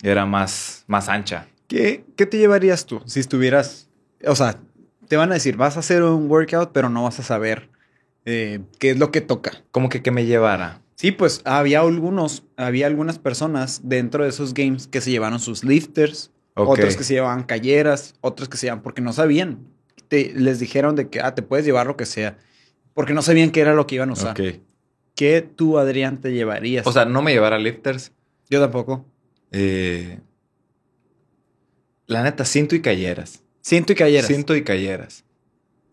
era 0.02 0.26
más, 0.26 0.84
más 0.88 1.08
ancha. 1.08 1.46
¿Qué, 1.68 2.04
¿Qué 2.16 2.26
te 2.26 2.38
llevarías 2.38 2.84
tú 2.84 3.00
si 3.06 3.20
estuvieras, 3.20 3.88
o 4.26 4.34
sea, 4.34 4.58
te 5.06 5.16
van 5.16 5.30
a 5.30 5.34
decir, 5.34 5.56
vas 5.56 5.76
a 5.76 5.80
hacer 5.80 6.02
un 6.02 6.28
workout, 6.28 6.72
pero 6.72 6.90
no 6.90 7.04
vas 7.04 7.20
a 7.20 7.22
saber 7.22 7.70
eh, 8.24 8.60
qué 8.80 8.90
es 8.90 8.98
lo 8.98 9.12
que 9.12 9.20
toca? 9.20 9.62
¿Cómo 9.70 9.88
que 9.88 10.02
qué 10.02 10.10
me 10.10 10.26
llevara? 10.26 10.82
Sí, 10.96 11.12
pues 11.12 11.40
había 11.44 11.80
algunos, 11.80 12.42
había 12.56 12.88
algunas 12.88 13.20
personas 13.20 13.82
dentro 13.84 14.24
de 14.24 14.30
esos 14.30 14.54
games 14.54 14.88
que 14.88 15.00
se 15.00 15.12
llevaron 15.12 15.38
sus 15.38 15.62
lifters, 15.62 16.32
Otros 16.68 16.96
que 16.96 17.04
se 17.04 17.14
llevaban 17.14 17.44
calleras, 17.44 18.14
otros 18.20 18.48
que 18.48 18.56
se 18.56 18.66
llevaban 18.66 18.82
porque 18.82 19.00
no 19.02 19.12
sabían. 19.12 19.66
Te- 20.08 20.32
les 20.34 20.58
dijeron 20.58 20.96
de 20.96 21.08
que, 21.08 21.20
ah, 21.20 21.34
te 21.34 21.42
puedes 21.42 21.64
llevar 21.64 21.86
lo 21.86 21.96
que 21.96 22.06
sea, 22.06 22.38
porque 22.94 23.12
no 23.14 23.22
sabían 23.22 23.50
qué 23.50 23.60
era 23.60 23.74
lo 23.74 23.86
que 23.86 23.94
iban 23.96 24.10
a 24.10 24.14
usar. 24.14 24.36
¿Qué 25.14 25.42
tú, 25.42 25.78
Adrián, 25.78 26.20
te 26.20 26.32
llevarías? 26.32 26.86
O 26.86 26.92
sea, 26.92 27.04
no 27.04 27.22
me 27.22 27.32
llevara 27.32 27.58
lifters. 27.58 28.12
yo 28.48 28.60
tampoco. 28.60 29.06
Eh, 29.52 30.18
la 32.06 32.22
neta, 32.22 32.44
cinto 32.44 32.74
y 32.74 32.80
calleras. 32.80 33.42
Cinto 33.62 33.92
y 33.92 33.96
calleras. 33.96 34.26
Cinto 34.26 34.56
y 34.56 34.64
calleras. 34.64 35.24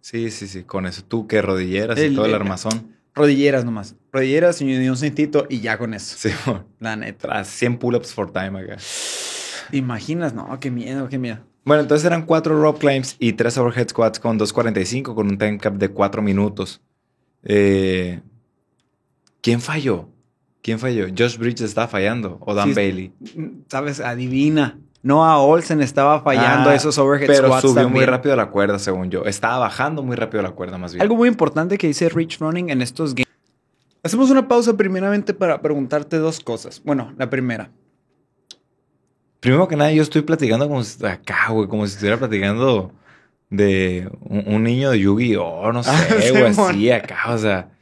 Sí, 0.01 0.31
sí, 0.31 0.47
sí, 0.47 0.63
con 0.63 0.85
eso. 0.85 1.03
Tú 1.03 1.27
que 1.27 1.41
rodilleras 1.41 1.99
y 1.99 2.13
todo 2.15 2.25
el 2.25 2.31
el- 2.31 2.35
armazón. 2.35 2.95
Rodilleras 3.13 3.65
nomás. 3.65 3.95
Rodilleras 4.11 4.61
y 4.61 4.87
un 4.87 4.95
cintito 4.97 5.47
y 5.49 5.59
ya 5.59 5.77
con 5.77 5.93
eso. 5.95 6.15
Sí, 6.17 6.29
La 6.79 6.95
neta. 6.95 7.27
tras 7.27 7.47
100 7.49 7.77
pull-ups 7.79 8.13
for 8.13 8.31
time 8.31 8.59
acá. 8.59 8.77
¿Te 9.71 9.77
imaginas? 9.77 10.33
No, 10.33 10.59
qué 10.59 10.71
miedo, 10.71 11.09
qué 11.09 11.17
miedo. 11.17 11.39
Bueno, 11.65 11.81
entonces 11.81 12.05
eran 12.05 12.25
cuatro 12.25 12.61
rope 12.61 12.79
climbs 12.79 13.15
y 13.19 13.33
tres 13.33 13.57
overhead 13.57 13.89
squats 13.89 14.19
con 14.19 14.39
2.45 14.39 15.13
con 15.13 15.27
un 15.27 15.37
time 15.37 15.57
cap 15.57 15.73
de 15.73 15.89
4 15.89 16.21
minutos. 16.21 16.81
Eh, 17.43 18.21
¿Quién 19.41 19.59
falló? 19.61 20.09
¿Quién 20.61 20.79
falló? 20.79 21.07
Josh 21.17 21.37
Bridges 21.37 21.61
estaba 21.61 21.87
fallando 21.87 22.37
o 22.41 22.53
Dan 22.53 22.69
Sí, 22.69 22.73
Bailey. 22.73 23.13
¿Sabes? 23.69 23.99
Adivina. 23.99 24.79
Noah 25.03 25.37
Olsen 25.39 25.81
estaba 25.81 26.21
fallando 26.21 26.69
Ah, 26.69 26.75
esos 26.75 26.97
overhead 26.97 27.27
Pero 27.27 27.47
squats 27.47 27.61
subió 27.61 27.89
muy 27.89 28.03
rápido 28.05 28.35
la 28.35 28.49
cuerda, 28.49 28.79
según 28.79 29.09
yo. 29.09 29.23
Estaba 29.25 29.59
bajando 29.59 30.03
muy 30.03 30.15
rápido 30.15 30.41
la 30.43 30.51
cuerda, 30.51 30.77
más 30.77 30.93
bien. 30.93 31.01
Algo 31.01 31.15
muy 31.15 31.29
importante 31.29 31.77
que 31.77 31.87
dice 31.87 32.09
Rich 32.09 32.39
Running 32.39 32.69
en 32.69 32.81
estos 32.81 33.13
games. 33.13 33.27
Hacemos 34.03 34.29
una 34.31 34.47
pausa 34.47 34.75
primeramente 34.75 35.33
para 35.33 35.61
preguntarte 35.61 36.17
dos 36.17 36.39
cosas. 36.39 36.81
Bueno, 36.83 37.13
la 37.17 37.29
primera. 37.29 37.71
Primero 39.39 39.67
que 39.67 39.75
nada, 39.75 39.91
yo 39.91 40.01
estoy 40.03 40.21
platicando 40.23 40.67
como 40.67 40.83
si 40.83 41.05
acá, 41.05 41.49
güey, 41.51 41.67
como 41.67 41.85
si 41.85 41.93
estuviera 41.93 42.17
platicando 42.17 42.91
de 43.49 44.09
un, 44.21 44.43
un 44.55 44.63
niño 44.63 44.91
de 44.91 44.99
Yu-Gi-Oh! 44.99 45.71
No 45.71 45.83
sé, 45.83 45.91
Ah, 45.91 46.05
güey, 46.09 46.53
Simón. 46.53 46.71
así 46.71 46.91
acá, 46.91 47.17
o 47.29 47.37
sea. 47.37 47.69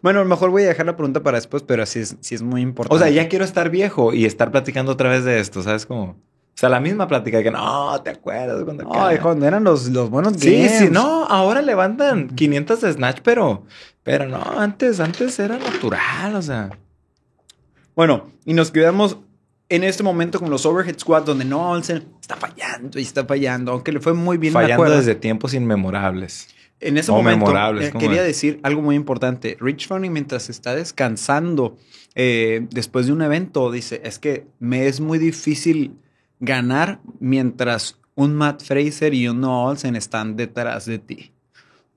Bueno, 0.00 0.20
a 0.20 0.22
lo 0.22 0.28
mejor 0.28 0.50
voy 0.50 0.62
a 0.62 0.68
dejar 0.68 0.86
la 0.86 0.96
pregunta 0.96 1.24
para 1.24 1.38
después, 1.38 1.64
pero 1.64 1.84
sí 1.84 1.98
es, 1.98 2.16
sí 2.20 2.36
es 2.36 2.40
muy 2.42 2.60
importante. 2.62 2.94
O 2.94 2.98
sea, 3.04 3.10
ya 3.12 3.28
quiero 3.28 3.44
estar 3.44 3.68
viejo 3.68 4.14
y 4.14 4.26
estar 4.26 4.52
platicando 4.52 4.92
otra 4.92 5.10
vez 5.10 5.24
de 5.24 5.40
esto, 5.40 5.60
¿sabes 5.62 5.86
cómo? 5.86 6.04
O 6.12 6.16
sea, 6.54 6.68
la 6.68 6.78
misma 6.78 7.08
plática 7.08 7.42
que 7.42 7.50
no, 7.50 8.00
¿te 8.02 8.10
acuerdas 8.10 8.62
cuando 8.64 8.88
acá? 8.88 9.08
Ay, 9.08 9.18
cuando 9.18 9.44
eran 9.46 9.64
los, 9.64 9.88
los 9.88 10.08
buenos 10.08 10.34
Sí, 10.38 10.52
games. 10.54 10.78
sí, 10.78 10.88
no, 10.88 11.24
ahora 11.24 11.62
levantan 11.62 12.28
500 12.28 12.80
de 12.80 12.92
snatch, 12.92 13.20
pero, 13.24 13.64
pero 14.04 14.26
no, 14.26 14.40
antes, 14.56 15.00
antes 15.00 15.36
era 15.40 15.58
natural, 15.58 16.36
o 16.36 16.42
sea. 16.42 16.70
Bueno, 17.96 18.30
y 18.44 18.54
nos 18.54 18.70
quedamos 18.70 19.18
en 19.68 19.84
este 19.84 20.02
momento 20.02 20.38
con 20.38 20.50
los 20.50 20.64
overhead 20.64 20.98
squats 20.98 21.26
donde 21.26 21.44
Noah 21.44 21.70
Olsen 21.72 22.04
está 22.20 22.36
fallando 22.36 22.98
y 22.98 23.02
está 23.02 23.24
fallando, 23.24 23.72
aunque 23.72 23.92
le 23.92 24.00
fue 24.00 24.14
muy 24.14 24.38
bien 24.38 24.50
en 24.50 24.54
la 24.54 24.76
fallando 24.76 24.96
desde 24.96 25.14
tiempos 25.14 25.54
inmemorables. 25.54 26.48
En 26.80 26.96
ese 26.96 27.10
O 27.10 27.16
momento, 27.16 27.46
memorables, 27.46 27.88
eh, 27.88 27.90
¿cómo 27.90 28.00
quería 28.00 28.22
es? 28.22 28.28
decir 28.28 28.60
algo 28.62 28.82
muy 28.82 28.94
importante. 28.94 29.56
Rich 29.60 29.88
Froning, 29.88 30.12
mientras 30.12 30.48
está 30.48 30.76
descansando 30.76 31.76
eh, 32.14 32.66
después 32.70 33.06
de 33.06 33.12
un 33.12 33.22
evento, 33.22 33.70
dice, 33.72 34.00
es 34.04 34.18
que 34.18 34.46
me 34.60 34.86
es 34.86 35.00
muy 35.00 35.18
difícil 35.18 35.96
ganar 36.38 37.00
mientras 37.18 37.98
un 38.14 38.36
Matt 38.36 38.62
Fraser 38.62 39.12
y 39.12 39.28
un 39.28 39.40
Noah 39.40 39.70
Olsen 39.70 39.96
están 39.96 40.36
detrás 40.36 40.86
de 40.86 40.98
ti. 40.98 41.32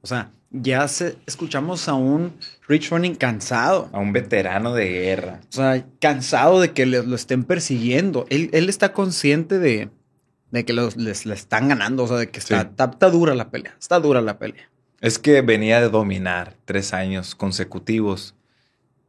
O 0.02 0.08
sea, 0.08 0.32
ya 0.52 0.88
se, 0.88 1.18
escuchamos 1.26 1.88
a 1.88 1.94
un 1.94 2.34
Rich 2.68 2.90
Froning 2.90 3.16
cansado. 3.16 3.90
A 3.94 4.00
un 4.00 4.12
veterano 4.14 4.74
de 4.74 4.90
guerra. 4.90 5.40
O 5.50 5.52
sea, 5.56 5.86
cansado 6.00 6.60
de 6.60 6.72
que 6.72 6.86
le- 6.86 7.04
lo 7.04 7.16
estén 7.16 7.44
persiguiendo. 7.44 8.26
Él, 8.30 8.50
él 8.54 8.68
está 8.70 8.92
consciente 8.94 9.60
de, 9.60 9.90
de 10.52 10.66
que 10.66 10.74
los, 10.74 10.98
les, 10.98 11.26
le 11.26 11.34
están 11.36 11.70
ganando. 11.70 12.04
O 12.04 12.08
sea, 12.08 12.18
de 12.18 12.30
que 12.30 12.40
está, 12.40 12.62
Sí. 12.62 12.68
está- 12.70 12.86
está 12.92 13.10
dura 13.10 13.34
la 13.36 13.50
pelea. 13.50 13.76
Está 13.80 14.00
dura 14.00 14.22
la 14.22 14.38
pelea. 14.40 14.70
Es 15.00 15.18
que 15.20 15.42
venía 15.42 15.80
de 15.82 15.90
dominar 15.90 16.58
tres 16.66 16.94
años 16.94 17.34
consecutivos 17.34 18.36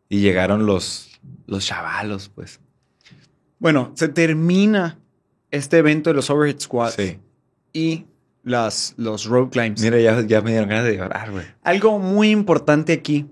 y 0.09 0.21
llegaron 0.21 0.65
los, 0.67 1.21
los 1.47 1.67
chavalos, 1.67 2.29
pues. 2.35 2.61
Bueno, 3.59 3.93
se 3.95 4.09
termina 4.09 4.99
este 5.51 5.79
evento 5.79 6.11
de 6.11 6.15
los 6.15 6.31
overhead 6.31 6.59
squats 6.61 6.95
Sí. 6.95 7.19
y 7.73 8.07
las, 8.43 8.95
los 8.97 9.25
rope 9.27 9.51
climbs. 9.59 9.81
Mira, 9.83 9.99
ya, 10.01 10.21
ya 10.23 10.41
me 10.41 10.51
dieron 10.51 10.69
ganas 10.69 10.85
de 10.85 10.97
llorar, 10.97 11.31
güey. 11.31 11.45
Algo 11.63 11.99
muy 11.99 12.31
importante 12.31 12.93
aquí. 12.93 13.27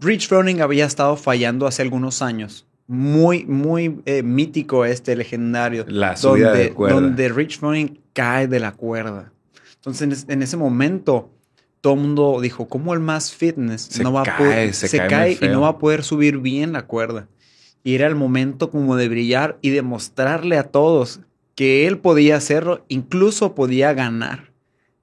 Rich 0.00 0.28
Froning 0.28 0.60
había 0.60 0.84
estado 0.84 1.16
fallando 1.16 1.66
hace 1.66 1.82
algunos 1.82 2.22
años. 2.22 2.66
Muy, 2.86 3.44
muy 3.44 4.00
eh, 4.06 4.22
mítico 4.22 4.84
este, 4.84 5.16
legendario. 5.16 5.84
La 5.88 6.16
subida 6.16 6.48
donde, 6.50 6.64
de 6.64 6.72
cuerda. 6.72 6.94
donde 7.00 7.28
Rich 7.28 7.58
Froning 7.58 8.00
cae 8.12 8.46
de 8.46 8.60
la 8.60 8.72
cuerda. 8.72 9.32
Entonces, 9.76 10.02
en, 10.02 10.12
es- 10.12 10.26
en 10.28 10.42
ese 10.42 10.56
momento, 10.56 11.30
todo 11.80 11.94
el 11.94 12.00
mundo 12.00 12.40
dijo, 12.40 12.68
¿cómo 12.68 12.94
el 12.94 13.00
más 13.00 13.32
fitness 13.32 13.82
Se 13.82 14.02
no 14.02 14.12
va 14.12 14.22
a 14.22 14.24
cae, 14.24 14.36
poder, 14.38 14.74
se 14.74 14.88
se, 14.88 15.06
cae 15.06 15.36
y 15.40 15.48
no 15.48 15.62
va 15.62 15.68
a 15.68 15.78
poder 15.78 16.02
subir 16.02 16.38
bien 16.38 16.72
la 16.72 16.86
cuerda? 16.86 17.28
Y 17.84 17.94
era 17.94 18.06
el 18.06 18.14
momento 18.14 18.70
como 18.70 18.96
de 18.96 19.08
brillar 19.08 19.58
y 19.62 19.70
demostrarle 19.70 20.58
a 20.58 20.64
todos 20.64 21.20
que 21.58 21.88
él 21.88 21.98
podía 21.98 22.36
hacerlo, 22.36 22.84
incluso 22.86 23.56
podía 23.56 23.92
ganar. 23.92 24.52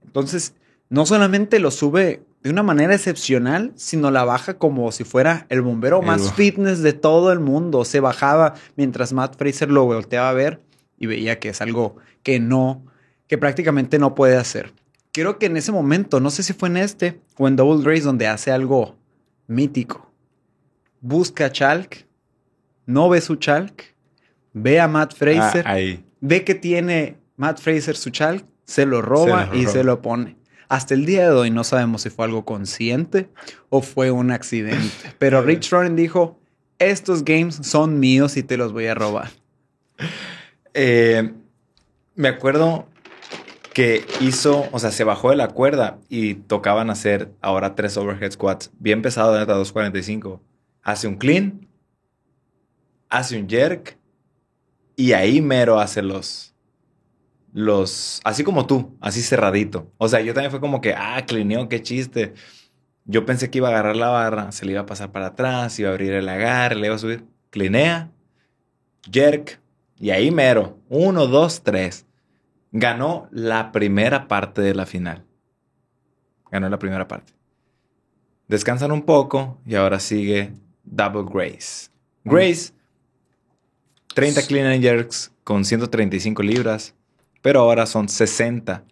Entonces, 0.06 0.54
no 0.88 1.06
solamente 1.06 1.60
lo 1.60 1.70
sube 1.70 2.24
de 2.44 2.50
una 2.50 2.64
manera 2.64 2.96
excepcional, 2.96 3.74
sino 3.76 4.10
la 4.10 4.24
baja 4.24 4.58
como 4.58 4.90
si 4.94 5.04
fuera 5.04 5.48
el 5.50 5.62
bombero 5.62 6.02
más 6.02 6.32
fitness 6.32 6.82
de 6.82 6.94
todo 6.94 7.34
el 7.34 7.42
mundo. 7.42 7.84
Se 7.84 8.00
bajaba 8.00 8.54
mientras 8.78 9.12
Matt 9.12 9.36
Fraser 9.38 9.70
lo 9.70 9.84
volteaba 9.84 10.30
a 10.30 10.34
ver 10.34 10.62
y 10.98 11.08
veía 11.08 11.40
que 11.40 11.50
es 11.50 11.60
algo 11.60 11.98
que 12.24 12.40
no, 12.40 12.86
que 13.28 13.38
prácticamente 13.38 14.00
no 14.00 14.16
puede 14.16 14.38
hacer. 14.38 14.72
Creo 15.12 15.38
que 15.38 15.48
en 15.48 15.58
ese 15.58 15.74
momento, 15.74 16.22
no 16.22 16.30
sé 16.30 16.42
si 16.42 16.54
fue 16.54 16.70
en 16.70 16.78
este 16.78 17.20
o 17.36 17.50
en 17.50 17.58
Double 17.58 17.84
Race, 17.84 18.06
donde 18.06 18.28
hace 18.28 18.52
algo 18.52 18.96
mítico. 19.48 20.10
Busca 21.02 21.48
a 21.48 21.52
Chalk, 21.52 22.08
no 22.86 23.10
ve 23.10 23.20
su 23.20 23.36
Chalk, 23.36 23.94
ve 24.54 24.80
a 24.80 24.88
Matt 24.88 25.16
Fraser, 25.16 25.68
Ah, 25.68 25.74
ahí. 25.74 26.06
Ve 26.28 26.44
que 26.44 26.56
tiene 26.56 27.18
Matt 27.38 27.60
Fraser 27.60 27.96
su 27.96 28.10
Chalk, 28.10 28.46
se 28.66 28.86
lo 28.86 29.02
roba 29.02 29.50
Se 29.52 29.58
y 29.58 29.62
roba. 29.64 29.74
se 29.74 29.84
lo 29.84 30.02
pone. 30.02 30.38
Hasta 30.68 30.94
el 30.96 31.06
día 31.06 31.30
de 31.30 31.36
hoy 31.36 31.52
no 31.52 31.64
sabemos 31.64 32.02
si 32.02 32.10
fue 32.10 32.26
algo 32.26 32.44
consciente 32.46 33.30
o 33.70 33.82
fue 33.82 34.12
un 34.12 34.32
accidente. 34.32 35.14
Pero 35.20 35.42
Rich 35.42 35.70
Ronin 35.70 35.96
dijo, 35.96 36.40
estos 36.80 37.24
games 37.24 37.56
son 37.62 38.00
míos 38.00 38.36
y 38.38 38.44
te 38.44 38.58
los 38.58 38.74
voy 38.74 38.88
a 38.88 38.96
robar. 38.96 39.30
Eh, 40.74 41.32
me 42.16 42.28
acuerdo 42.28 42.88
que 43.74 44.06
hizo, 44.22 44.68
o 44.72 44.80
sea, 44.80 44.92
se 44.92 45.04
bajó 45.04 45.30
de 45.30 45.36
la 45.36 45.50
cuerda 45.50 46.00
y 46.10 46.36
tocaban 46.36 46.90
hacer 46.90 47.32
ahora 47.42 47.76
tres 47.76 47.98
overhead 47.98 48.32
squats. 48.32 48.72
Bien 48.80 49.02
pesado, 49.02 49.34
de 49.34 49.40
neta, 49.40 49.54
245. 49.54 50.42
Hace 50.82 51.08
un 51.08 51.18
clean, 51.18 51.68
hace 53.10 53.38
un 53.40 53.48
jerk 53.48 53.98
y 54.96 55.14
ahí 55.14 55.42
mero 55.42 55.80
hace 55.80 56.02
los. 56.02 56.54
Los. 57.54 58.22
Así 58.24 58.44
como 58.44 58.66
tú, 58.66 58.98
así 59.00 59.22
cerradito. 59.22 59.92
O 59.98 60.08
sea, 60.08 60.22
yo 60.22 60.34
también 60.34 60.52
fue 60.52 60.60
como 60.60 60.82
que, 60.82 60.94
ah, 60.94 61.24
clineó, 61.26 61.70
qué 61.70 61.82
chiste. 61.82 62.34
Yo 63.06 63.26
pensé 63.26 63.50
que 63.50 63.60
iba 63.60 63.70
a 63.70 63.72
agarrar 63.72 63.96
la 63.96 64.10
barra, 64.10 64.52
se 64.52 64.66
le 64.66 64.72
iba 64.72 64.82
a 64.82 64.86
pasar 64.86 65.12
para 65.12 65.28
atrás, 65.28 65.80
iba 65.80 65.90
a 65.90 65.92
abrir 65.92 66.14
el 66.14 66.28
agarre, 66.28 66.76
le 66.76 66.88
iba 66.88 66.96
a 66.96 67.00
subir. 67.00 67.26
Clinea, 67.52 68.12
jerk, 69.12 69.62
y 69.98 70.10
ahí 70.10 70.32
mero, 70.32 70.80
uno, 70.90 71.28
dos, 71.28 71.64
tres. 71.64 72.06
Ganó 72.72 73.30
la 73.32 73.72
primera 73.72 74.28
parte 74.28 74.62
de 74.62 74.76
la 74.76 74.86
final. 74.86 75.24
Ganó 76.52 76.68
la 76.68 76.80
primera 76.80 77.08
parte. 77.08 77.34
Descansan 78.48 78.92
un 78.92 79.04
poco 79.04 79.60
y 79.66 79.76
ahora 79.76 80.00
sigue 80.00 80.54
Double 80.84 81.24
Grace. 81.32 81.90
Grace, 82.24 82.74
30 84.16 84.44
clean 84.48 84.66
and 84.66 84.82
jerks 84.82 85.34
con 85.44 85.66
135 85.66 86.42
libras, 86.42 86.96
pero 87.42 87.60
ahora 87.60 87.86
son 87.86 88.08
60. 88.08 88.86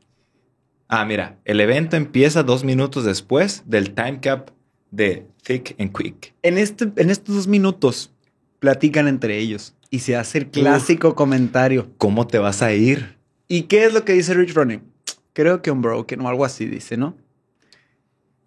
Ah, 0.89 1.05
mira, 1.05 1.39
el 1.45 1.61
evento 1.61 1.95
empieza 1.95 2.43
dos 2.43 2.65
minutos 2.65 3.05
después 3.05 3.63
del 3.65 3.95
time 3.95 4.19
cap 4.19 4.49
de 4.91 5.26
Thick 5.41 5.76
and 5.80 5.97
Quick. 5.97 6.34
En, 6.43 6.57
este, 6.57 6.91
en 6.97 7.09
estos 7.09 7.36
dos 7.36 7.47
minutos 7.47 8.11
platican 8.59 9.07
entre 9.07 9.39
ellos 9.39 9.74
y 9.89 9.99
se 9.99 10.17
hace 10.17 10.39
el 10.39 10.47
clásico 10.47 11.15
comentario. 11.15 11.89
¿Cómo 11.97 12.28
te 12.28 12.38
vas 12.38 12.61
a 12.61 12.74
ir? 12.74 13.17
¿Y 13.47 13.63
qué 13.63 13.86
es 13.86 13.93
lo 13.93 14.03
que 14.03 14.11
dice 14.11 14.34
Rich 14.34 14.53
Running? 14.53 14.84
Creo 15.32 15.61
que 15.61 15.71
un 15.71 15.82
broken 15.82 16.19
o 16.19 16.28
algo 16.28 16.43
así 16.43 16.65
dice, 16.65 16.97
¿no? 16.97 17.15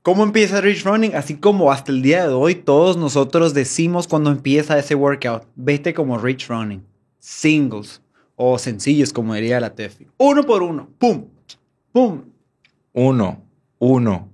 ¿Cómo 0.06 0.22
empieza 0.22 0.60
Rich 0.60 0.84
Running? 0.84 1.16
Así 1.16 1.34
como 1.34 1.72
hasta 1.72 1.90
el 1.90 2.00
día 2.00 2.28
de 2.28 2.32
hoy 2.32 2.54
todos 2.54 2.96
nosotros 2.96 3.54
decimos 3.54 4.06
cuando 4.06 4.30
empieza 4.30 4.78
ese 4.78 4.94
workout, 4.94 5.42
vete 5.56 5.94
como 5.94 6.16
Rich 6.16 6.46
Running. 6.46 6.86
Singles 7.18 8.00
o 8.36 8.56
sencillos 8.56 9.12
como 9.12 9.34
diría 9.34 9.58
la 9.58 9.74
Tefi. 9.74 10.06
Uno 10.18 10.44
por 10.44 10.62
uno. 10.62 10.88
¡Pum! 10.96 11.24
¡Pum! 11.90 12.22
Uno, 12.92 13.42
uno. 13.80 14.28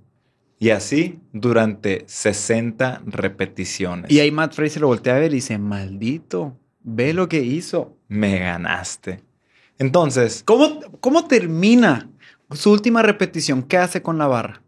Y 0.59 0.69
así 0.69 1.19
durante 1.31 2.03
60 2.05 3.01
repeticiones. 3.07 4.11
Y 4.11 4.19
ahí 4.19 4.29
Matt 4.29 4.53
Fraser 4.53 4.81
lo 4.81 4.89
voltea 4.89 5.15
a 5.15 5.19
ver 5.19 5.31
y 5.31 5.37
dice, 5.37 5.57
maldito, 5.57 6.55
ve 6.83 7.13
lo 7.13 7.27
que 7.27 7.41
hizo. 7.41 7.97
Me 8.09 8.37
ganaste. 8.37 9.23
Entonces, 9.79 10.43
¿Cómo, 10.45 10.81
cómo 10.99 11.25
termina 11.25 12.11
su 12.51 12.71
última 12.71 13.01
repetición? 13.01 13.63
¿Qué 13.63 13.77
hace 13.79 14.03
con 14.03 14.19
la 14.19 14.27
barra? 14.27 14.62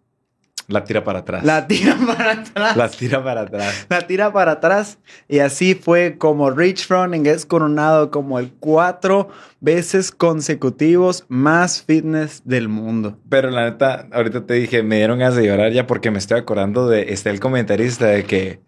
La 0.68 0.84
tira 0.84 1.04
para 1.04 1.20
atrás. 1.20 1.44
La 1.44 1.68
tira 1.68 1.96
para 2.08 2.32
atrás. 2.32 2.78
La 2.78 2.90
tira 2.90 3.24
para 3.24 3.42
atrás. 3.42 3.86
La 3.90 4.08
tira 4.08 4.34
para 4.34 4.52
atrás. 4.54 4.98
Y 5.28 5.40
así 5.40 5.76
fue 5.76 6.18
como 6.18 6.50
Rich 6.52 6.88
Froning 6.88 7.26
es 7.26 7.46
coronado 7.46 8.12
como 8.12 8.40
el 8.40 8.52
cuatro 8.60 9.30
veces 9.60 10.12
consecutivos 10.12 11.26
más 11.28 11.84
fitness 11.84 12.42
del 12.46 12.68
mundo. 12.68 13.18
Pero 13.30 13.50
la 13.52 13.66
neta, 13.70 14.08
ahorita 14.12 14.46
te 14.46 14.56
dije, 14.56 14.84
me 14.84 14.98
dieron 14.98 15.20
ganas 15.20 15.36
de 15.36 15.46
llorar 15.46 15.72
ya 15.72 15.88
porque 15.88 16.12
me 16.12 16.18
estoy 16.18 16.40
acordando 16.40 16.88
de 16.88 17.14
este 17.14 17.30
el 17.30 17.40
comentarista 17.40 18.08
de 18.08 18.24
que. 18.24 18.60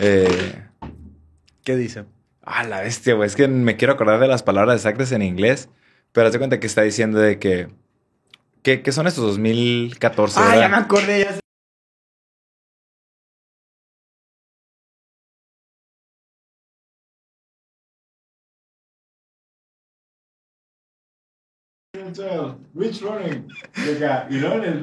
Eh, 0.00 0.62
¿Qué 1.64 1.76
dice? 1.76 2.04
ah, 2.44 2.64
la 2.64 2.80
bestia, 2.80 3.14
güey. 3.14 3.26
Es 3.26 3.36
que 3.36 3.48
me 3.48 3.76
quiero 3.76 3.92
acordar 3.94 4.20
de 4.20 4.26
las 4.26 4.42
palabras 4.42 4.76
exactas 4.76 5.12
en 5.12 5.22
inglés. 5.22 5.68
Pero 6.12 6.26
haz 6.26 6.32
de 6.32 6.38
cuenta 6.38 6.60
que 6.60 6.66
está 6.66 6.82
diciendo 6.82 7.18
de 7.18 7.38
que. 7.38 7.68
¿Qué, 8.62 8.80
qué 8.80 8.92
son 8.92 9.08
estos 9.08 9.24
2014? 9.24 10.38
Ah, 10.38 10.42
ya 10.42 10.52
verdad? 10.52 10.70
me 10.70 10.76
acordé. 10.76 11.24
Ya 11.24 11.32
sé. 11.32 11.42
Rich 22.74 23.02
Running. 23.02 23.48
Y 24.30 24.34
luego 24.38 24.56
en 24.56 24.64
el 24.64 24.80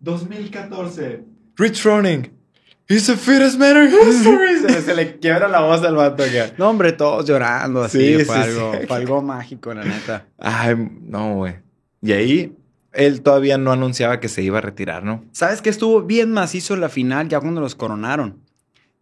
2014. 0.00 1.24
Rich 1.56 1.84
Running. 1.84 2.32
He's 2.88 3.06
the 3.06 3.16
fittest 3.16 3.58
man 3.58 3.76
in 3.76 3.90
history. 3.90 4.60
se, 4.60 4.80
se 4.80 4.94
le 4.94 5.18
quiebra 5.18 5.48
la 5.48 5.60
voz 5.60 5.82
al 5.82 5.96
vato 5.96 6.22
acá. 6.22 6.54
No, 6.56 6.70
hombre, 6.70 6.92
todos 6.92 7.26
llorando 7.26 7.82
así. 7.82 8.18
Sí, 8.18 8.24
fue, 8.24 8.36
sí, 8.36 8.42
algo, 8.42 8.72
sí. 8.80 8.86
fue 8.86 8.96
algo 8.96 9.22
mágico, 9.22 9.74
la 9.74 9.84
neta. 9.84 10.26
Ay, 10.38 10.74
no, 11.02 11.34
güey. 11.34 11.56
Y 12.00 12.12
ahí 12.12 12.57
él 12.92 13.22
todavía 13.22 13.58
no 13.58 13.72
anunciaba 13.72 14.20
que 14.20 14.28
se 14.28 14.42
iba 14.42 14.58
a 14.58 14.62
retirar, 14.62 15.04
¿no? 15.04 15.24
¿Sabes 15.32 15.62
qué 15.62 15.70
estuvo 15.70 16.02
bien 16.02 16.30
macizo 16.32 16.74
en 16.74 16.80
la 16.80 16.88
final 16.88 17.28
ya 17.28 17.40
cuando 17.40 17.60
los 17.60 17.74
coronaron? 17.74 18.38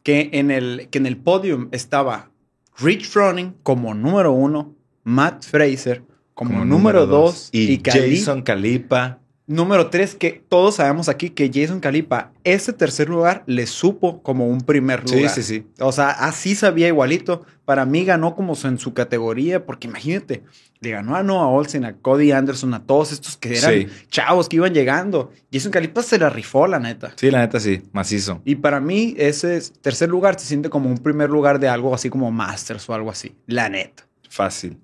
Que 0.02 0.30
en 0.32 0.50
el, 0.50 0.88
que 0.90 0.98
en 0.98 1.06
el 1.06 1.16
podium 1.16 1.68
estaba 1.72 2.30
Rich 2.78 3.08
Froning 3.08 3.54
como 3.62 3.94
número 3.94 4.32
uno, 4.32 4.74
Matt 5.04 5.44
Fraser 5.44 6.02
como, 6.34 6.64
número 6.64 7.06
dos 7.06 7.48
y, 7.52 7.72
y, 7.72 7.78
Cali- 7.78 8.18
Jason 8.18 8.42
Calipa. 8.42 9.20
número 9.46 9.88
tres, 9.88 10.14
que 10.14 10.44
todos 10.48 10.74
sabemos 10.76 11.08
aquí 11.08 11.30
que 11.30 11.50
Jason 11.52 11.80
Calipa, 11.80 12.32
ese 12.44 12.72
tercer 12.74 13.08
lugar 13.08 13.42
le 13.46 13.66
supo 13.66 14.22
como 14.22 14.46
un 14.46 14.60
primer 14.60 15.02
Sí, 15.08 15.14
lugar. 15.16 15.30
sí, 15.30 15.42
sí. 15.42 15.66
O 15.80 15.92
sea, 15.92 16.10
así 16.10 16.54
sabía 16.54 16.88
igualito. 16.88 17.46
Para 17.64 17.86
mí 17.86 18.04
ganó 18.04 18.34
como 18.36 18.54
en 18.64 18.78
su 18.78 18.92
categoría, 18.94 19.64
porque 19.64 19.88
imagínate, 19.88 20.42
le 20.80 20.90
ganó 20.90 21.16
a 21.16 21.22
Noah 21.22 21.46
Olsen, 21.48 21.84
a 21.84 21.96
Cody 21.96 22.32
Anderson, 22.32 22.74
a 22.74 22.84
todos 22.84 23.12
estos 23.12 23.36
que 23.36 23.56
eran 23.56 23.72
Sí. 23.72 23.86
chavos 24.10 24.48
que 24.48 24.56
iban 24.56 24.74
llegando. 24.74 25.32
Jason 25.52 25.72
Calipa 25.72 26.02
se 26.02 26.18
la 26.18 26.28
rifó, 26.30 26.66
la 26.66 26.78
neta. 26.78 27.12
Sí, 27.16 27.30
la 27.30 27.38
neta 27.40 27.58
sí, 27.60 27.82
macizo. 27.92 28.42
Y 28.44 28.56
para 28.56 28.78
mí, 28.80 29.14
ese 29.16 29.56
es- 29.56 29.72
tercer 29.80 30.08
lugar 30.08 30.38
se 30.38 30.46
siente 30.46 30.68
como 30.68 30.90
un 30.90 30.98
primer 30.98 31.30
lugar 31.30 31.58
de 31.60 31.68
algo 31.68 31.94
así 31.94 32.10
como 32.10 32.30
Masters 32.30 32.88
o 32.90 32.94
algo 32.94 33.10
así. 33.10 33.34
La 33.46 33.68
neta. 33.68 34.06
Fácil. 34.28 34.78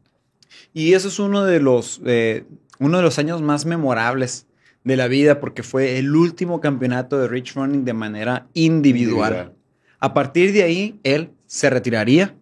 Y 0.73 0.95
eso 0.95 1.09
es 1.09 1.19
uno 1.19 1.45
de 1.45 1.61
los, 1.61 2.01
eh, 2.07 2.45
uno 2.79 2.97
de 2.97 3.03
los 3.03 3.19
años 3.19 3.43
más 3.43 3.67
memorables 3.67 4.47
de 4.85 4.97
la 4.97 5.07
vida 5.09 5.39
porque 5.41 5.63
fue 5.63 5.99
el 5.99 6.17
último 6.17 6.61
campeonato 6.61 7.19
de 7.19 7.29
Rich 7.29 7.55
Running 7.55 7.85
de 7.85 7.93
manera 7.93 8.47
individual. 8.55 9.33
Individual. 9.33 9.55
A 10.01 10.15
partir 10.15 10.53
de 10.53 10.63
ahí, 10.65 10.99
él 11.05 11.31
se 11.47 11.69
retiraría, 11.71 12.35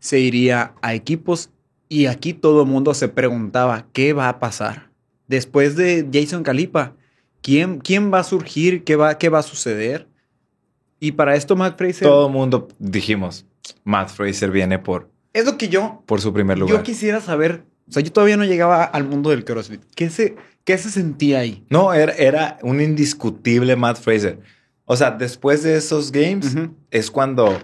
se 0.00 0.18
iría 0.20 0.74
a 0.82 0.94
equipos 0.94 1.50
y 1.88 2.06
aquí 2.06 2.34
todo 2.34 2.62
el 2.62 2.68
mundo 2.68 2.94
se 2.94 3.08
preguntaba 3.08 3.86
qué 3.92 4.12
va 4.12 4.28
a 4.28 4.38
pasar. 4.38 4.90
Después 5.26 5.76
de 5.76 6.08
Jason 6.12 6.42
Calipa, 6.42 6.94
¿quién, 7.42 7.78
quién 7.78 8.12
va 8.12 8.20
a 8.20 8.24
surgir? 8.24 8.84
¿Qué 8.84 8.96
va, 8.96 9.18
¿Qué 9.18 9.28
va 9.28 9.40
a 9.40 9.42
suceder? 9.42 10.08
Y 11.00 11.12
para 11.12 11.34
esto 11.36 11.56
Matt 11.56 11.78
Fraser... 11.78 12.08
Todo 12.08 12.26
el 12.26 12.32
mundo 12.32 12.68
dijimos, 12.78 13.46
Matt 13.84 14.10
Fraser 14.10 14.50
viene 14.50 14.78
por, 14.78 15.10
Es 15.32 15.44
lo 15.44 15.56
que 15.56 15.68
yo 15.68 16.02
por 16.06 16.20
su 16.20 16.32
primer 16.32 16.58
lugar. 16.58 16.76
Yo 16.76 16.82
quisiera 16.82 17.20
saber, 17.20 17.64
o 17.88 17.92
sea, 17.92 18.02
yo 18.02 18.12
todavía 18.12 18.36
no 18.36 18.44
llegaba 18.44 18.84
al 18.84 19.04
mundo 19.04 19.30
del 19.30 19.44
CrossFit. 19.44 19.82
¿Qué 19.94 20.10
se, 20.10 20.36
qué 20.64 20.76
se 20.78 20.90
sentía 20.90 21.40
ahí? 21.40 21.64
No, 21.70 21.94
era, 21.94 22.12
era 22.14 22.58
un 22.62 22.80
indiscutible 22.80 23.76
Matt 23.76 23.98
Fraser. 23.98 24.40
O 24.84 24.96
sea, 24.96 25.10
después 25.10 25.62
de 25.62 25.76
esos 25.76 26.10
games 26.10 26.56
es 26.90 27.10
cuando 27.10 27.58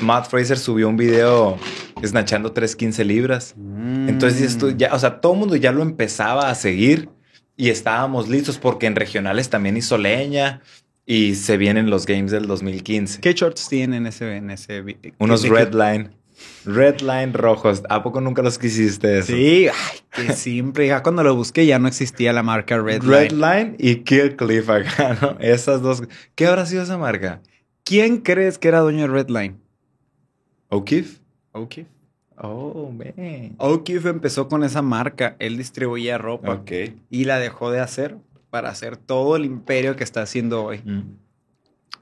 Matt 0.00 0.28
Fraser 0.30 0.58
subió 0.58 0.88
un 0.88 0.96
video 0.96 1.58
snatchando 2.04 2.52
315 2.52 3.04
libras. 3.04 3.54
Entonces 3.56 4.40
dices 4.40 4.58
tú, 4.58 4.70
ya, 4.76 4.94
o 4.94 4.98
sea, 4.98 5.20
todo 5.20 5.32
el 5.34 5.38
mundo 5.40 5.56
ya 5.56 5.72
lo 5.72 5.82
empezaba 5.82 6.50
a 6.50 6.54
seguir 6.54 7.08
y 7.56 7.68
estábamos 7.70 8.28
listos 8.28 8.58
porque 8.58 8.86
en 8.86 8.96
regionales 8.96 9.50
también 9.50 9.76
hizo 9.76 9.98
leña 9.98 10.62
y 11.06 11.34
se 11.34 11.56
vienen 11.56 11.90
los 11.90 12.06
games 12.06 12.30
del 12.30 12.46
2015. 12.46 13.20
¿Qué 13.20 13.32
shorts 13.34 13.68
tienen 13.68 14.02
en 14.02 14.06
ese, 14.06 14.36
en 14.36 14.50
ese 14.50 14.84
Unos 15.18 15.42
de 15.42 15.48
qué- 15.48 15.54
red 15.54 15.74
line. 15.74 16.10
Red 16.64 17.00
line 17.02 17.32
rojos. 17.32 17.82
¿A 17.88 18.02
poco 18.02 18.20
nunca 18.20 18.42
los 18.42 18.58
quisiste 18.58 19.18
eso? 19.18 19.32
Sí, 19.32 19.68
ay, 19.68 19.98
que 20.26 20.32
siempre. 20.34 20.86
Ya 20.88 21.02
cuando 21.02 21.22
lo 21.22 21.36
busqué 21.36 21.66
ya 21.66 21.78
no 21.78 21.86
existía 21.86 22.32
la 22.32 22.42
marca 22.42 22.78
Red, 22.80 23.02
Red 23.04 23.30
Line. 23.32 23.46
line 23.54 23.76
y 23.78 23.96
Kill 23.96 24.34
Cliff 24.34 24.68
acá, 24.68 25.16
¿no? 25.20 25.36
Esas 25.40 25.82
dos. 25.82 26.02
¿Qué 26.34 26.46
habrá 26.46 26.66
sido 26.66 26.82
esa 26.82 26.98
marca? 26.98 27.42
¿Quién 27.84 28.18
crees 28.18 28.58
que 28.58 28.68
era 28.68 28.80
dueño 28.80 29.02
de 29.02 29.08
Red 29.08 29.28
Line? 29.28 29.56
O'Keefe. 30.68 31.20
O'Keefe. 31.52 31.88
Oh, 32.38 32.90
man. 32.90 33.54
O'Keefe 33.58 34.08
empezó 34.08 34.48
con 34.48 34.64
esa 34.64 34.82
marca. 34.82 35.36
Él 35.38 35.56
distribuía 35.56 36.18
ropa 36.18 36.62
y 37.10 37.24
la 37.24 37.38
dejó 37.38 37.70
de 37.70 37.80
hacer 37.80 38.16
para 38.50 38.70
hacer 38.70 38.96
todo 38.96 39.36
el 39.36 39.44
imperio 39.44 39.96
que 39.96 40.04
está 40.04 40.22
haciendo 40.22 40.64
hoy. 40.64 40.78
Mm. 40.84 41.16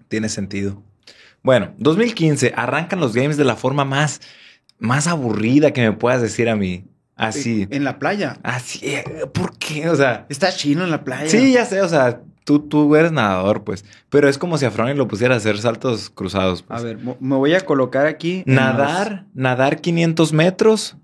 Tiene 0.08 0.28
sentido. 0.28 0.82
Bueno, 1.42 1.74
2015, 1.78 2.52
arrancan 2.56 3.00
los 3.00 3.14
games 3.14 3.36
de 3.36 3.44
la 3.44 3.56
forma 3.56 3.84
más, 3.84 4.20
más 4.78 5.06
aburrida 5.06 5.72
que 5.72 5.82
me 5.82 5.92
puedas 5.92 6.20
decir 6.20 6.48
a 6.48 6.56
mí. 6.56 6.84
Así. 7.16 7.66
En 7.70 7.84
la 7.84 7.98
playa. 7.98 8.38
Así. 8.42 8.80
eh, 8.86 9.04
¿Por 9.32 9.58
qué? 9.58 9.88
O 9.90 9.96
sea. 9.96 10.26
Está 10.28 10.50
chino 10.52 10.84
en 10.84 10.90
la 10.90 11.04
playa. 11.04 11.28
Sí, 11.28 11.52
ya 11.52 11.64
sé, 11.66 11.82
o 11.82 11.88
sea, 11.88 12.22
tú, 12.58 12.58
tú 12.60 12.96
eres 12.96 13.12
nadador, 13.12 13.62
pues. 13.62 13.84
Pero 14.08 14.28
es 14.28 14.38
como 14.38 14.58
si 14.58 14.64
a 14.64 14.70
Froning 14.72 14.96
lo 14.98 15.06
pusiera 15.06 15.34
a 15.34 15.36
hacer 15.36 15.58
saltos 15.58 16.10
cruzados. 16.10 16.62
pues. 16.62 16.80
A 16.80 16.82
ver, 16.82 16.98
me 17.20 17.36
voy 17.36 17.54
a 17.54 17.60
colocar 17.60 18.06
aquí. 18.06 18.42
Nadar, 18.46 19.26
nadar 19.34 19.80
500 19.80 20.32
metros, 20.32 20.96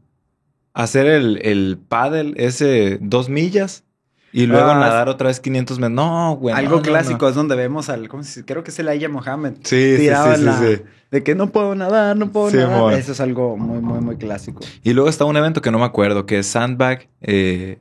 hacer 0.74 1.06
el, 1.06 1.38
el 1.42 1.78
paddle 1.88 2.34
ese 2.36 2.98
dos 3.00 3.28
millas 3.28 3.84
y 4.32 4.46
luego 4.46 4.70
Ah, 4.72 4.74
nadar 4.80 5.08
otra 5.08 5.28
vez 5.28 5.38
500 5.40 5.78
metros. 5.78 5.94
No, 5.94 6.36
güey. 6.36 6.54
Algo 6.54 6.76
no, 6.76 6.82
clásico 6.82 7.22
no. 7.26 7.28
es 7.28 7.34
donde 7.36 7.54
vemos 7.54 7.88
al. 7.88 8.08
¿cómo 8.08 8.22
se? 8.24 8.44
Creo 8.44 8.64
que 8.64 8.70
es 8.70 8.78
el 8.80 8.88
Aya 8.88 9.08
Mohammed. 9.08 9.54
Sí, 9.62 9.92
sí, 9.94 9.98
tiraba 9.98 10.34
sí, 10.34 10.40
sí, 10.40 10.44
la- 10.46 10.58
sí. 10.58 10.82
De 11.12 11.22
que 11.22 11.36
no 11.36 11.52
puedo 11.52 11.74
nadar, 11.76 12.16
no 12.16 12.32
puedo 12.32 12.50
nadar. 12.50 12.94
Eso 12.94 13.12
es 13.12 13.20
algo 13.20 13.56
muy, 13.56 13.80
muy, 13.80 14.00
muy 14.00 14.16
clásico. 14.16 14.60
Y 14.82 14.92
luego 14.92 15.08
está 15.08 15.24
un 15.24 15.36
evento 15.36 15.62
que 15.62 15.70
no 15.70 15.78
me 15.78 15.84
acuerdo, 15.84 16.26
que 16.26 16.40
es 16.40 16.46
Sandbag 16.48 17.08
eh, 17.20 17.78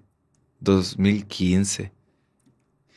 2015. 0.60 1.92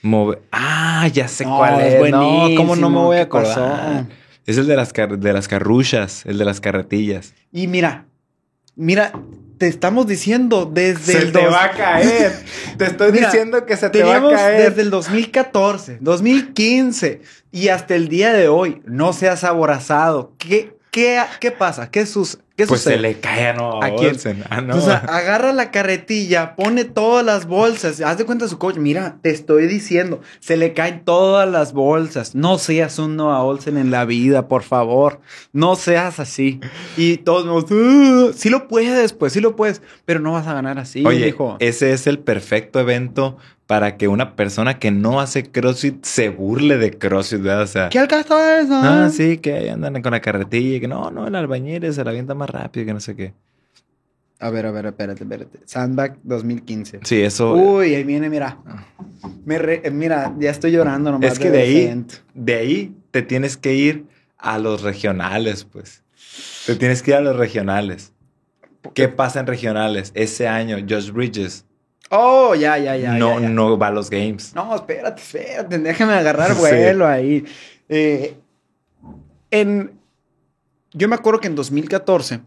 Move- 0.03 0.39
Ah, 0.53 1.09
ya 1.13 1.27
sé 1.29 1.45
No, 1.45 1.57
cuál 1.59 1.81
es 1.81 1.95
es. 1.95 2.11
No, 2.11 2.49
¿cómo 2.57 2.77
no 2.77 2.91
me 2.91 2.97
voy 2.99 3.17
a 3.19 3.23
acordar? 3.23 4.07
Es 4.47 4.57
el 4.57 4.67
de 4.67 4.77
las, 4.77 4.93
de 4.93 5.33
las 5.33 5.49
carruchas, 5.49 6.25
el 6.25 6.39
de 6.39 6.45
las 6.45 6.61
carretillas. 6.61 7.35
Y 7.53 7.67
mira, 7.67 8.07
mira, 8.77 9.13
te 9.59 9.67
estamos 9.67 10.07
diciendo 10.07 10.71
desde 10.73 11.19
el 11.19 11.33
dos- 11.33 11.55
caer. 11.77 12.33
Te 12.79 12.85
estoy 12.87 13.11
Mira, 13.13 13.27
diciendo 13.27 13.67
que 13.67 13.77
se 13.77 13.91
Teníamos 13.91 14.33
desde 14.33 14.83
el 14.83 14.91
2014, 14.91 15.99
2015 16.01 17.21
y 17.51 17.69
hasta 17.69 17.95
el 17.97 18.09
día 18.09 18.33
de 18.33 18.47
hoy 18.49 18.81
no 18.87 19.13
se 19.13 19.29
has 19.29 19.43
aborazado. 19.43 20.33
¿Qué, 20.39 20.77
qué, 20.93 21.21
qué 21.41 21.51
pasa? 21.51 21.91
¿Qué, 21.91 22.07
sus, 22.07 22.39
¿Qué 22.59 22.67
Pues 22.67 22.81
sucede? 22.81 22.97
se 22.97 23.01
le 23.01 23.21
cae 23.21 23.47
a 23.47 23.53
¿A 23.53 23.95
quién? 23.95 24.11
Olsen. 24.11 24.43
Agarra 24.51 25.53
la 25.53 25.71
carretilla, 25.71 26.57
pone 26.57 26.85
todas 26.85 27.25
las 27.25 27.47
bolsas. 27.47 28.01
Haz 28.01 28.19
de 28.19 28.25
cuenta 28.25 28.47
a 28.47 28.49
su 28.49 28.59
coach. 28.59 28.79
Mira, 28.79 29.19
te 29.23 29.31
estoy 29.31 29.69
diciendo, 29.69 30.21
se 30.41 30.57
le 30.57 30.73
caen 30.75 31.05
todas 31.05 31.49
las 31.49 31.73
bolsas. 31.73 32.35
No 32.35 32.59
seas 32.59 32.99
un 32.99 33.15
Noah 33.15 33.45
Olsen 33.45 33.77
en 33.79 33.93
la 33.93 34.05
vida, 34.05 34.49
por 34.49 34.65
favor. 34.65 35.21
No 35.53 35.77
seas 35.77 36.19
así. 36.19 36.59
Y 36.97 37.19
todos 37.19 37.47
nos, 37.47 37.71
"Uh, 37.71 38.33
sí 38.35 38.51
lo 38.51 38.67
puedes, 38.67 39.13
pues 39.13 39.33
sí 39.35 39.41
lo 39.41 39.55
puedes, 39.55 39.81
pero 40.05 40.19
no 40.19 40.33
vas 40.33 40.49
a 40.49 40.53
ganar 40.55 40.81
así, 40.81 41.07
Oye, 41.07 41.33
ese 41.61 41.93
es 41.93 42.09
el 42.09 42.19
perfecto 42.19 42.81
evento 42.81 43.37
para 43.69 43.99
que 43.99 44.09
una 44.09 44.35
persona 44.35 44.79
que 44.79 44.91
no 44.91 45.21
hace 45.21 45.43
CrossFit 45.43 46.03
se 46.03 46.31
burle 46.31 46.79
de 46.79 46.97
CrossFit, 46.97 47.43
¿verdad? 47.43 47.63
O 47.65 47.67
sea, 47.67 47.89
¿Qué 47.91 47.99
alcanza 47.99 48.61
eso? 48.63 48.73
ah, 48.73 49.11
sí, 49.13 49.37
que 49.37 49.53
ahí 49.53 49.69
andan 49.69 50.01
con 50.01 50.13
la 50.13 50.23
carretilla 50.23 50.77
y 50.79 50.81
que 50.81 50.89
no, 50.89 51.11
no, 51.11 51.27
el 51.27 51.35
albañil 51.35 51.93
se 51.93 52.03
la 52.03 52.09
avienta 52.11 52.35
más 52.35 52.48
rápido 52.49 52.87
que 52.87 52.93
no 52.95 53.01
sé 53.01 53.15
qué. 53.17 53.33
A 54.41 54.51
ver, 54.51 54.67
a 54.67 54.71
ver, 54.71 54.87
espérate, 54.87 55.25
espérate. 55.25 55.59
Sandbag 55.65 56.19
2015. 56.23 57.01
Sí, 57.03 57.23
eso. 57.23 57.55
Uy, 57.55 57.95
ahí 57.95 58.05
viene, 58.05 58.31
mira. 58.31 58.59
Me 59.45 59.59
re- 59.59 59.81
eh, 59.85 59.91
mira, 59.91 60.33
ya 60.39 60.51
estoy 60.51 60.71
llorando 60.73 61.11
nomás. 61.11 61.33
es 61.33 61.39
que 61.39 61.51
de 61.51 61.61
ahí, 61.63 61.77
evento. 61.85 62.15
de 62.35 62.55
ahí 62.55 62.97
te 63.11 63.23
tienes 63.23 63.57
que 63.57 63.75
ir 63.75 64.05
a 64.37 64.59
los 64.59 64.83
regionales, 64.83 65.65
pues. 65.65 66.03
Te 66.67 66.77
tienes 66.77 67.03
que 67.03 67.11
ir 67.13 67.17
a 67.17 67.21
los 67.21 67.35
regionales. 67.37 68.13
¿Qué 68.95 69.09
pasa 69.09 69.41
en 69.41 69.47
regionales? 69.49 70.13
Ese 70.15 70.47
año, 70.47 70.77
Josh 70.89 71.11
Bridges 71.11 71.65
Oh, 72.11 72.55
ya, 72.55 72.79
ya, 72.79 72.97
ya. 72.97 73.13
no, 73.15 73.35
ya, 73.35 73.41
ya. 73.43 73.49
no 73.51 73.77
va 73.77 73.89
a 73.89 73.91
los 73.91 74.09
games. 74.09 74.55
No, 74.55 74.75
espérate, 74.75 75.21
espérate, 75.21 75.79
déjame 75.79 76.15
agarrar 76.15 76.53
Sí. 76.55 76.59
vuelo 76.61 77.07
ahí. 77.07 77.45
Eh, 77.89 78.35
en, 79.51 79.98
yo 80.93 81.09
me 81.09 81.15
acuerdo 81.15 81.41
que 81.41 81.49
en 81.49 81.55
2014 81.55 82.41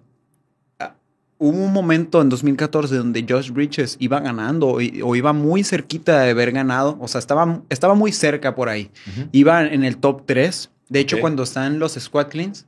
ah, 0.80 0.96
hubo 1.38 1.58
un 1.58 1.74
momento 1.74 2.22
en 2.22 2.30
2014 2.30 2.96
donde 2.96 3.26
Josh 3.28 3.52
Bridges 3.52 3.98
iba 4.00 4.20
ganando 4.20 4.68
o, 4.68 4.80
o 5.04 5.16
iba 5.16 5.34
muy 5.34 5.64
cerquita 5.64 6.22
de 6.22 6.32
haber 6.32 6.52
ganado. 6.52 6.98
O 7.00 7.08
sea, 7.08 7.20
estaba, 7.20 7.62
estaba 7.70 7.96
muy 7.96 8.12
cerca 8.12 8.56
por 8.56 8.70
ahí. 8.70 8.92
Iba 9.32 9.66
en 9.66 9.84
el 9.84 9.98
top 9.98 10.24
3. 10.26 10.70
De 10.90 11.00
hecho, 11.00 11.20
cuando 11.20 11.44
están 11.44 11.80
los 11.80 11.94
squat 11.94 12.30
cleans, 12.30 12.66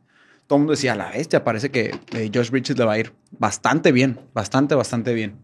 todo 0.48 0.58
el 0.58 0.62
mundo 0.62 0.72
decía, 0.72 0.96
la 0.96 1.12
bestia, 1.12 1.44
parece 1.44 1.72
que 1.72 1.96
eh, 2.12 2.32
Josh 2.34 2.50
Bridges 2.50 2.78
le 2.78 2.86
va 2.86 2.94
a 2.94 3.00
ir 3.00 3.14
bastante 3.32 3.92
bien, 3.92 4.20
bastante, 4.34 4.76
bastante 4.76 5.14
bien. 5.14 5.36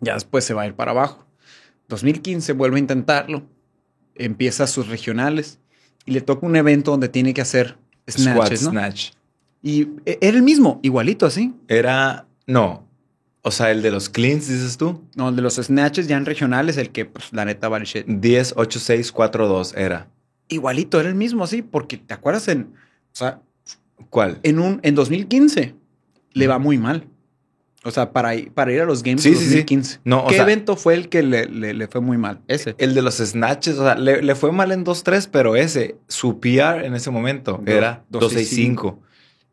Ya 0.00 0.14
después 0.14 0.44
se 0.44 0.52
va 0.52 0.62
a 0.62 0.66
ir 0.66 0.74
para 0.74 0.90
abajo. 0.90 1.26
2015 1.88 2.52
vuelve 2.54 2.76
a 2.76 2.80
intentarlo, 2.80 3.42
empieza 4.14 4.66
sus 4.66 4.88
regionales 4.88 5.58
y 6.06 6.12
le 6.12 6.20
toca 6.20 6.46
un 6.46 6.56
evento 6.56 6.90
donde 6.90 7.08
tiene 7.08 7.34
que 7.34 7.40
hacer 7.40 7.76
Squat 8.10 8.34
snatches, 8.34 8.62
¿no? 8.62 8.70
snatch. 8.70 9.10
Y 9.62 9.82
eh, 10.06 10.18
era 10.20 10.36
el 10.36 10.42
mismo, 10.42 10.80
igualito 10.82 11.24
así. 11.26 11.54
Era. 11.68 12.26
No. 12.46 12.86
O 13.42 13.50
sea, 13.50 13.70
el 13.70 13.82
de 13.82 13.90
los 13.90 14.08
cleans, 14.08 14.48
dices 14.48 14.76
tú. 14.76 15.02
No, 15.16 15.28
el 15.28 15.36
de 15.36 15.42
los 15.42 15.54
snatches 15.56 16.06
ya 16.06 16.16
en 16.16 16.26
regionales, 16.26 16.76
el 16.76 16.90
que, 16.90 17.04
pues, 17.06 17.32
la 17.32 17.44
neta 17.44 17.68
vale 17.68 17.84
shit. 17.84 18.06
10, 18.06 18.54
8, 18.56 18.78
6, 18.80 19.10
4, 19.12 19.48
2 19.48 19.74
era. 19.76 20.08
Igualito, 20.48 21.00
era 21.00 21.08
el 21.08 21.14
mismo 21.16 21.42
así, 21.44 21.62
porque 21.62 21.96
te 21.96 22.14
acuerdas 22.14 22.46
en, 22.48 22.72
o 22.72 23.14
sea, 23.16 23.40
¿Cuál? 24.10 24.38
en 24.42 24.58
un, 24.60 24.80
en 24.82 24.94
2015 24.94 25.74
le 26.34 26.46
va 26.46 26.58
muy 26.58 26.78
mal. 26.78 27.06
O 27.84 27.90
sea, 27.90 28.12
para, 28.12 28.36
ir- 28.36 28.52
para 28.52 28.72
ir 28.72 28.80
a 28.80 28.84
los 28.84 29.02
Games 29.02 29.22
Sí, 29.22 29.30
de 29.30 29.36
sí, 29.36 29.42
sí. 29.42 29.48
2015. 29.50 30.00
No, 30.04 30.20
o 30.24 30.28
¿Qué 30.28 30.34
sea- 30.34 30.44
evento 30.44 30.76
fue 30.76 30.94
el 30.94 31.08
que 31.08 31.22
le, 31.24 31.46
le- 31.46 31.74
le 31.74 31.88
fue 31.88 32.00
muy 32.00 32.16
mal? 32.18 32.40
Ese. 32.46 32.76
El 32.78 32.94
de 32.94 33.02
los 33.02 33.16
snatches, 33.16 33.76
o 33.78 33.82
sea, 33.84 33.96
le, 33.96 34.22
le 34.22 34.34
fue 34.36 34.52
mal 34.52 34.70
en 34.70 34.84
2-3, 34.84 35.28
pero 35.32 35.56
ese, 35.56 35.96
su 36.06 36.38
PR 36.38 36.84
en 36.86 36.94
ese 36.94 37.10
momento 37.10 37.60
Dos- 37.64 37.74
era 37.74 38.04
2-6-5. 38.12 38.98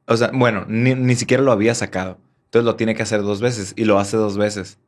2-6-5. 0.09 0.13
O 0.13 0.17
sea, 0.17 0.31
bueno, 0.33 0.65
ni, 0.67 0.95
ni 0.95 1.15
siquiera 1.15 1.43
lo 1.43 1.51
había 1.51 1.75
sacado. 1.75 2.17
Entonces 2.45 2.65
lo 2.65 2.75
tiene 2.75 2.95
que 2.95 3.03
hacer 3.03 3.21
dos 3.21 3.41
veces 3.41 3.73
y 3.75 3.85
lo 3.85 3.99
hace 3.99 4.17
dos 4.17 4.37
veces. 4.37 4.79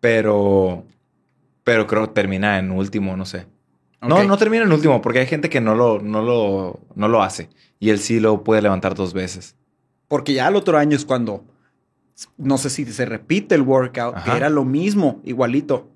Pero, 0.00 0.84
pero 1.64 1.86
creo 1.86 2.06
que 2.06 2.12
termina 2.14 2.58
en 2.58 2.70
último, 2.70 3.16
no 3.16 3.26
sé. 3.26 3.46
No, 4.00 4.22
no 4.22 4.36
termina 4.36 4.62
en 4.62 4.72
último 4.72 5.02
porque 5.02 5.18
hay 5.20 5.26
gente 5.26 5.50
que 5.50 5.60
no 5.60 5.74
lo, 5.74 6.00
no 6.00 6.22
lo, 6.22 6.80
no 6.94 7.08
lo 7.08 7.22
hace. 7.22 7.48
Y 7.80 7.90
él 7.90 7.98
sí 7.98 8.20
lo 8.20 8.44
puede 8.44 8.62
levantar 8.62 8.94
dos 8.94 9.12
veces. 9.12 9.56
Porque 10.06 10.34
ya 10.34 10.46
el 10.48 10.56
otro 10.56 10.78
año 10.78 10.96
es 10.96 11.04
cuando, 11.04 11.44
no 12.36 12.58
sé 12.58 12.70
si 12.70 12.84
se 12.84 13.04
repite 13.04 13.54
el 13.54 13.62
workout, 13.62 14.16
Ajá. 14.16 14.30
que 14.30 14.36
era 14.36 14.48
lo 14.48 14.64
mismo, 14.64 15.20
igualito. 15.24 15.90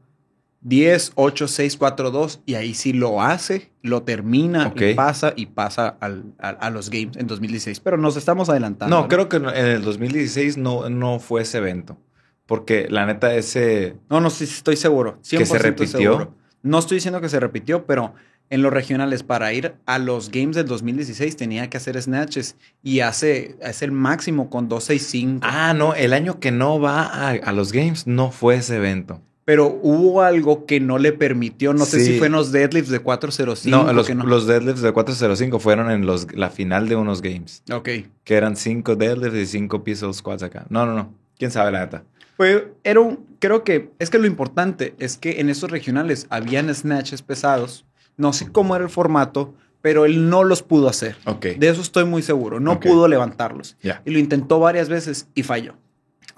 10, 0.62 1.12
8, 1.14 1.48
6, 1.48 1.76
4, 1.76 2.10
2. 2.10 2.40
Y 2.46 2.54
ahí 2.54 2.74
sí 2.74 2.92
lo 2.92 3.22
hace, 3.22 3.72
lo 3.82 4.02
termina, 4.02 4.66
Ok. 4.68 4.80
y 4.82 4.94
pasa 4.94 5.32
y 5.34 5.46
pasa 5.46 5.96
al- 6.00 6.34
a, 6.38 6.50
a 6.50 6.70
los 6.70 6.90
Games 6.90 7.16
en 7.16 7.26
2016. 7.26 7.80
Pero 7.80 7.96
nos 7.96 8.16
estamos 8.16 8.48
adelantando. 8.50 8.94
No, 9.00 9.08
creo 9.08 9.28
que 9.28 9.36
en 9.36 9.46
el 9.46 9.82
2016 9.82 10.56
no, 10.58 10.88
no 10.90 11.18
fue 11.18 11.42
ese 11.42 11.58
evento. 11.58 11.98
Porque 12.46 12.88
la 12.90 13.06
neta 13.06 13.34
ese... 13.34 13.96
No, 14.10 14.20
no, 14.20 14.28
sí, 14.28 14.44
sí, 14.46 14.54
estoy 14.56 14.76
seguro. 14.76 15.18
100% 15.22 15.38
¿Que 15.38 15.46
se 15.46 15.58
repitió? 15.58 15.98
seguro. 15.98 16.34
No 16.62 16.78
estoy 16.78 16.96
diciendo 16.96 17.20
que 17.20 17.28
se 17.28 17.38
repitió, 17.40 17.86
pero 17.86 18.12
en 18.50 18.60
los 18.62 18.72
regionales 18.72 19.22
para 19.22 19.52
ir 19.52 19.76
a 19.86 19.98
los 20.00 20.30
Games 20.32 20.56
del 20.56 20.66
2016 20.66 21.36
tenía 21.36 21.70
que 21.70 21.76
hacer 21.76 22.00
snatches 22.02 22.56
y 22.82 23.00
hace, 23.00 23.56
hace 23.64 23.84
el 23.84 23.92
máximo 23.92 24.50
con 24.50 24.68
265. 24.68 25.46
Ah, 25.48 25.72
no, 25.72 25.94
el 25.94 26.12
año 26.12 26.40
que 26.40 26.50
no 26.50 26.80
va 26.80 27.04
a, 27.04 27.30
a 27.30 27.52
los 27.52 27.72
games 27.72 28.06
no 28.08 28.32
fue 28.32 28.56
ese 28.56 28.76
evento. 28.76 29.22
Pero 29.50 29.80
hubo 29.82 30.22
algo 30.22 30.64
que 30.64 30.78
no 30.78 30.98
le 30.98 31.10
permitió, 31.12 31.74
no 31.74 31.84
sé 31.84 31.98
Sí. 31.98 32.06
si 32.12 32.18
fue 32.18 32.28
en 32.28 32.34
los 32.34 32.52
deadlifts 32.52 32.88
de 32.88 33.00
405. 33.00 33.76
no, 33.84 33.92
los, 33.92 34.14
no. 34.14 34.24
los 34.24 34.46
deadlifts 34.46 34.80
de 34.80 34.92
405 34.92 35.58
fueron 35.58 35.90
en 35.90 36.06
los, 36.06 36.32
la 36.36 36.50
final 36.50 36.88
de 36.88 36.94
unos 36.94 37.20
games. 37.20 37.64
Ok. 37.72 37.88
Que 38.22 38.34
eran 38.36 38.54
5 38.54 38.94
deadlifts 38.94 39.36
y 39.36 39.46
5 39.46 39.82
pistol 39.82 40.14
squats 40.14 40.44
acá. 40.44 40.66
No, 40.68 40.86
no, 40.86 40.94
no. 40.94 41.12
¿Quién 41.36 41.50
sabe 41.50 41.72
la 41.72 41.80
neta? 41.80 42.04
Fue, 42.36 42.72
era 42.84 43.00
un, 43.00 43.26
creo 43.40 43.64
que, 43.64 43.90
es 43.98 44.08
que 44.08 44.18
lo 44.20 44.28
importante 44.28 44.94
es 45.00 45.16
que 45.16 45.40
en 45.40 45.50
esos 45.50 45.68
regionales 45.72 46.28
habían 46.30 46.72
snatches 46.72 47.22
pesados. 47.22 47.84
No 48.16 48.32
sé 48.32 48.52
cómo 48.52 48.76
era 48.76 48.84
el 48.84 48.90
formato, 48.90 49.52
pero 49.82 50.04
él 50.04 50.30
no 50.30 50.44
los 50.44 50.62
pudo 50.62 50.88
hacer. 50.88 51.16
Ok. 51.26 51.46
De 51.58 51.68
eso 51.70 51.80
estoy 51.82 52.04
muy 52.04 52.22
seguro. 52.22 52.60
No 52.60 52.74
Ok. 52.74 52.84
pudo 52.86 53.08
levantarlos. 53.08 53.76
Ya. 53.82 54.00
Y 54.04 54.10
lo 54.12 54.20
intentó 54.20 54.60
varias 54.60 54.88
veces 54.88 55.26
y 55.34 55.42
falló. 55.42 55.74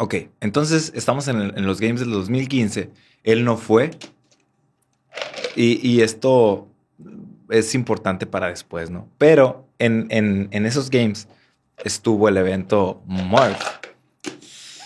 Ok, 0.02 0.14
entonces 0.40 0.90
estamos 0.96 1.28
en, 1.28 1.36
el- 1.40 1.54
en 1.56 1.64
los 1.64 1.80
games 1.80 2.00
del 2.00 2.10
2015. 2.10 2.90
Él 3.22 3.44
no 3.44 3.56
fue. 3.56 3.90
Y, 5.54 5.86
y 5.86 6.00
esto 6.00 6.66
es 7.50 7.74
importante 7.74 8.26
para 8.26 8.48
después, 8.48 8.90
¿no? 8.90 9.06
Pero 9.18 9.68
en, 9.78 10.06
en- 10.10 10.48
en 10.50 10.66
esos 10.66 10.90
games 10.90 11.28
estuvo 11.84 12.28
el 12.28 12.36
evento 12.36 13.02
Marth, 13.06 13.60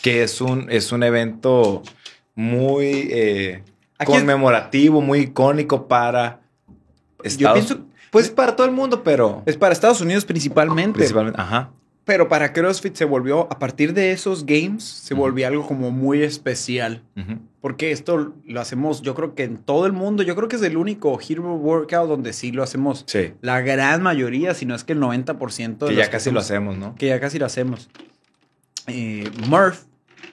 que 0.02 0.22
es 0.22 0.40
un, 0.40 0.70
es 0.70 0.92
un 0.92 1.02
evento 1.02 1.82
muy 2.34 3.08
eh, 3.10 3.62
conmemorativo, 4.04 5.00
muy 5.00 5.20
icónico 5.20 5.88
para 5.88 6.40
Estados 7.22 7.58
pienso- 7.64 7.86
Pues 8.10 8.28
para 8.30 8.54
todo 8.54 8.66
el 8.66 8.72
mundo, 8.72 9.02
pero 9.02 9.42
Es 9.46 9.56
para 9.56 9.72
Estados 9.72 10.00
Unidos 10.02 10.24
principalmente. 10.26 10.92
principalmente. 10.98 11.40
Ajá. 11.40 11.70
Pero 12.06 12.28
para 12.28 12.52
CrossFit 12.52 12.94
se 12.94 13.04
volvió, 13.04 13.48
a 13.52 13.58
partir 13.58 13.92
de 13.92 14.12
esos 14.12 14.46
games, 14.46 14.84
se 14.84 15.12
volvió 15.12 15.46
algo 15.48 15.66
como 15.66 15.90
muy 15.90 16.22
especial. 16.22 17.02
Porque 17.60 17.90
esto 17.90 18.32
lo 18.46 18.60
hacemos, 18.60 19.02
yo 19.02 19.14
creo 19.16 19.34
que 19.34 19.42
en 19.42 19.56
todo 19.58 19.86
el 19.86 19.92
mundo, 19.92 20.22
yo 20.22 20.36
creo 20.36 20.46
que 20.48 20.54
es 20.54 20.62
el 20.62 20.76
único 20.76 21.18
Hero 21.20 21.52
Workout 21.56 22.08
donde 22.08 22.32
sí 22.32 22.52
lo 22.52 22.62
hacemos. 22.62 23.02
Sí. 23.08 23.32
La 23.40 23.60
gran 23.60 24.02
mayoría, 24.04 24.54
si 24.54 24.66
no 24.66 24.76
es 24.76 24.84
que 24.84 24.92
el 24.92 25.00
90% 25.00 25.78
de 25.86 25.90
Que 25.90 25.94
los 25.96 26.06
ya 26.06 26.10
casi 26.10 26.30
lo 26.30 26.38
hacemos- 26.38 26.74
hacemos, 26.74 26.78
¿no? 26.78 26.94
Que 26.94 27.08
ya 27.08 27.18
casi 27.18 27.40
lo 27.40 27.46
hacemos. 27.46 27.90
Eh, 28.86 29.28
Murph 29.48 29.80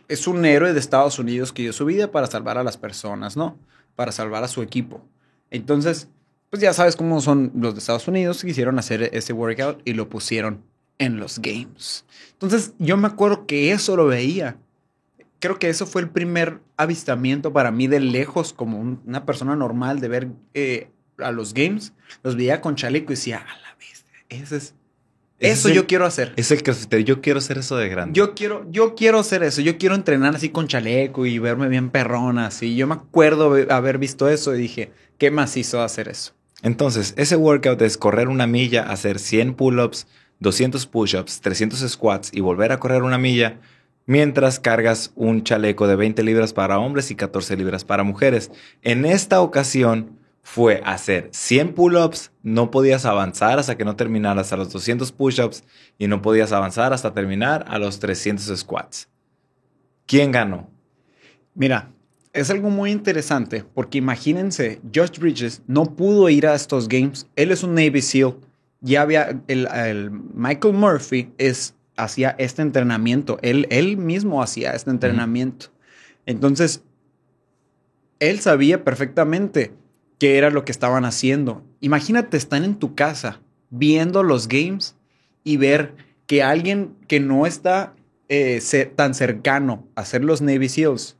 es 0.07 0.27
un 0.27 0.45
héroe 0.45 0.73
de 0.73 0.79
Estados 0.79 1.17
Unidos 1.17 1.51
que 1.51 1.63
dio 1.63 1.73
su 1.73 1.85
vida 1.85 2.11
para 2.11 2.27
salvar 2.27 2.59
a 2.59 2.63
las 2.63 2.77
personas, 2.77 3.35
¿no? 3.35 3.57
Para 3.95 4.11
salvar 4.11 4.43
a 4.43 4.47
su 4.47 4.61
equipo. 4.61 5.01
Entonces, 5.49 6.07
pues 6.51 6.61
ya 6.61 6.71
sabes 6.73 6.95
cómo 6.95 7.19
son 7.19 7.51
los 7.55 7.73
de 7.73 7.79
Estados 7.79 8.07
Unidos, 8.07 8.43
quisieron 8.43 8.77
hacer 8.77 9.09
ese 9.13 9.33
workout 9.33 9.81
y 9.85 9.93
lo 9.93 10.07
pusieron 10.07 10.61
en 10.99 11.19
los 11.19 11.39
games. 11.39 12.05
Entonces, 12.33 12.73
yo 12.79 12.97
me 12.97 13.07
acuerdo 13.07 13.45
que 13.45 13.71
eso 13.71 13.95
lo 13.95 14.05
veía. 14.07 14.57
Creo 15.39 15.59
que 15.59 15.69
eso 15.69 15.85
fue 15.85 16.01
el 16.01 16.09
primer 16.09 16.59
avistamiento 16.77 17.51
para 17.51 17.71
mí 17.71 17.87
de 17.87 17.99
lejos, 17.99 18.53
como 18.53 18.79
un- 18.79 19.01
una 19.05 19.25
persona 19.25 19.55
normal, 19.55 19.99
de 19.99 20.07
ver 20.07 20.27
eh, 20.53 20.89
a 21.17 21.31
los 21.31 21.53
games. 21.53 21.93
Los 22.23 22.35
veía 22.35 22.61
con 22.61 22.75
chaleco 22.75 23.11
y 23.11 23.15
decía, 23.15 23.37
a 23.39 23.59
la 23.59 23.75
vez, 23.77 24.05
ese 24.29 24.55
es, 24.57 24.73
Ese 25.39 25.51
eso 25.53 25.67
es 25.67 25.71
el- 25.71 25.73
yo 25.75 25.87
quiero 25.87 26.05
hacer. 26.05 26.31
Es 26.37 26.51
el 26.51 26.63
crossfitero. 26.63 27.01
Yo 27.03 27.21
quiero 27.21 27.39
hacer 27.39 27.57
eso 27.57 27.75
de 27.75 27.89
grande. 27.89 28.17
Yo 28.17 28.33
quiero, 28.35 28.65
yo 28.71 28.95
quiero 28.95 29.19
hacer 29.19 29.43
eso. 29.43 29.59
Yo 29.61 29.77
quiero 29.77 29.95
entrenar 29.95 30.33
así 30.35 30.47
con 30.49 30.67
chaleco 30.67 31.25
y 31.25 31.39
verme 31.39 31.67
bien 31.67 31.89
perrona, 31.89 32.45
así. 32.47 32.75
Yo 32.75 32.87
me 32.87 32.93
acuerdo 32.93 33.53
haber 33.69 33.97
visto 33.97 34.29
eso 34.29 34.55
y 34.55 34.59
dije, 34.59 34.91
¿qué 35.17 35.29
más 35.31 35.57
hizo 35.57 35.81
hacer 35.81 36.07
eso? 36.07 36.33
Entonces, 36.61 37.13
ese 37.17 37.35
workout 37.35 37.81
es 37.81 37.97
correr 37.97 38.29
una 38.29 38.47
milla, 38.47 38.83
hacer 38.89 39.19
100 39.19 39.53
pull-ups, 39.55 40.07
200 40.43 40.85
push-ups, 40.85 41.41
300 41.41 41.79
squats 41.89 42.29
y 42.31 42.41
volver 42.41 42.71
a 42.71 42.79
correr 42.79 43.01
una 43.01 43.17
milla 43.17 43.59
mientras 44.05 44.59
cargas 44.59 45.11
un 45.15 45.43
chaleco 45.43 45.87
de 45.87 45.95
20 45.95 46.21
libras 46.23 46.53
para 46.53 46.77
hombres 46.77 47.09
y 47.09 47.15
14 47.15 47.57
libras 47.57 47.83
para 47.83 48.03
mujeres. 48.03 48.51
En 48.83 49.05
esta 49.05 49.41
ocasión 49.41 50.19
fue 50.43 50.81
hacer 50.85 51.29
100 51.31 51.73
pull-ups, 51.73 52.31
no 52.43 52.69
podías 52.69 53.05
avanzar 53.05 53.57
hasta 53.57 53.77
que 53.77 53.85
no 53.85 53.95
terminaras 53.95 54.51
a 54.51 54.57
los 54.57 54.71
200 54.71 55.11
push-ups 55.13 55.63
y 55.97 56.07
no 56.07 56.21
podías 56.21 56.51
avanzar 56.51 56.93
hasta 56.93 57.13
terminar 57.13 57.65
a 57.67 57.79
los 57.79 57.99
300 57.99 58.59
squats. 58.59 59.07
¿Quién 60.05 60.31
ganó? 60.31 60.69
Mira, 61.55 61.91
es 62.33 62.49
algo 62.49 62.69
muy 62.69 62.91
interesante 62.91 63.63
porque 63.73 63.99
imagínense, 63.99 64.81
Josh 64.93 65.17
Bridges 65.19 65.61
no 65.67 65.95
pudo 65.95 66.27
ir 66.29 66.45
a 66.45 66.55
estos 66.55 66.89
games. 66.89 67.27
Él 67.37 67.51
es 67.51 67.63
un 67.63 67.75
Navy 67.75 68.01
SEAL. 68.01 68.35
Ya 68.83 69.01
había 69.01 69.41
el, 69.47 69.67
el 69.73 70.11
Michael 70.11 70.75
Murphy 70.75 71.31
es 71.39 71.73
hacía 71.95 72.35
este 72.37 72.61
entrenamiento. 72.61 73.39
Él, 73.41 73.67
él 73.69 73.97
mismo 73.97 74.43
hacía 74.43 74.71
este 74.71 74.91
entrenamiento. 74.91 75.67
Entonces, 76.25 76.83
él 78.19 78.39
sabía 78.39 78.83
perfectamente 78.83 79.73
qué 80.19 80.37
era 80.37 80.49
lo 80.49 80.65
que 80.65 80.71
estaban 80.71 81.05
haciendo. 81.05 81.63
Imagínate, 81.81 82.37
están 82.37 82.63
en 82.63 82.75
tu 82.75 82.95
casa 82.95 83.41
viendo 83.69 84.23
los 84.23 84.47
games 84.47 84.95
y 85.43 85.57
ver 85.57 85.95
que 86.25 86.43
alguien 86.43 86.95
que 87.07 87.19
no 87.19 87.45
está 87.45 87.93
eh, 88.29 88.61
tan 88.95 89.13
cercano 89.13 89.87
a 89.95 90.05
ser 90.05 90.23
los 90.23 90.41
Navy 90.41 90.69
SEALs 90.69 91.17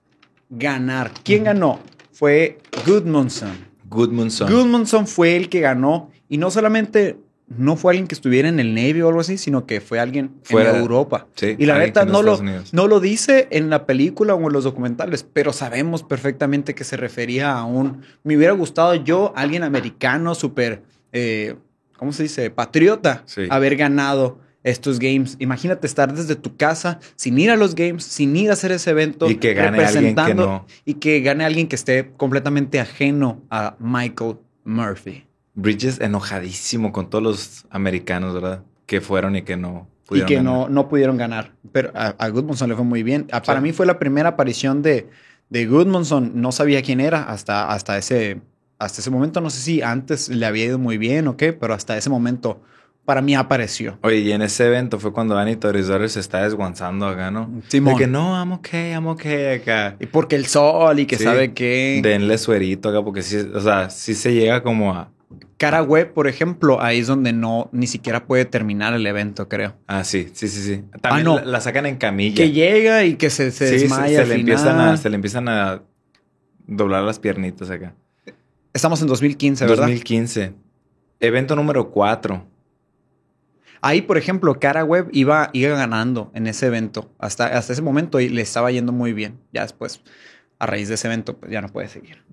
ganar. 0.50 1.12
¿Quién 1.24 1.44
ganó? 1.44 1.80
Fue 2.12 2.60
Goodmanson. 2.86 3.74
Goodmanson. 3.90 4.52
Goodmanson 4.52 5.08
fue 5.08 5.36
el 5.36 5.50
que 5.50 5.60
ganó 5.60 6.10
y 6.30 6.38
no 6.38 6.52
solamente 6.52 7.18
no 7.48 7.76
fue 7.76 7.92
alguien 7.92 8.08
que 8.08 8.16
estuviera 8.16 8.50
en 8.50 8.60
el 8.60 8.74
Navy 8.74 9.02
o 9.02 9.08
algo 9.08 9.20
así, 9.20 9.38
sino 9.38 9.66
que 9.66 9.82
fue 9.82 10.00
alguien 10.00 10.32
Fuera, 10.44 10.72
en 10.72 10.78
Europa. 10.78 11.28
Sí, 11.36 11.56
y 11.58 11.66
la 11.66 11.78
neta 11.78 12.06
no 12.06 12.22
lo, 12.22 12.40
no 12.72 12.88
lo 12.88 13.00
dice 13.00 13.48
en 13.52 13.70
la 13.70 13.86
película 13.86 14.34
o 14.34 14.48
en 14.48 14.54
los 14.54 14.64
documentales, 14.64 15.24
pero 15.32 15.54
sabemos 15.54 16.04
perfectamente 16.04 16.74
que 16.74 16.84
se 16.84 16.98
refería 16.98 17.58
a 17.58 17.66
un... 17.66 18.02
Me 18.24 18.38
hubiera 18.38 18.54
gustado 18.54 18.96
yo, 18.96 19.34
alguien 19.36 19.64
americano, 19.64 20.36
súper, 20.36 20.84
eh, 21.12 21.56
¿cómo 21.98 22.14
se 22.14 22.24
dice? 22.24 22.50
Patriota, 22.50 23.24
haber 23.50 23.76
ganado 23.76 24.40
estos 24.64 25.00
games. 25.00 25.36
Imagínate 25.40 25.86
estar 25.86 26.14
desde 26.14 26.36
tu 26.36 26.56
casa 26.56 27.00
sin 27.16 27.38
ir 27.38 27.52
a 27.52 27.56
los 27.56 27.76
games, 27.76 28.04
sin 28.06 28.36
ir 28.36 28.50
a 28.50 28.54
hacer 28.54 28.72
ese 28.72 28.92
evento. 28.92 29.30
Y 29.30 29.36
que 29.36 29.54
gane 29.54 29.84
alguien 29.84 30.16
que 30.16 30.34
no. 30.34 30.66
Y 30.86 30.96
que 30.96 31.20
gane 31.20 31.46
alguien 31.46 31.68
que 31.68 31.76
esté 31.76 32.12
completamente 32.18 32.80
ajeno 32.80 33.42
a 33.50 33.76
Michael 33.80 34.38
Murphy. 34.64 35.26
Bridges 35.56 36.00
enojadísimo 36.00 36.92
con 36.92 37.10
todos 37.10 37.24
los 37.24 37.66
americanos, 37.70 38.34
¿verdad? 38.34 38.64
Que 38.86 39.02
fueron 39.02 39.36
y 39.36 39.44
que 39.44 39.56
no 39.58 39.88
pudieron 40.08 40.32
Y 40.32 40.36
que 40.36 40.42
No, 40.42 40.70
no 40.70 40.90
pudieron 40.90 41.18
ganar. 41.18 41.52
Pero 41.72 41.92
a, 41.94 42.16
a 42.18 42.30
Goodmanson 42.30 42.70
le 42.70 42.76
fue 42.76 42.86
muy 42.86 43.04
bien. 43.04 43.28
Para 43.46 43.62
mí 43.62 43.72
fue 43.72 43.86
la 43.86 44.00
primera 44.00 44.30
aparición 44.30 44.82
de, 44.82 45.10
de 45.50 45.66
Goodmanson. 45.66 46.32
No 46.36 46.52
sabía 46.52 46.82
quién 46.82 47.00
era 47.00 47.24
hasta, 47.24 47.72
hasta, 47.72 47.98
ese, 47.98 48.42
hasta 48.80 49.02
ese 49.02 49.10
momento. 49.10 49.42
No 49.42 49.50
sé 49.50 49.62
si 49.62 49.82
antes 49.82 50.30
le 50.30 50.46
había 50.46 50.66
ido 50.66 50.80
muy 50.80 50.98
bien 50.98 51.28
o 51.28 51.38
qué, 51.38 51.54
pero 51.54 51.74
hasta 51.74 51.98
ese 51.98 52.10
momento 52.10 52.62
para 53.06 53.22
mí 53.22 53.36
apareció. 53.36 53.98
Oye, 54.02 54.20
y 54.20 54.32
en 54.32 54.42
ese 54.42 54.66
evento 54.66 55.00
fue 55.00 55.12
cuando 55.12 55.36
Danny 55.36 55.58
Torres 55.58 55.88
se 56.14 56.20
está 56.20 56.44
desguanzando 56.44 57.06
acá, 57.06 57.32
¿no? 57.32 57.62
Simón. 57.68 57.96
De 57.96 58.06
que 58.06 58.08
no, 58.08 58.34
I'm 58.36 58.54
okay, 58.54 58.92
I'm 58.94 59.08
okay 59.08 59.56
acá. 59.58 59.98
Y 60.00 60.06
porque 60.06 60.36
el 60.36 60.46
sol 60.46 61.00
y 61.00 61.06
que 61.06 61.18
sabe 61.18 61.54
qué. 61.54 62.00
Denle 62.02 62.38
suerito 62.38 62.90
acá, 62.90 63.04
porque 63.04 63.22
sí, 63.22 63.38
o 63.38 63.60
sea, 63.60 63.90
sí 63.90 64.14
se 64.14 64.34
llega 64.34 64.64
como 64.64 64.94
a 64.94 65.10
cara 65.58 65.82
web, 65.82 66.14
por 66.14 66.28
ejemplo, 66.28 66.82
ahí 66.82 67.00
es 67.00 67.08
donde 67.08 67.34
no 67.34 67.70
ni 67.72 67.88
siquiera 67.88 68.26
puede 68.26 68.46
terminar 68.46 68.94
el 68.94 69.06
evento, 69.08 69.48
creo. 69.48 69.76
Ah, 69.88 70.04
sí, 70.04 70.30
sí, 70.34 70.48
sí, 70.48 70.62
sí. 70.62 70.84
También 71.02 71.28
ah, 71.28 71.44
la, 71.46 71.62
sacan 71.62 71.86
en 71.86 71.98
camilla. 71.98 72.36
Que 72.36 72.52
llega 72.52 73.06
y 73.06 73.16
que 73.16 73.30
se, 73.30 73.52
se 73.52 73.72
desmaya. 73.72 74.24
Se, 74.24 74.28
le 74.28 74.36
empiezan 74.36 74.80
a, 74.80 74.98
se 74.98 75.10
le 75.10 75.16
empiezan 75.16 75.48
a 75.48 75.84
doblar 76.68 77.04
las 77.04 77.20
piernitas 77.20 77.70
acá. 77.70 77.96
Estamos 78.74 79.02
en 79.02 79.08
2015, 79.08 79.66
¿verdad? 79.66 79.84
2015. 79.84 80.54
Evento 81.20 81.56
número 81.56 81.92
4. 81.92 82.46
Ahí, 83.82 84.02
por 84.02 84.18
ejemplo, 84.18 84.60
Cara 84.60 84.84
Web 84.84 85.10
iba, 85.12 85.50
iba 85.54 85.78
ganando 85.78 86.32
en 86.34 86.48
ese 86.48 86.68
evento. 86.68 87.12
Hasta, 87.20 87.48
hasta 87.48 87.74
ese 87.74 87.82
momento 87.82 88.20
y 88.20 88.30
le 88.30 88.42
estaba 88.42 88.72
yendo 88.72 88.92
muy 88.92 89.14
bien. 89.14 89.40
Ya 89.52 89.62
después, 89.62 90.02
a 90.58 90.66
raíz 90.66 90.88
de 90.88 90.96
ese 90.96 91.08
evento, 91.08 91.38
pues 91.38 91.52
ya 91.52 91.62
no 91.62 91.68
puede 91.68 91.90
seguir. 91.90 92.24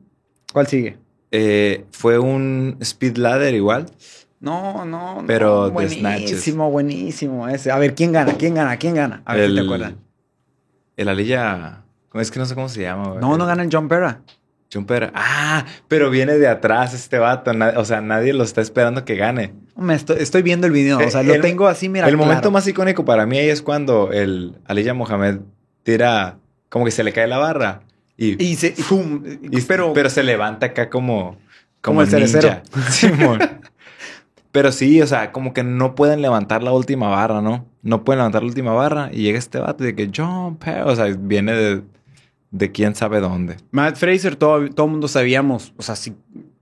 ¿Cuál 0.53 0.66
sigue? 0.66 0.98
Eh, 1.30 1.84
fue 1.92 2.18
un 2.18 2.76
speed 2.80 3.16
ladder 3.16 3.54
igual. 3.54 3.86
No, 4.40 4.84
no, 4.86 5.22
Pero 5.26 5.66
no. 5.66 5.70
Buenísimo, 5.70 6.70
buenísimo 6.70 7.46
ese. 7.48 7.70
A 7.70 7.78
ver, 7.78 7.94
¿quién 7.94 8.12
gana? 8.12 8.32
¿Quién 8.34 8.54
gana? 8.54 8.76
¿Quién 8.78 8.94
gana? 8.94 9.22
A 9.26 9.34
ver 9.34 9.50
si 9.50 9.54
te 9.54 9.60
acuerdas. 9.60 9.92
El 10.96 11.08
Alilla. 11.08 11.84
Es 12.14 12.30
que 12.30 12.38
no 12.38 12.46
sé 12.46 12.54
cómo 12.54 12.68
se 12.68 12.82
llama. 12.82 13.16
No, 13.20 13.36
no 13.36 13.46
gana 13.46 13.62
el 13.62 13.68
John 13.70 13.88
Pera. 13.88 14.22
John 14.72 14.86
Pera. 14.86 15.12
Ah, 15.14 15.66
pero 15.88 16.10
viene 16.10 16.38
de 16.38 16.48
atrás 16.48 16.94
este 16.94 17.18
vato. 17.18 17.52
o 17.76 17.84
sea, 17.84 18.00
nadie 18.00 18.32
lo 18.32 18.42
está 18.42 18.60
esperando 18.60 19.04
que 19.04 19.16
gane. 19.16 19.52
Me 19.76 19.94
estoy, 19.94 20.42
viendo 20.42 20.66
el 20.66 20.72
video. 20.72 20.98
O 20.98 21.10
sea, 21.10 21.22
lo 21.22 21.38
tengo 21.40 21.68
así, 21.68 21.88
mira. 21.88 22.08
El 22.08 22.16
momento 22.16 22.50
más 22.50 22.66
icónico 22.66 23.04
para 23.04 23.26
mí 23.26 23.38
es 23.38 23.62
cuando 23.62 24.10
el 24.10 24.56
Alilla 24.64 24.94
Mohamed 24.94 25.40
tira. 25.82 26.38
Como 26.70 26.84
que 26.84 26.92
se 26.92 27.02
le 27.02 27.12
cae 27.12 27.26
la 27.26 27.38
barra. 27.38 27.82
Y, 28.22 28.56
se, 28.56 28.74
pum, 28.86 29.22
pero, 29.66 29.94
pero 29.94 30.10
se 30.10 30.22
levanta 30.22 30.66
acá 30.66 30.90
como, 30.90 31.38
como, 31.80 32.02
el 32.02 32.08
cerecero. 32.08 32.60
pero 34.52 34.72
sí, 34.72 35.00
o 35.00 35.06
sea, 35.06 35.32
como 35.32 35.54
que 35.54 35.64
no 35.64 35.94
pueden 35.94 36.20
levantar 36.20 36.62
la 36.62 36.70
última 36.72 37.08
barra, 37.08 37.40
¿no? 37.40 37.64
No 37.82 38.04
pueden 38.04 38.18
levantar 38.18 38.42
la 38.42 38.48
última 38.48 38.74
barra 38.74 39.08
y 39.10 39.22
llega 39.22 39.38
este 39.38 39.58
vato 39.58 39.84
de 39.84 39.94
que 39.94 40.10
John 40.14 40.58
o 40.84 40.96
sea, 40.96 41.06
viene 41.18 41.54
de, 41.54 41.82
de 42.50 42.72
quién 42.72 42.94
sabe 42.94 43.20
dónde. 43.20 43.56
Matt 43.70 43.96
Fraser, 43.96 44.36
todo, 44.36 44.68
todo 44.68 44.84
el 44.84 44.92
mundo 44.92 45.08
sabíamos, 45.08 45.72
o 45.78 45.82
sea, 45.82 45.96
si, 45.96 46.12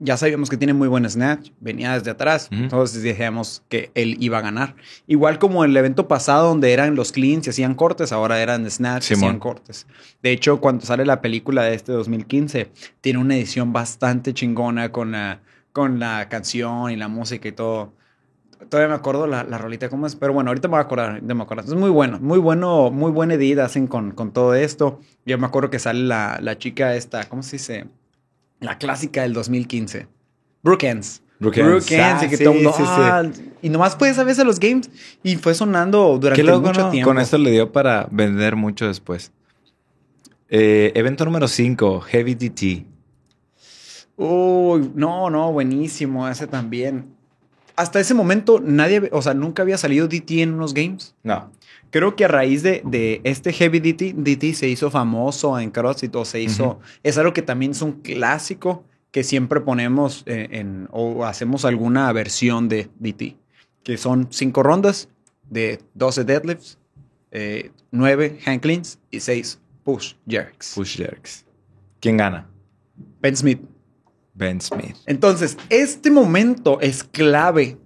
ya 0.00 0.16
sabíamos 0.16 0.48
que 0.48 0.56
tiene 0.56 0.74
muy 0.74 0.86
buen 0.86 1.08
snatch, 1.08 1.50
venía 1.60 1.94
desde 1.94 2.10
atrás, 2.12 2.48
entonces 2.52 3.02
dijimos 3.02 3.62
que 3.68 3.90
él 3.94 4.16
iba 4.20 4.38
a 4.38 4.40
ganar. 4.40 4.76
Igual 5.06 5.38
como 5.38 5.64
el 5.64 5.76
evento 5.76 6.06
pasado 6.06 6.48
donde 6.48 6.72
eran 6.72 6.94
los 6.94 7.12
cleans 7.12 7.46
y 7.46 7.50
hacían 7.50 7.74
cortes, 7.74 8.12
ahora 8.12 8.40
eran 8.40 8.68
snatch 8.70 9.10
y 9.10 9.14
hacían 9.14 9.38
cortes. 9.38 9.86
De 10.22 10.30
hecho, 10.30 10.60
cuando 10.60 10.86
sale 10.86 11.04
la 11.04 11.20
película 11.20 11.64
de 11.64 11.74
este 11.74 11.92
2015, 11.92 12.70
tiene 13.00 13.18
una 13.18 13.36
edición 13.36 13.72
bastante 13.72 14.34
chingona 14.34 14.92
con 14.92 15.12
la, 15.12 15.40
con 15.72 15.98
la 15.98 16.28
canción 16.28 16.90
y 16.90 16.96
la 16.96 17.08
música 17.08 17.48
y 17.48 17.52
todo 17.52 17.92
todavía 18.68 18.88
me 18.88 18.94
acuerdo 18.94 19.26
la, 19.26 19.44
la, 19.44 19.58
rolita 19.58 19.88
cómo 19.88 20.06
es, 20.06 20.16
pero 20.16 20.32
bueno, 20.32 20.50
ahorita 20.50 20.68
me 20.68 20.72
voy 20.72 20.78
a 20.78 20.82
acordar, 20.82 21.22
me 21.22 21.42
acuerdo. 21.42 21.62
Es 21.62 21.74
muy 21.78 21.90
bueno, 21.90 22.18
muy 22.20 22.38
bueno, 22.38 22.90
muy 22.90 23.10
buena 23.10 23.34
edad 23.34 23.64
hacen 23.64 23.86
con, 23.86 24.10
con 24.12 24.32
todo 24.32 24.54
esto. 24.54 25.00
Yo 25.24 25.38
me 25.38 25.46
acuerdo 25.46 25.70
que 25.70 25.78
sale 25.78 26.00
la, 26.00 26.38
la 26.42 26.58
chica 26.58 26.94
esta, 26.94 27.28
¿cómo 27.28 27.42
se 27.42 27.56
dice? 27.56 27.86
La 28.60 28.78
clásica 28.78 29.22
del 29.22 29.32
2015. 29.32 30.06
Brookens. 30.62 31.22
Brookens. 31.38 31.92
Ah, 31.92 32.20
y 32.24 32.28
que 32.28 32.38
todo 32.38 32.54
mundo, 32.54 32.74
ah, 32.78 33.22
y 33.62 33.68
nomás 33.68 33.94
puedes 33.96 34.18
a 34.18 34.24
veces 34.24 34.44
los 34.44 34.58
games 34.58 34.90
y 35.22 35.36
fue 35.36 35.54
sonando 35.54 36.18
durante 36.18 36.42
mucho 36.42 36.90
tiempo. 36.90 37.10
Con 37.10 37.18
esto 37.18 37.38
le 37.38 37.52
dio 37.52 37.70
para 37.70 38.08
vender 38.10 38.56
mucho 38.56 38.86
después. 38.86 39.30
Eh, 40.48 40.92
evento 40.94 41.24
número 41.24 41.46
5, 41.46 42.00
Heavy 42.00 42.34
DT. 42.34 42.86
Uy, 44.16 44.90
no, 44.94 45.30
no, 45.30 45.52
buenísimo 45.52 46.28
ese 46.28 46.46
también 46.46 47.18
hasta 47.78 48.00
ese 48.00 48.12
momento 48.12 48.60
nadie, 48.60 49.08
o 49.12 49.22
sea, 49.22 49.34
nunca 49.34 49.62
había 49.62 49.78
salido 49.78 50.08
DT 50.08 50.42
en 50.42 50.54
unos 50.54 50.74
games. 50.74 51.14
No. 51.22 51.48
Creo 51.90 52.16
que 52.16 52.24
a 52.24 52.28
raíz 52.28 52.62
de, 52.62 52.82
de 52.84 53.20
este 53.24 53.52
Heavy 53.52 53.80
DT, 53.80 54.14
DT 54.14 54.54
se 54.54 54.68
hizo 54.68 54.90
famoso 54.90 55.58
en 55.58 55.70
CrossFit 55.70 56.14
o 56.16 56.24
se 56.24 56.40
hizo, 56.40 56.80
es 57.02 57.16
algo 57.16 57.32
que 57.32 57.42
también 57.42 57.72
es 57.72 57.82
un 57.82 57.92
clásico 57.92 58.84
que 59.10 59.24
siempre 59.24 59.60
ponemos 59.60 60.22
eh, 60.26 60.48
en, 60.52 60.88
o 60.90 61.24
hacemos 61.24 61.64
alguna 61.64 62.12
versión 62.12 62.68
de 62.68 62.90
DT, 62.98 63.36
que 63.82 63.96
son 63.96 64.28
cinco 64.30 64.62
rondas 64.62 65.08
de 65.48 65.80
12 65.94 66.24
deadlifts, 66.24 66.78
eh, 67.30 67.70
9 67.90 68.38
hand 68.44 68.60
cleans 68.60 68.98
y 69.10 69.20
6 69.20 69.60
push 69.84 70.14
jerks. 70.26 70.74
Push 70.74 70.96
jerks. 70.98 71.46
¿Quién 72.00 72.18
gana? 72.18 72.46
Ben 73.20 73.36
Smith. 73.36 73.60
Ben 74.34 74.60
Smith. 74.60 74.96
Entonces, 75.06 75.56
este 75.70 76.10
momento 76.10 76.80
es 76.80 77.02
clave 77.02 77.78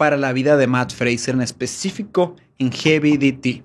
para 0.00 0.16
la 0.16 0.32
vida 0.32 0.56
de 0.56 0.66
Matt 0.66 0.94
Fraser, 0.94 1.34
en 1.34 1.42
específico 1.42 2.34
en 2.56 2.72
Heavy 2.72 3.18
DT. 3.18 3.62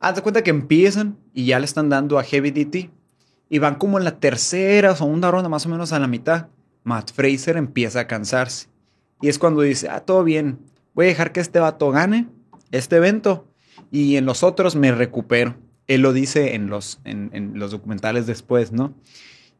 Haz 0.00 0.16
de 0.16 0.22
cuenta 0.22 0.42
que 0.42 0.50
empiezan 0.50 1.16
y 1.32 1.46
ya 1.46 1.60
le 1.60 1.66
están 1.66 1.88
dando 1.88 2.18
a 2.18 2.24
Heavy 2.24 2.50
DT. 2.50 2.90
Y 3.48 3.58
van 3.60 3.76
como 3.76 3.96
en 3.96 4.02
la 4.02 4.18
tercera 4.18 4.90
o 4.90 4.96
segunda 4.96 5.30
ronda, 5.30 5.48
más 5.48 5.64
o 5.64 5.68
menos 5.68 5.92
a 5.92 6.00
la 6.00 6.08
mitad. 6.08 6.48
Matt 6.82 7.12
Fraser 7.12 7.56
empieza 7.56 8.00
a 8.00 8.06
cansarse. 8.08 8.66
Y 9.20 9.28
es 9.28 9.38
cuando 9.38 9.60
dice, 9.60 9.88
ah, 9.88 10.00
todo 10.00 10.24
bien, 10.24 10.58
voy 10.94 11.04
a 11.04 11.08
dejar 11.10 11.30
que 11.30 11.38
este 11.38 11.60
vato 11.60 11.92
gane 11.92 12.26
este 12.72 12.96
evento 12.96 13.46
y 13.92 14.16
en 14.16 14.26
los 14.26 14.42
otros 14.42 14.74
me 14.74 14.90
recupero. 14.90 15.54
Él 15.86 16.00
lo 16.00 16.12
dice 16.12 16.56
en 16.56 16.70
los, 16.70 16.98
en 17.04 17.52
los 17.54 17.70
documentales 17.70 18.26
después, 18.26 18.72
¿no? 18.72 18.94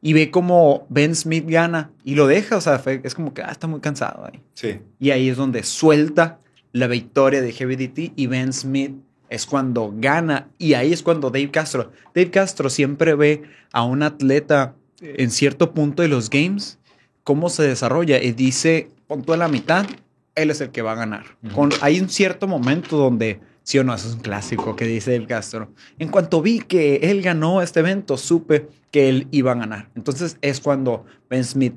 Y 0.03 0.13
ve 0.13 0.31
como 0.31 0.87
Ben 0.91 1.15
Smith 1.15 1.45
gana 1.49 1.91
y 2.05 2.15
lo 2.17 2.27
deja, 2.27 2.57
o 2.57 2.61
sea, 2.61 2.83
es 3.03 3.15
como 3.15 3.33
que 3.33 3.43
ah, 3.43 3.51
está 3.51 3.67
muy 3.67 3.81
cansado 3.81 4.27
ahí. 4.27 4.41
Sí. 4.53 4.81
Y 4.99 5.11
ahí 5.11 5.31
es 5.31 5.39
donde 5.39 5.63
suelta 5.63 6.41
la 6.73 6.89
victoria 6.89 7.41
de 7.41 7.53
Heavy 7.53 7.77
DT 7.77 8.13
y 8.17 8.27
Ben 8.27 8.53
Smith 8.53 8.93
es 9.31 9.47
cuando 9.47 9.95
gana 9.97 10.49
y 10.59 10.75
ahí 10.75 10.93
es 10.93 11.03
cuando 11.03 11.31
Dave 11.31 11.51
Castro, 11.51 11.91
Dave 12.15 12.31
Castro 12.31 12.69
siempre 12.69 13.15
ve 13.15 13.45
a 13.73 13.85
un 13.85 14.03
atleta 14.03 14.75
en 15.01 15.31
cierto 15.31 15.73
punto 15.73 16.03
de 16.03 16.09
los 16.09 16.29
games 16.29 16.79
cómo 17.25 17.49
se 17.49 17.63
desarrolla 17.63 18.23
y 18.23 18.33
dice, 18.33 18.91
pon 19.07 19.25
a 19.29 19.37
la 19.37 19.49
mitad, 19.49 19.87
él 20.35 20.51
es 20.51 20.61
el 20.61 20.71
que 20.71 20.83
va 20.83 20.93
a 20.93 20.97
ganar. 20.97 21.25
Con, 21.55 21.71
hay 21.81 22.01
un 22.01 22.09
cierto 22.09 22.49
momento 22.49 22.97
donde, 22.97 23.41
sí 23.63 23.79
o 23.79 23.85
no, 23.85 23.95
eso 23.95 24.09
es 24.09 24.15
un 24.15 24.21
clásico 24.21 24.77
que 24.77 24.85
dice 24.87 25.15
el 25.17 25.27
Castro. 25.27 25.73
En 25.99 26.09
cuanto 26.09 26.43
vi 26.43 26.61
que 26.61 26.97
él 26.97 27.23
ganó 27.23 27.63
este 27.63 27.81
evento, 27.81 28.17
supe 28.17 28.69
que 28.91 29.09
él 29.09 29.29
iba 29.31 29.53
a 29.53 29.55
ganar. 29.55 29.91
Entonces 29.95 30.37
es 30.41 30.61
cuando 30.61 31.05
Ben 31.31 31.45
Smith 31.45 31.75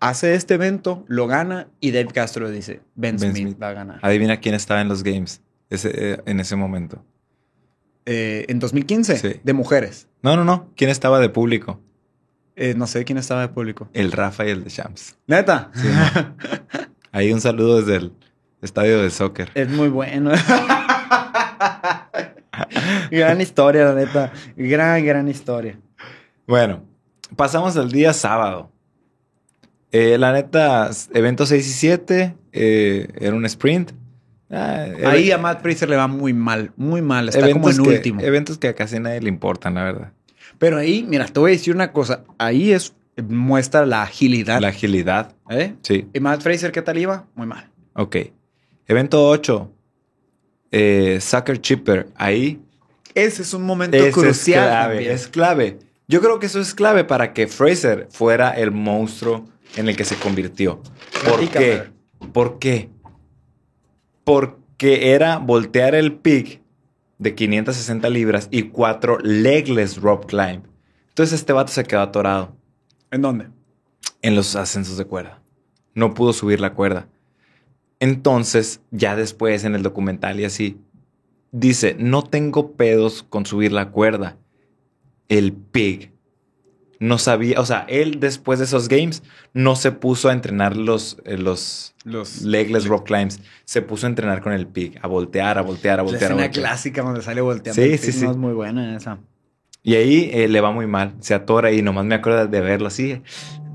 hace 0.00 0.34
este 0.34 0.54
evento, 0.54 1.04
lo 1.08 1.26
gana 1.26 1.68
y 1.80 1.92
Dave 1.92 2.08
Castro 2.12 2.50
dice, 2.50 2.80
Ben, 2.94 3.16
Ben 3.18 3.30
Smith, 3.32 3.46
Smith. 3.46 3.62
va 3.62 3.68
a 3.68 3.72
ganar. 3.72 3.98
Adivina 4.02 4.38
quién 4.40 4.54
estaba 4.54 4.80
en 4.80 4.88
los 4.88 5.02
games 5.02 5.40
ese, 5.70 5.90
eh, 5.94 6.18
en 6.26 6.40
ese 6.40 6.56
momento. 6.56 7.04
Eh, 8.04 8.46
en 8.48 8.58
2015, 8.58 9.16
Sí. 9.18 9.40
de 9.44 9.52
mujeres. 9.52 10.08
No, 10.22 10.34
no, 10.36 10.44
no. 10.44 10.70
¿Quién 10.76 10.90
estaba 10.90 11.20
de 11.20 11.28
público? 11.28 11.80
Eh, 12.56 12.74
no 12.76 12.86
sé 12.86 13.04
quién 13.04 13.16
estaba 13.16 13.42
de 13.42 13.48
público. 13.48 13.88
El 13.92 14.10
Rafa 14.12 14.44
y 14.44 14.50
el 14.50 14.64
de 14.64 14.70
Shams. 14.70 15.16
Neta. 15.28 15.70
Sí, 15.74 15.86
no. 15.88 16.34
Ahí 17.12 17.32
un 17.32 17.40
saludo 17.40 17.78
desde 17.80 17.96
el 17.96 18.12
estadio 18.62 19.02
de 19.02 19.10
soccer. 19.10 19.50
Es 19.54 19.68
muy 19.68 19.88
bueno. 19.88 20.30
gran 23.10 23.40
historia, 23.40 23.84
la 23.86 23.94
neta. 23.94 24.32
Gran, 24.56 25.04
gran 25.04 25.28
historia. 25.28 25.78
Bueno, 26.46 26.84
pasamos 27.36 27.76
al 27.76 27.90
día 27.90 28.12
sábado. 28.12 28.70
Eh, 29.90 30.16
la 30.18 30.32
neta, 30.32 30.90
evento 31.12 31.44
6 31.44 31.66
y 31.66 31.70
7, 31.70 32.34
eh, 32.52 33.08
era 33.20 33.34
un 33.36 33.44
sprint. 33.44 33.92
Ah, 34.50 34.86
Ahí 35.06 35.30
a 35.30 35.38
Matt 35.38 35.62
Fraser 35.62 35.88
le 35.88 35.96
va 35.96 36.06
muy 36.08 36.32
mal, 36.32 36.72
muy 36.76 37.00
mal. 37.02 37.28
Está 37.28 37.50
como 37.52 37.70
en 37.70 37.76
que- 37.82 37.88
último. 37.88 38.20
Eventos 38.20 38.58
que 38.58 38.68
a 38.68 38.74
casi 38.74 38.98
nadie 39.00 39.20
le 39.20 39.28
importan, 39.28 39.74
la 39.74 39.84
verdad. 39.84 40.12
Pero 40.58 40.78
ahí, 40.78 41.04
mira, 41.08 41.26
te 41.26 41.40
voy 41.40 41.50
a 41.50 41.54
decir 41.54 41.74
una 41.74 41.92
cosa. 41.92 42.24
Ahí 42.38 42.72
es 42.72 42.94
muestra 43.28 43.84
la 43.86 44.02
agilidad. 44.02 44.60
La 44.60 44.68
agilidad, 44.68 45.34
¿eh? 45.50 45.74
sí. 45.82 46.08
¿Y 46.12 46.20
Matt 46.20 46.40
Fraser 46.42 46.72
qué 46.72 46.82
tal 46.82 46.98
iba? 46.98 47.26
Muy 47.34 47.46
mal. 47.46 47.68
Ok. 47.94 48.16
Evento 48.86 49.26
8, 49.28 49.70
eh, 50.72 51.18
Sucker 51.20 51.60
Chipper. 51.60 52.08
Ahí 52.16 52.60
Ese 53.14 53.42
es 53.42 53.54
un 53.54 53.62
momento 53.64 53.96
Ese 53.96 54.10
crucial. 54.12 54.64
Es 54.64 54.68
clave, 54.68 54.94
también. 54.94 55.12
es 55.12 55.28
clave. 55.28 55.78
Yo 56.08 56.20
creo 56.20 56.38
que 56.38 56.46
eso 56.46 56.60
es 56.60 56.74
clave 56.74 57.04
para 57.04 57.32
que 57.32 57.46
Fraser 57.46 58.08
fuera 58.10 58.50
el 58.50 58.70
monstruo 58.70 59.46
en 59.76 59.88
el 59.88 59.96
que 59.96 60.04
se 60.04 60.16
convirtió. 60.16 60.82
¿Por 61.26 61.48
qué? 61.48 61.84
¿Por 62.32 62.58
qué? 62.58 62.90
Porque 64.24 65.12
era 65.14 65.38
voltear 65.38 65.94
el 65.94 66.12
pick 66.14 66.60
de 67.18 67.34
560 67.34 68.08
libras 68.10 68.48
y 68.50 68.64
cuatro 68.64 69.18
legless 69.20 69.96
rope 70.00 70.26
climb. 70.26 70.62
Entonces 71.08 71.38
este 71.40 71.52
vato 71.52 71.72
se 71.72 71.84
quedó 71.84 72.00
atorado 72.00 72.56
¿En 73.10 73.22
dónde? 73.22 73.48
en 74.22 74.34
los 74.34 74.56
ascensos 74.56 74.96
de 74.96 75.04
cuerda. 75.04 75.40
No 75.94 76.14
pudo 76.14 76.32
subir 76.32 76.60
la 76.60 76.74
cuerda. 76.74 77.08
Entonces, 78.02 78.80
ya 78.90 79.14
después 79.14 79.62
en 79.62 79.76
el 79.76 79.84
documental 79.84 80.40
y 80.40 80.44
así, 80.44 80.76
dice, 81.52 81.94
no 82.00 82.24
tengo 82.24 82.72
pedos 82.72 83.22
con 83.22 83.46
subir 83.46 83.70
la 83.70 83.90
cuerda. 83.90 84.36
El 85.28 85.52
pig 85.52 86.10
no 86.98 87.16
sabía, 87.18 87.60
o 87.60 87.64
sea, 87.64 87.86
él 87.88 88.18
después 88.18 88.58
de 88.58 88.64
esos 88.64 88.88
games 88.88 89.22
no 89.54 89.76
se 89.76 89.92
puso 89.92 90.30
a 90.30 90.32
entrenar 90.32 90.76
los, 90.76 91.18
eh, 91.24 91.38
los 91.38 91.94
Los... 92.02 92.42
legless 92.42 92.86
rock 92.86 93.06
climbs, 93.06 93.38
se 93.64 93.82
puso 93.82 94.06
a 94.06 94.10
entrenar 94.10 94.42
con 94.42 94.52
el 94.52 94.66
pig, 94.66 94.98
a 95.00 95.06
voltear, 95.06 95.56
a 95.56 95.62
voltear, 95.62 96.00
a 96.00 96.02
voltear. 96.02 96.22
a 96.22 96.26
escena 96.34 96.42
voltear. 96.46 96.66
clásica 96.66 97.02
donde 97.02 97.22
sale 97.22 97.40
volteando. 97.40 97.80
Sí, 97.80 97.92
el 97.92 97.98
sí, 98.00 98.06
pig, 98.06 98.14
sí. 98.16 98.24
no, 98.24 98.32
es 98.32 98.36
muy 98.36 98.52
buena 98.52 98.96
esa. 98.96 99.20
Y 99.84 99.94
ahí 99.94 100.28
eh, 100.32 100.48
le 100.48 100.60
va 100.60 100.72
muy 100.72 100.88
mal, 100.88 101.14
se 101.20 101.34
atora 101.34 101.70
y 101.70 101.82
nomás 101.82 102.04
me 102.04 102.16
acuerdo 102.16 102.48
de 102.48 102.60
verlo 102.60 102.88
así, 102.88 103.22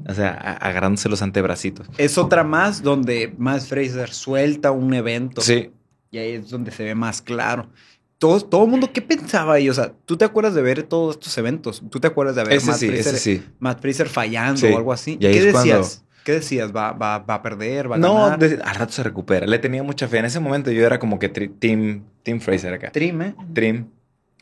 o 0.08 0.14
sea, 0.14 0.32
agarrándose 0.62 1.10
los 1.10 1.22
antebracitos. 1.22 1.88
Es 1.98 2.18
otra 2.18 2.44
más 2.44 2.82
donde 2.82 3.34
Matt 3.38 3.62
Fraser 3.62 4.10
suelta 4.14 4.72
un 4.72 4.94
evento. 4.94 5.42
Sí, 5.42 5.72
Y 6.12 6.18
ahí 6.18 6.32
es 6.34 6.50
donde 6.50 6.72
se 6.72 6.84
ve 6.84 6.96
más 6.96 7.22
claro. 7.22 7.70
Todo, 8.18 8.40
todo 8.42 8.64
el 8.66 8.72
mundo, 8.72 8.90
¿qué 8.92 9.02
pensaba 9.02 9.54
ahí? 9.54 9.70
O 9.70 9.74
sea, 9.74 9.94
¿tú 10.06 10.18
te 10.18 10.26
acuerdas 10.26 10.56
de 10.56 10.62
ver 10.64 10.82
todos 10.84 11.16
estos 11.18 11.38
eventos? 11.38 11.84
¿Tú 11.92 12.00
te 12.00 12.08
acuerdas 12.08 12.36
de 12.36 12.44
ver 12.46 12.54
ese 12.54 12.68
Matt, 12.68 12.78
sí, 12.78 12.88
Fraser, 12.88 13.14
ese 13.16 13.20
sí. 13.20 13.44
Matt 13.60 13.80
Fraser 13.82 14.08
fallando 14.10 14.58
Sí. 14.60 14.68
o 14.68 14.78
algo 14.78 14.92
así? 14.92 15.18
¿Qué 15.18 15.52
cuando- 15.52 15.60
decías? 15.74 16.04
¿Qué 16.24 16.32
decías? 16.34 16.76
¿Va, 16.76 16.92
va, 16.94 17.20
¿Va 17.20 17.36
a 17.36 17.42
perder? 17.44 17.90
¿Va 17.90 17.96
a 17.96 18.00
No, 18.00 18.16
ganar? 18.16 18.40
de- 18.40 18.60
al 18.62 18.76
rato 18.76 18.92
se 18.92 19.04
recupera. 19.04 19.46
Le 19.48 19.60
tenía 19.60 19.82
mucha 19.84 20.08
fe. 20.10 20.18
En 20.18 20.26
ese 20.26 20.40
momento 20.42 20.72
yo 20.72 20.86
era 20.86 20.98
como 21.00 21.20
que 21.20 21.32
tri- 21.32 21.52
team, 21.60 22.04
team 22.24 22.40
Fraser 22.42 22.74
acá. 22.74 22.92
Trim, 22.92 23.22
¿eh? 23.22 23.36
Trim, 23.54 23.86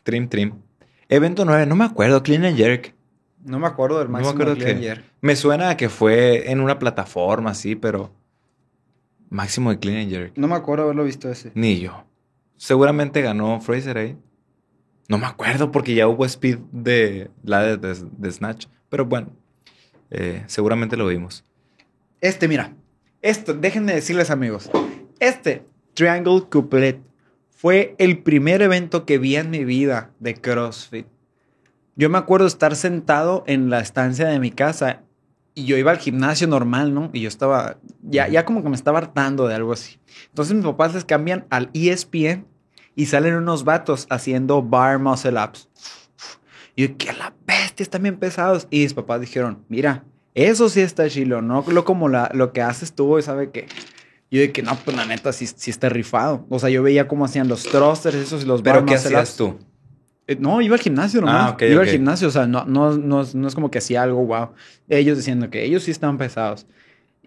trim, 0.04 0.28
trim. 0.30 0.54
Evento 1.10 1.46
9, 1.46 1.68
no 1.68 1.76
me 1.76 1.84
acuerdo, 1.86 2.24
Clean 2.24 2.44
and 2.46 2.58
Jerk. 2.58 2.95
No 3.46 3.60
me 3.60 3.68
acuerdo 3.68 4.00
del 4.00 4.08
No 4.08 4.14
me 4.14 4.24
máximo 4.24 4.32
acuerdo 4.34 4.56
clean 4.56 4.80
qué. 4.80 4.90
ayer. 4.92 5.06
Me 5.22 5.36
suena 5.36 5.70
a 5.70 5.78
que 5.78 5.88
fue 5.90 6.52
en 6.52 6.60
una 6.60 6.80
plataforma 6.80 7.52
así, 7.52 7.76
pero 7.76 8.12
máximo 9.30 9.70
de 9.72 9.80
Clean 9.80 9.98
and 10.02 10.10
Jerk. 10.10 10.34
No 10.38 10.48
me 10.48 10.56
acuerdo 10.56 10.84
haberlo 10.86 11.04
visto 11.04 11.30
ese. 11.30 11.52
Ni 11.56 11.80
yo. 11.80 12.06
Seguramente 12.58 13.22
ganó 13.22 13.60
Fraser 13.62 13.98
ahí. 13.98 14.18
No 15.08 15.18
me 15.20 15.28
acuerdo 15.28 15.72
porque 15.72 15.94
ya 15.94 16.08
hubo 16.08 16.26
speed 16.26 16.58
de 16.72 17.30
la 17.44 17.62
de, 17.62 17.78
de- 17.78 18.08
de 18.18 18.32
Snatch. 18.32 18.66
Pero 18.90 19.06
bueno, 19.06 19.30
eh, 20.10 20.44
seguramente 20.48 20.98
lo 20.98 21.08
vimos. 21.08 21.44
Este, 22.22 22.48
mira. 22.48 22.74
Esto, 23.22 23.54
déjenme 23.54 23.94
decirles, 23.94 24.30
amigos. 24.32 24.70
Este 25.20 25.64
Triangle 25.96 26.44
Couplet 26.50 27.00
fue 27.50 27.96
el 27.98 28.20
primer 28.20 28.62
evento 28.62 29.06
que 29.06 29.18
vi 29.18 29.36
en 29.36 29.50
mi 29.50 29.64
vida 29.66 30.12
de 30.20 30.36
CrossFit. 30.36 31.08
Yo 31.96 32.10
me 32.10 32.18
acuerdo 32.18 32.48
estar 32.48 32.76
sentado 32.76 33.44
en 33.48 33.70
la 33.70 33.80
estancia 33.80 34.28
de 34.28 34.40
mi 34.40 34.52
casa 34.52 35.04
y 35.54 35.66
yo 35.66 35.78
iba 35.78 35.92
al 35.92 35.98
gimnasio 35.98 36.48
normal, 36.48 36.94
¿no? 36.94 37.10
Y 37.14 37.22
yo 37.22 37.30
estaba, 37.30 37.78
ya, 38.02 38.28
ya 38.28 38.44
como 38.44 38.62
que 38.62 38.70
me 38.70 38.76
estaba 38.76 39.00
hartando 39.00 39.48
de 39.48 39.56
algo 39.56 39.72
así. 39.72 39.98
Entonces 40.28 40.54
mis 40.56 40.66
papás 40.66 40.94
les 40.94 41.06
cambian 41.06 41.46
al 41.50 41.70
ESPN 41.74 42.46
y 42.96 43.06
salen 43.06 43.36
unos 43.36 43.64
vatos 43.64 44.08
haciendo 44.10 44.62
bar 44.62 45.00
muscle 45.00 45.42
ups. 45.42 45.70
Y 46.76 46.88
yo, 46.88 46.98
que 46.98 47.14
la 47.14 47.34
bestia, 47.48 47.84
están 47.84 48.04
bien 48.04 48.18
pesados. 48.18 48.68
Y 48.70 48.80
mis 48.82 48.94
papás 48.94 49.22
dijeron, 49.22 49.64
mira, 49.70 50.04
eso 50.34 50.68
sí 50.68 50.82
está 50.82 51.10
chilo, 51.10 51.42
no 51.42 51.64
lo 51.66 51.86
como 51.86 52.10
la, 52.10 52.30
lo 52.34 52.52
que 52.52 52.62
haces 52.62 52.94
tú, 52.94 53.22
¿sabe 53.22 53.52
qué? 53.52 53.68
Yo 54.30 54.42
de 54.42 54.52
que 54.52 54.62
no, 54.64 54.76
pues 54.76 54.98
la 54.98 55.06
neta 55.06 55.32
sí, 55.32 55.48
sí 55.48 55.72
está 55.72 55.88
rifado. 55.88 56.46
O 56.50 56.60
sea, 56.60 56.70
yo 56.70 56.84
veía 56.84 57.08
cómo 57.08 57.24
hacían 57.24 57.48
los 57.48 57.64
thrusters, 57.64 58.16
esos 58.16 58.44
y 58.44 58.46
los 58.46 58.62
¿Pero 58.62 58.80
bar 58.80 58.86
qué 58.86 58.94
muscle 58.96 59.18
hacías 59.18 59.30
ups. 59.30 59.38
tú? 59.38 59.60
Eh, 60.28 60.38
no, 60.40 60.60
iba 60.62 60.76
al 60.76 60.82
gimnasio 60.82 61.22
nomás. 61.22 61.50
Ah, 61.52 61.54
ok, 61.54 61.62
iba 61.64 61.82
ok. 61.82 61.88
al 61.88 61.94
gimnasio, 61.94 62.28
o 62.28 62.32
sea, 62.32 62.48
no, 62.48 62.66
no, 62.66 62.98
no, 62.98 63.22
es- 63.22 63.36
no 63.36 63.48
es 63.48 63.54
como 63.56 63.70
que 63.70 63.78
hacía 63.78 64.02
algo 64.04 64.26
wow. 64.26 64.50
Ellos 64.90 65.18
diciendo 65.18 65.50
que 65.50 65.64
ellos 65.66 65.84
sí 65.84 65.92
estaban 65.92 66.18
pesados. 66.18 66.66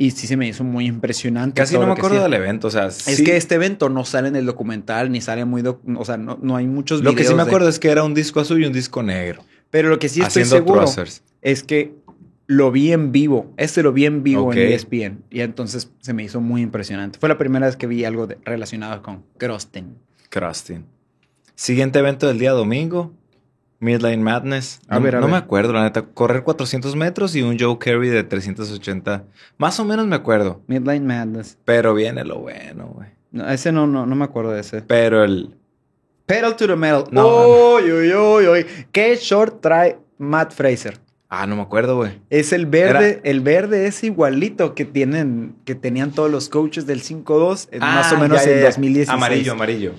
Y 0.01 0.13
sí 0.13 0.29
se 0.29 0.37
me 0.37 0.47
hizo 0.47 0.63
muy 0.63 0.87
impresionante. 0.87 1.61
Casi 1.61 1.75
no 1.77 1.85
me 1.87 1.93
acuerdo 1.93 2.23
del 2.23 2.33
evento. 2.35 2.69
O 2.69 2.71
sea, 2.71 2.87
Es 2.87 2.95
sí- 2.97 3.25
que 3.25 3.37
este 3.37 3.57
evento 3.57 3.89
no 3.89 4.05
sale 4.05 4.29
en 4.29 4.37
el 4.37 4.47
documental, 4.47 5.11
ni 5.11 5.21
sale 5.21 5.45
muy... 5.45 5.63
doc- 5.63 5.81
o 5.97 6.05
sea, 6.05 6.17
no, 6.17 6.39
no 6.41 6.55
hay 6.55 6.69
muchos 6.69 7.03
Lo 7.03 7.11
que 7.13 7.19
sí 7.19 7.23
videos 7.25 7.37
me 7.37 7.43
de- 7.43 7.49
acuerdo 7.49 7.69
es 7.69 7.81
que 7.81 7.89
era 7.91 8.05
un 8.05 8.15
disco 8.15 8.39
azul 8.39 8.63
y 8.63 8.67
un 8.67 8.73
disco 8.73 9.03
negro. 9.03 9.43
Pero 9.71 9.89
lo 9.89 9.99
que 9.99 10.09
sí 10.09 10.21
estoy 10.21 10.45
seguro 10.45 10.83
thrusters. 10.83 11.23
es 11.43 11.65
que 11.65 11.95
lo 12.47 12.71
vi 12.71 12.93
en 12.93 13.11
vivo. 13.11 13.53
Este 13.57 13.83
lo 13.83 13.93
vi 13.93 14.07
en 14.07 14.23
vivo 14.23 14.47
Ok. 14.47 14.55
en 14.57 14.73
ESPN. 14.73 15.25
Y 15.31 15.41
entonces 15.41 15.91
se 16.01 16.13
me 16.15 16.23
hizo 16.23 16.41
muy 16.41 16.63
impresionante. 16.63 17.19
Fue 17.19 17.29
la 17.29 17.37
primera 17.37 17.67
vez 17.67 17.77
que 17.77 17.89
vi 17.89 18.05
algo 18.05 18.29
de- 18.29 18.39
relacionado 18.45 19.03
con 19.03 19.25
Crossing. 19.37 19.97
Crusting. 20.31 20.85
Siguiente 21.59 21.99
evento 21.99 22.29
del 22.29 22.39
día 22.39 22.53
domingo. 22.53 23.13
Midline 23.81 24.23
Madness. 24.23 24.79
A 24.87 24.95
no, 24.99 25.01
ver, 25.05 25.17
a 25.17 25.19
no 25.19 25.27
ver. 25.27 25.33
me 25.33 25.39
acuerdo, 25.39 25.73
la 25.73 25.83
neta. 25.83 26.03
Correr 26.03 26.45
400 26.45 26.95
metros 26.95 27.35
y 27.35 27.43
un 27.43 27.59
Joe 27.59 27.79
Carey 27.79 28.11
de 28.11 28.23
380. 28.23 29.25
Más 29.57 29.81
o 29.81 29.85
menos 29.85 30.07
me 30.07 30.15
acuerdo. 30.15 30.63
Midline 30.69 31.05
Madness. 31.05 31.59
Pero 31.65 31.95
viene 31.95 32.25
lo 32.25 32.39
bueno, 32.39 32.93
güey. 32.95 33.09
No, 33.33 33.49
ese 33.51 33.73
no, 33.73 33.89
no, 33.89 34.07
no 34.07 34.15
me 34.15 34.25
acuerdo 34.25 34.53
de 34.53 34.61
ese. 34.61 34.83
Pero 34.83 35.25
el... 35.25 35.57
Pedal 36.27 36.55
to 36.55 36.69
the 36.69 36.77
metal. 36.77 37.05
No, 37.11 37.75
Uy, 37.75 37.91
uy, 37.91 38.15
uy, 38.15 38.47
uy. 38.47 38.67
¿Qué 38.93 39.17
short 39.17 39.61
trae 39.61 39.99
Matt 40.17 40.53
Fraser? 40.53 40.97
Ah, 41.29 41.45
no 41.49 41.57
me 41.57 41.63
acuerdo, 41.63 41.97
güey. 41.97 42.21
Es 42.31 42.53
el 42.53 42.67
verde, 42.67 43.21
el 43.25 43.41
verde 43.41 43.87
es 43.89 44.05
igualito 44.05 44.77
que 44.77 44.85
tienen, 44.85 45.57
que 45.65 45.75
tenían 45.75 46.13
todos 46.13 46.31
los 46.31 46.49
coaches 46.49 46.87
del 46.87 47.03
5-2, 47.03 47.69
eh, 47.73 47.81
más 47.81 48.13
o 48.13 48.17
Ah, 48.17 48.21
menos 48.21 48.39
ya, 48.39 48.45
ya, 48.49 48.53
en 48.53 48.59
ya. 48.61 48.67
2016. 48.67 49.09
Amarillo, 49.09 49.53
amarillo. 49.53 49.93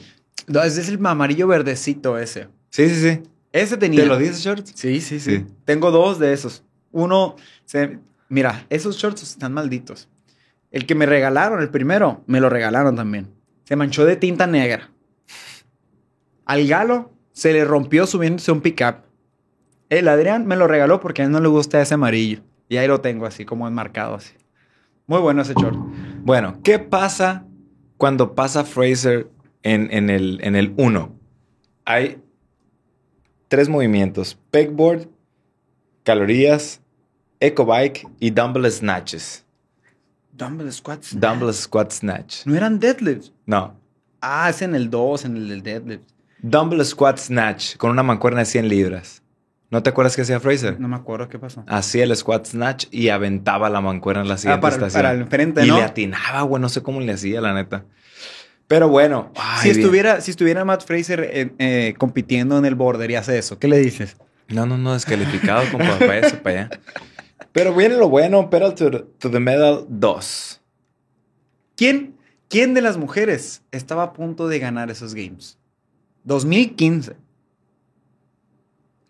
No, 0.49 0.61
ese 0.63 0.81
es 0.81 0.89
el 0.89 1.05
amarillo 1.05 1.47
verdecito 1.47 2.17
ese. 2.17 2.49
Sí, 2.69 2.89
sí, 2.89 2.95
sí. 3.01 3.23
Ese 3.51 3.77
tenía. 3.77 4.01
¿Te 4.01 4.07
lo 4.07 4.17
dices, 4.17 4.39
shorts? 4.41 4.73
Sí, 4.75 4.99
sí, 5.01 5.19
sí, 5.19 5.37
Sí. 5.37 5.45
Tengo 5.65 5.91
dos 5.91 6.19
de 6.19 6.33
esos. 6.33 6.63
Uno, 6.91 7.35
se- 7.65 7.99
mira, 8.29 8.65
esos 8.69 8.97
shorts 8.97 9.23
están 9.23 9.53
malditos. 9.53 10.09
El 10.71 10.85
que 10.85 10.93
me 10.95 11.05
regalaron, 11.05 11.61
el 11.61 11.69
primero, 11.69 12.23
me 12.27 12.39
lo 12.39 12.49
regalaron 12.49 12.95
también. 12.95 13.27
Se 13.63 13.75
manchó 13.75 14.05
de 14.05 14.15
tinta 14.17 14.45
negra. 14.47 14.91
Al 16.45 16.67
galo 16.67 17.11
se 17.31 17.53
le 17.53 17.63
rompió 17.65 18.05
subiéndose 18.07 18.51
un 18.51 18.61
pickup. 18.61 19.03
El 19.89 20.07
Adrián 20.07 20.45
me 20.45 20.55
lo 20.55 20.67
regaló 20.67 20.99
porque 20.99 21.21
a 21.21 21.25
él 21.25 21.31
no 21.31 21.39
le 21.39 21.47
gusta 21.47 21.81
ese 21.81 21.93
amarillo. 21.93 22.41
Y 22.67 22.77
ahí 22.77 22.87
lo 22.87 23.01
tengo 23.01 23.25
así 23.25 23.45
como 23.45 23.67
enmarcado 23.67 24.15
así. 24.15 24.33
Muy 25.07 25.19
bueno 25.21 25.41
ese 25.41 25.53
short. 25.55 25.75
Bueno, 26.23 26.59
¿qué 26.63 26.77
pasa 26.77 27.45
cuando 27.97 28.35
pasa 28.35 28.63
Fraser 28.63 29.27
en, 29.63 29.89
en 29.91 30.09
el, 30.09 30.39
en 30.43 30.55
el 30.55 30.73
1? 30.77 31.15
Hay 31.85 32.21
tres 33.47 33.67
movimientos. 33.69 34.37
Pegboard, 34.51 35.07
calorías 36.03 36.81
Echo 37.39 37.65
Bike 37.65 38.07
y 38.19 38.31
Dumbbell 38.31 38.69
Snatches. 38.71 39.45
Dumbbell 40.33 40.71
squats. 40.71 41.19
Dumbbell 41.19 41.53
Squat 41.53 41.91
Snatch. 41.91 42.45
No 42.45 42.55
eran 42.55 42.79
deadlifts. 42.79 43.33
No. 43.45 43.75
Ah, 44.21 44.49
es 44.49 44.61
en 44.61 44.73
el 44.75 44.89
2, 44.89 45.25
en 45.25 45.37
el 45.37 45.49
del 45.49 45.61
deadlift. 45.63 46.03
Dumbbell 46.41 46.83
Squat 46.85 47.17
Snatch 47.17 47.75
con 47.77 47.91
una 47.91 48.03
mancuerna 48.03 48.39
de 48.39 48.45
100 48.45 48.69
libras. 48.69 49.21
¿No 49.71 49.83
te 49.83 49.89
acuerdas 49.91 50.15
qué 50.15 50.23
hacía 50.23 50.39
Fraser? 50.39 50.79
No 50.79 50.87
me 50.87 50.95
acuerdo 50.95 51.27
qué 51.29 51.37
pasó. 51.37 51.63
Hacía 51.67 52.03
el 52.03 52.15
squat 52.15 52.47
snatch 52.47 52.87
y 52.89 53.09
aventaba 53.09 53.69
la 53.69 53.81
mancuerna 53.81 54.23
en 54.23 54.27
la 54.29 54.37
siguiente 54.37 54.57
Ah, 54.57 54.61
para, 54.61 54.75
estación. 54.77 55.03
para 55.03 55.11
el 55.13 55.27
frente, 55.27 55.61
y 55.63 55.67
le 55.69 55.83
atinaba, 55.83 56.41
güey. 56.41 56.59
No 56.59 56.69
sé 56.69 56.81
cómo 56.81 56.99
le 57.01 57.11
hacía, 57.11 57.39
la 57.39 57.53
neta. 57.53 57.85
Pero 58.69 58.87
bueno. 58.87 59.31
ay, 59.35 59.63
si, 59.63 59.69
bien. 59.69 59.79
estuviera, 59.79 60.21
si 60.21 60.29
estuviera 60.29 60.63
Matt 60.63 60.85
Fraser 60.85 61.21
eh, 61.33 61.51
eh, 61.57 61.95
compitiendo 61.97 62.55
en 62.55 62.65
el 62.65 62.75
border 62.75 63.09
y 63.09 63.15
hace 63.15 63.35
eso, 63.39 63.57
¿qué 63.57 63.67
le 63.67 63.79
dices? 63.79 64.15
No, 64.47 64.67
no, 64.67 64.77
no, 64.77 64.93
descalificado, 64.93 65.63
compa. 65.71 65.97
Eso, 66.17 66.37
para 66.41 66.61
allá. 66.61 66.79
Pero 67.51 67.73
viene 67.75 67.97
lo 67.97 68.09
bueno. 68.09 68.49
Pedal 68.49 68.75
to, 68.75 68.91
to 69.05 69.31
the 69.31 69.39
Medal 69.39 69.85
2. 69.89 70.61
¿Quién, 71.75 72.15
¿Quién 72.47 72.75
de 72.75 72.81
las 72.81 72.97
mujeres 72.97 73.63
estaba 73.71 74.03
a 74.03 74.13
punto 74.13 74.47
de 74.47 74.59
ganar 74.59 74.91
esos 74.91 75.15
games? 75.15 75.57
2015. 76.25 77.15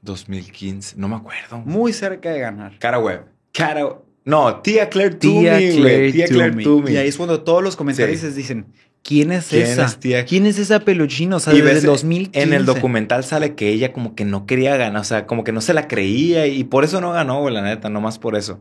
2015. 0.02 0.96
No 0.98 1.08
me 1.10 1.16
acuerdo. 1.18 1.58
Muy 1.60 1.92
cerca 1.94 2.32
de 2.32 2.40
ganar. 2.40 2.78
Cara 2.80 3.00
web. 3.00 3.26
Cara... 3.52 3.98
No, 4.26 4.62
tía 4.62 4.90
Claire 4.90 5.16
Tía 5.16 5.32
Toomey, 5.32 5.70
güey. 5.72 5.82
Claire 5.82 6.12
Tía 6.12 6.28
Claire 6.28 6.64
Toomey. 6.64 6.94
Y 6.94 6.98
ahí 6.98 7.08
es 7.08 7.18
cuando 7.18 7.42
todos 7.42 7.64
los 7.64 7.76
comentarios 7.76 8.20
Sí. 8.20 8.28
dicen, 8.30 8.66
¿quién 9.04 9.32
es 9.32 9.48
¿Quién 9.50 9.64
esa? 9.64 9.86
es 9.86 10.00
tía? 10.00 10.26
¿Quién 10.26 10.46
es 10.46 10.60
esa 10.60 10.80
peluchina? 10.82 11.38
O 11.38 11.40
sea, 11.40 11.54
Y 11.54 11.58
desde 11.58 11.74
ves, 11.74 11.84
el 11.84 11.90
2015. 11.90 12.42
En 12.42 12.54
el 12.54 12.66
documental 12.66 13.24
sale 13.24 13.56
que 13.56 13.70
ella 13.70 13.94
como 13.94 14.16
que 14.16 14.26
no 14.26 14.46
quería 14.46 14.78
ganar, 14.78 15.02
o 15.02 15.06
sea, 15.06 15.26
como 15.26 15.44
que 15.44 15.52
no 15.52 15.62
se 15.62 15.74
la 15.74 15.88
creía 15.88 16.48
y 16.48 16.64
por 16.64 16.84
eso 16.84 17.02
no 17.02 17.12
ganó, 17.12 17.42
güey, 17.42 17.54
la 17.54 17.62
neta, 17.62 17.90
nomás 17.90 18.20
por 18.20 18.36
eso. 18.36 18.60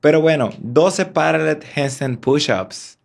Pero 0.00 0.20
bueno, 0.20 0.50
12 0.58 1.06
parallel 1.06 1.60
handstand 1.74 2.18
push-ups. 2.18 2.98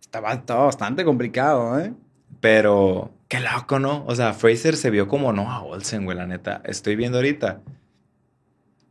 Estaba, 0.00 0.32
estaba 0.34 0.66
bastante 0.66 1.04
complicado, 1.04 1.80
¿eh? 1.80 1.92
Pero 2.40 3.10
qué 3.28 3.40
loco, 3.40 3.78
¿no? 3.78 4.04
O 4.06 4.14
sea, 4.14 4.34
Fraser 4.34 4.76
se 4.76 4.90
vio 4.90 5.08
como 5.08 5.32
no 5.32 5.50
a 5.50 5.62
Olsen, 5.62 6.04
güey, 6.04 6.16
la 6.16 6.26
neta. 6.26 6.60
Estoy 6.64 6.96
viendo 6.96 7.18
ahorita. 7.18 7.60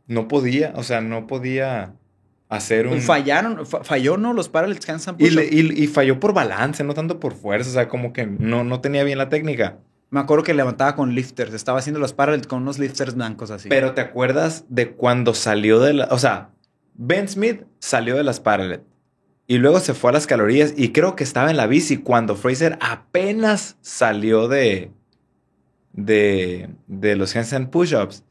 No 0.06 0.26
podía, 0.26 0.72
o 0.74 0.82
sea, 0.82 1.00
no 1.00 1.26
podía 1.26 1.94
hacer 2.56 2.86
un... 2.86 3.00
Fallaron, 3.00 3.66
fa- 3.66 3.82
falló, 3.84 4.16
¿no? 4.16 4.32
Los 4.32 4.48
parallel 4.48 4.78
handstand 4.86 5.20
Y, 5.20 5.26
y- 5.38 5.84
y 5.84 5.86
falló 5.86 6.18
por 6.20 6.32
balance, 6.34 6.82
no 6.84 6.94
tanto 6.94 7.18
por 7.20 7.34
fuerza, 7.34 7.70
o 7.70 7.72
sea, 7.72 7.88
como 7.88 8.12
que 8.12 8.26
no, 8.26 8.64
no 8.64 8.80
tenía 8.80 9.04
bien 9.04 9.18
la 9.18 9.28
técnica. 9.28 9.78
Me 10.10 10.20
acuerdo 10.20 10.44
que 10.44 10.52
levantaba 10.52 10.94
con 10.94 11.14
lifters. 11.14 11.54
Estaba 11.54 11.78
haciendo 11.78 11.98
los 11.98 12.12
parallel 12.12 12.46
con 12.46 12.60
unos 12.62 12.78
lifters 12.78 13.14
blancos 13.14 13.50
así. 13.50 13.68
Pero 13.70 13.92
¿te 13.94 14.02
acuerdas 14.02 14.66
de 14.68 14.90
cuando 14.92 15.32
salió 15.34 15.80
de 15.80 15.94
la... 15.94 16.08
O 16.10 16.18
sea, 16.18 16.50
Ben 16.94 17.26
Smith 17.28 17.62
salió 17.78 18.16
de 18.16 18.22
las 18.22 18.38
Parallel 18.38 18.82
y 19.46 19.56
luego 19.58 19.80
se 19.80 19.94
fue 19.94 20.10
a 20.10 20.12
las 20.12 20.26
calorías 20.26 20.74
y 20.76 20.92
creo 20.92 21.16
que 21.16 21.24
estaba 21.24 21.50
en 21.50 21.56
la 21.56 21.66
bici 21.66 21.96
cuando 21.96 22.36
Fraser 22.36 22.76
apenas 22.80 23.76
salió 23.80 24.48
de... 24.48 24.90
De, 25.94 26.70
de 26.86 27.16
los 27.16 27.34
handstand 27.36 27.68
push-ups. 27.70 28.24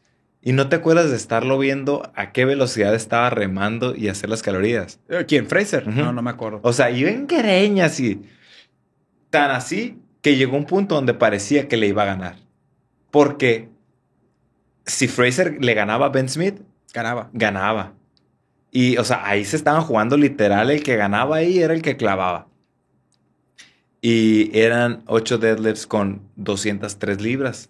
Y 0.44 0.54
no 0.54 0.70
te 0.70 0.78
acuerdas 0.78 1.12
de 1.12 1.16
estarlo 1.18 1.60
viendo 1.60 2.12
a 2.16 2.32
qué 2.32 2.46
velocidad 2.46 2.96
estaba 2.96 3.30
remando 3.30 3.96
y 3.96 4.08
hacer 4.08 4.30
las 4.30 4.42
calorías. 4.42 5.00
Eh, 5.08 5.26
¿Quién? 5.28 5.46
¿Fraser? 5.48 5.88
No, 5.88 6.12
no 6.12 6.22
me 6.24 6.32
acuerdo. 6.32 6.60
O 6.64 6.74
sea, 6.74 6.90
iba 6.90 7.12
en 7.12 7.28
greña 7.28 7.86
así. 7.86 8.22
Tan 9.30 9.52
así 9.52 10.00
que 10.22 10.36
llegó 10.36 10.58
un 10.58 10.66
punto 10.66 10.96
donde 10.96 11.14
parecía 11.14 11.68
que 11.68 11.78
le 11.78 11.88
iba 11.88 12.02
a 12.04 12.08
ganar. 12.08 12.36
Porque 13.12 13.70
si 14.86 15.08
Fraser 15.08 15.64
le 15.64 15.74
ganaba 15.76 16.08
a 16.08 16.10
Ben 16.10 16.28
Smith, 16.28 16.62
Ganaba. 16.94 17.30
ganaba. 17.34 17.94
Y, 18.72 18.98
o 18.98 19.04
sea, 19.04 19.26
ahí 19.28 19.46
se 19.46 19.56
estaban 19.58 19.82
jugando 19.84 20.18
literal. 20.18 20.72
El 20.72 20.82
que 20.82 20.96
ganaba 20.96 21.36
ahí 21.38 21.60
era 21.60 21.74
el 21.74 21.82
que 21.84 21.98
clavaba. 21.98 22.48
Y 24.02 24.50
eran 24.58 25.04
8 25.06 25.38
deadlifts 25.38 25.86
con 25.86 26.22
203 26.36 27.22
libras. 27.22 27.70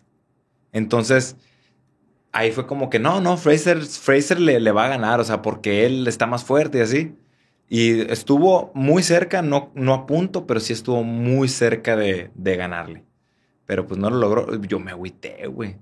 Entonces, 0.71 1.35
ahí 2.31 2.51
fue 2.51 2.67
como 2.67 2.89
que 2.89 2.99
no, 2.99 3.21
no, 3.21 3.37
Fraser, 3.37 3.81
Fraser 3.81 4.39
le, 4.39 4.59
le 4.59 4.71
va 4.71 4.85
a 4.85 4.89
ganar, 4.89 5.19
o 5.19 5.23
sea, 5.23 5.41
porque 5.41 5.85
él 5.85 6.07
está 6.07 6.27
más 6.27 6.43
fuerte 6.43 6.77
y 6.79 6.81
así. 6.81 7.15
Y 7.69 8.01
estuvo 8.11 8.71
muy 8.73 9.01
cerca, 9.03 9.41
no, 9.41 9.71
no 9.75 9.93
a 9.93 10.05
punto, 10.05 10.45
pero 10.45 10.59
sí 10.59 10.73
estuvo 10.73 11.03
muy 11.03 11.47
cerca 11.47 11.95
de, 11.95 12.29
de 12.35 12.55
ganarle. 12.57 13.05
Pero 13.65 13.87
pues 13.87 13.97
no 13.99 14.09
lo 14.09 14.17
logró. 14.17 14.61
Yo 14.63 14.79
me 14.79 14.91
agüité, 14.91 15.47
güey. 15.47 15.77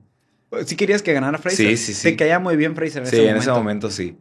Si 0.66 0.76
querías 0.76 1.02
que 1.02 1.14
ganara 1.14 1.38
Fraser. 1.40 1.66
Sí, 1.70 1.78
sí, 1.78 1.94
sí. 1.96 2.04
Te 2.12 2.16
caía 2.16 2.38
muy 2.40 2.56
bien 2.56 2.76
Fraser 2.76 3.02
en 3.04 3.08
Sí, 3.08 3.16
ese 3.16 3.22
en 3.24 3.28
momento. 3.30 3.52
ese 3.52 3.60
momento 3.60 3.90
sí. 3.90 4.18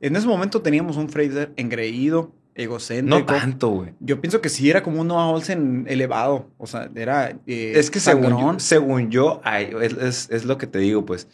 En 0.00 0.14
ese 0.14 0.26
momento 0.28 0.62
teníamos 0.62 0.96
un 0.96 1.08
Fraser 1.08 1.52
engreído, 1.56 2.32
egocéntrico. 2.54 3.18
No 3.18 3.24
tanto, 3.26 3.68
güey. 3.70 3.94
Yo 3.98 4.20
pienso 4.20 4.40
que 4.40 4.48
sí 4.48 4.70
era 4.70 4.84
como 4.84 5.00
un 5.00 5.08
Noah 5.08 5.30
Olsen 5.30 5.86
elevado. 5.88 6.48
O 6.58 6.68
sea, 6.68 6.88
era. 6.94 7.30
eh, 7.48 7.72
Es 7.74 7.90
que 7.90 7.98
según 7.98 8.30
yo, 8.38 8.54
según 8.60 9.10
yo 9.10 9.40
ay, 9.42 9.70
es, 9.82 9.92
es- 9.94 10.30
es 10.30 10.44
lo 10.44 10.56
que 10.58 10.68
te 10.68 10.78
digo, 10.78 11.04
pues. 11.04 11.26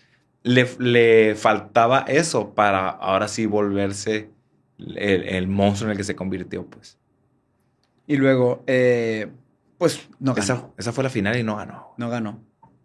Le, 0.45 0.69
le 0.79 1.35
faltaba 1.35 2.01
eso 2.07 2.55
para 2.55 2.89
ahora 2.91 3.27
sí 3.29 3.47
volverse 3.47 4.31
el, 4.79 5.25
el 5.25 5.47
monstruo 5.49 5.89
en 5.89 5.93
el 5.93 5.97
que 5.97 6.05
se 6.05 6.15
convirtió, 6.15 6.65
pues. 6.67 6.99
Y 8.07 8.17
luego, 8.17 8.63
eh, 8.67 9.29
pues 9.79 10.09
no 10.21 10.35
ganó. 10.35 10.45
Esa, 10.45 10.69
esa 10.77 10.93
fue 10.93 11.03
la 11.03 11.11
final 11.11 11.37
y 11.39 11.43
no 11.43 11.57
ganó. 11.57 11.95
No 11.97 12.11
ganó. 12.11 12.41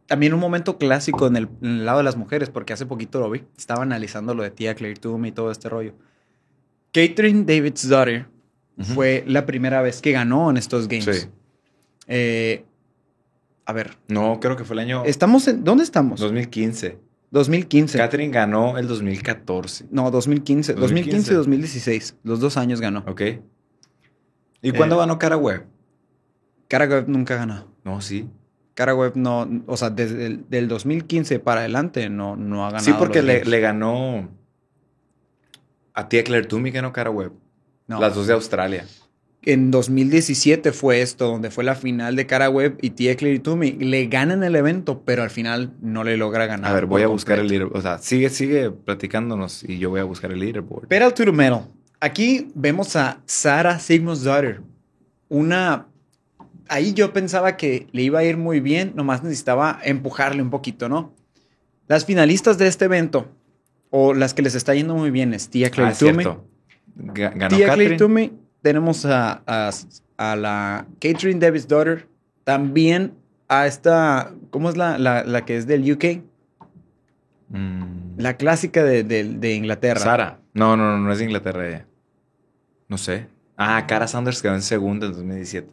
También 0.05 0.33
un 0.33 0.39
momento 0.39 0.77
clásico 0.77 1.27
en 1.27 1.35
el, 1.35 1.49
en 1.61 1.69
el 1.69 1.85
lado 1.85 1.99
de 1.99 2.03
las 2.05 2.15
mujeres, 2.15 2.49
porque 2.49 2.73
hace 2.73 2.85
poquito 2.85 3.19
lo 3.19 3.29
vi. 3.29 3.43
Estaba 3.57 3.83
analizando 3.83 4.33
lo 4.33 4.41
de 4.43 4.51
tía 4.51 4.73
Claire 4.73 4.99
Toomey 4.99 5.29
y 5.29 5.33
todo 5.33 5.51
este 5.51 5.69
rollo. 5.69 5.93
Catherine 6.91 7.43
David's 7.43 7.87
daughter 7.87 8.25
fue 8.95 9.23
la 9.27 9.45
primera 9.45 9.81
vez 9.81 10.01
que 10.01 10.11
ganó 10.13 10.49
en 10.49 10.57
estos 10.57 10.87
games. 10.87 11.05
Sí. 11.05 11.27
Eh, 12.07 12.65
a 13.65 13.73
ver, 13.73 13.97
No, 14.07 14.39
creo 14.39 14.55
que 14.55 14.63
fue 14.63 14.73
el 14.75 14.79
año 14.79 15.03
estamos 15.05 15.47
en, 15.47 15.63
¿dónde 15.63 15.83
estamos? 15.83 16.19
2015. 16.19 16.97
2015. 17.31 17.97
Catherine 17.97 18.33
ganó 18.33 18.77
el 18.77 18.87
2014. 18.87 19.85
No, 19.91 20.09
2015. 20.11 20.73
2015 20.73 21.31
y 21.31 21.35
2015. 21.35 21.35
2016. 21.35 22.15
Los 22.23 22.39
dos 22.39 22.57
años 22.57 22.81
ganó. 22.81 23.03
¿Ok? 23.07 23.21
¿Y 24.61 24.71
cuándo 24.71 24.95
Eh, 24.95 24.99
ganó 24.99 25.19
Cara 25.19 25.37
Web? 25.37 25.65
Cara 26.67 26.85
Web 26.85 27.05
nunca 27.07 27.35
ganó. 27.35 27.67
No, 27.83 28.01
sí. 28.01 28.27
Cara 28.73 28.95
Web 28.95 29.13
no, 29.15 29.47
o 29.67 29.77
sea, 29.77 29.89
desde 29.89 30.25
el 30.25 30.49
del 30.49 30.67
2015 30.67 31.39
para 31.39 31.61
adelante 31.61 32.09
no, 32.09 32.35
no 32.35 32.65
ha 32.65 32.71
ganado. 32.71 32.85
Sí, 32.85 32.93
porque 32.97 33.21
le, 33.21 33.43
le 33.43 33.59
ganó 33.59 34.29
a 35.93 36.07
tía 36.07 36.23
Claire 36.23 36.47
Toomey 36.47 36.71
ganó 36.71 36.93
Cara 36.93 37.09
Web. 37.09 37.33
No. 37.87 37.99
Las 37.99 38.15
dos 38.15 38.27
de 38.27 38.33
Australia. 38.33 38.85
En 39.41 39.71
2017 39.71 40.73
fue 40.73 41.01
esto, 41.01 41.27
donde 41.27 41.49
fue 41.49 41.63
la 41.63 41.75
final 41.75 42.15
de 42.17 42.25
Cara 42.25 42.49
Web 42.49 42.77
y 42.81 42.89
Tia 42.89 43.15
Claire 43.15 43.39
Toomey 43.39 43.71
le 43.79 44.07
ganan 44.07 44.43
el 44.43 44.55
evento, 44.55 45.01
pero 45.05 45.23
al 45.23 45.29
final 45.29 45.71
no 45.81 46.03
le 46.03 46.17
logra 46.17 46.45
ganar. 46.45 46.69
A 46.69 46.73
ver, 46.73 46.85
voy 46.85 47.03
a 47.03 47.07
buscar 47.07 47.39
el 47.39 47.47
leaderboard. 47.47 47.77
O 47.77 47.81
sea, 47.81 47.97
sigue, 47.99 48.29
sigue 48.29 48.69
platicándonos 48.69 49.63
y 49.63 49.77
yo 49.79 49.89
voy 49.89 50.01
a 50.01 50.03
buscar 50.03 50.31
el 50.33 50.39
leaderboard. 50.41 50.87
Pedal 50.89 51.13
to 51.13 51.23
the 51.23 51.31
metal. 51.31 51.61
Aquí 52.01 52.49
vemos 52.53 52.95
a 52.97 53.21
Sarah 53.25 53.79
Sigmund's 53.79 54.23
daughter. 54.23 54.61
Una. 55.29 55.87
Ahí 56.67 56.93
yo 56.93 57.13
pensaba 57.13 57.55
que 57.57 57.87
le 57.93 58.03
iba 58.03 58.19
a 58.19 58.23
ir 58.25 58.35
muy 58.37 58.59
bien, 58.59 58.91
nomás 58.95 59.23
necesitaba 59.23 59.79
empujarle 59.83 60.41
un 60.41 60.49
poquito, 60.49 60.87
¿no? 60.89 61.13
Las 61.87 62.05
finalistas 62.05 62.57
de 62.57 62.67
este 62.67 62.85
evento, 62.85 63.31
o 63.89 64.13
las 64.13 64.33
que 64.33 64.41
les 64.43 64.53
está 64.53 64.75
yendo 64.75 64.95
muy 64.95 65.09
bien, 65.11 65.33
es 65.33 65.49
Tia 65.49 65.71
Claire 65.71 65.93
Ah. 65.93 65.95
Ga- 66.97 67.33
Ganó 67.35 67.55
Tia 67.55 67.73
Claire 67.73 67.97
Catherine. 67.97 67.97
Tenemos 68.61 69.05
a, 69.05 69.41
a, 69.47 69.69
a 70.17 70.35
la 70.35 70.85
Catherine 70.99 71.39
Davis 71.39 71.67
daughter, 71.67 72.07
también 72.43 73.13
a 73.47 73.65
esta, 73.67 74.33
¿cómo 74.51 74.69
es 74.69 74.77
la, 74.77 74.97
la, 74.97 75.23
la 75.23 75.45
que 75.45 75.57
es 75.57 75.65
del 75.67 75.89
UK? 75.91 76.21
Mm, 77.49 78.17
La 78.19 78.37
clásica 78.37 78.83
de, 78.83 79.03
de- 79.03 79.23
de 79.23 79.53
Inglaterra. 79.55 79.99
Sara. 79.99 80.39
No, 80.53 80.75
no, 80.77 80.97
no, 80.97 80.99
no 80.99 81.11
es 81.11 81.19
de 81.19 81.25
Inglaterra 81.25 81.67
ella. 81.67 81.85
No 82.87 82.97
sé. 82.97 83.27
Ah, 83.57 83.85
Cara 83.87 84.07
Sanders 84.07 84.41
quedó 84.41 84.55
en 84.55 84.61
segundo 84.61 85.05
en 85.05 85.13
2017. 85.13 85.67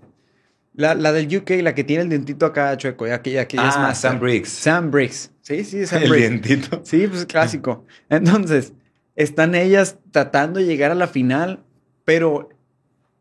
La, 0.75 0.95
la 0.95 1.13
del 1.13 1.35
UK, 1.35 1.51
la 1.63 1.75
que 1.75 1.85
tiene 1.85 2.03
el 2.03 2.09
dientito 2.11 2.45
acá 2.47 2.77
chueco, 2.77 3.07
ya 3.07 3.23
que, 3.23 3.33
ya 3.33 3.49
que 3.49 3.57
ya 3.57 3.69
es 3.69 3.77
ah, 3.77 3.81
más. 3.81 3.99
Sam 4.01 4.21
Briggs. 4.21 4.49
Sam 4.51 4.91
Briggs. 4.91 5.33
Sí, 5.41 5.65
sí, 5.65 5.87
Sam 5.87 6.03
el 6.03 6.11
Briggs. 6.11 6.29
dientito. 6.43 6.81
Sí, 6.85 7.07
pues 7.07 7.21
es 7.21 7.27
clásico. 7.27 7.85
Entonces, 8.11 8.73
están 9.15 9.55
ellas 9.55 9.99
tratando 10.11 10.61
de 10.61 10.67
llegar 10.67 10.91
a 10.91 10.95
la 10.95 11.07
final, 11.07 11.63
pero, 12.05 12.51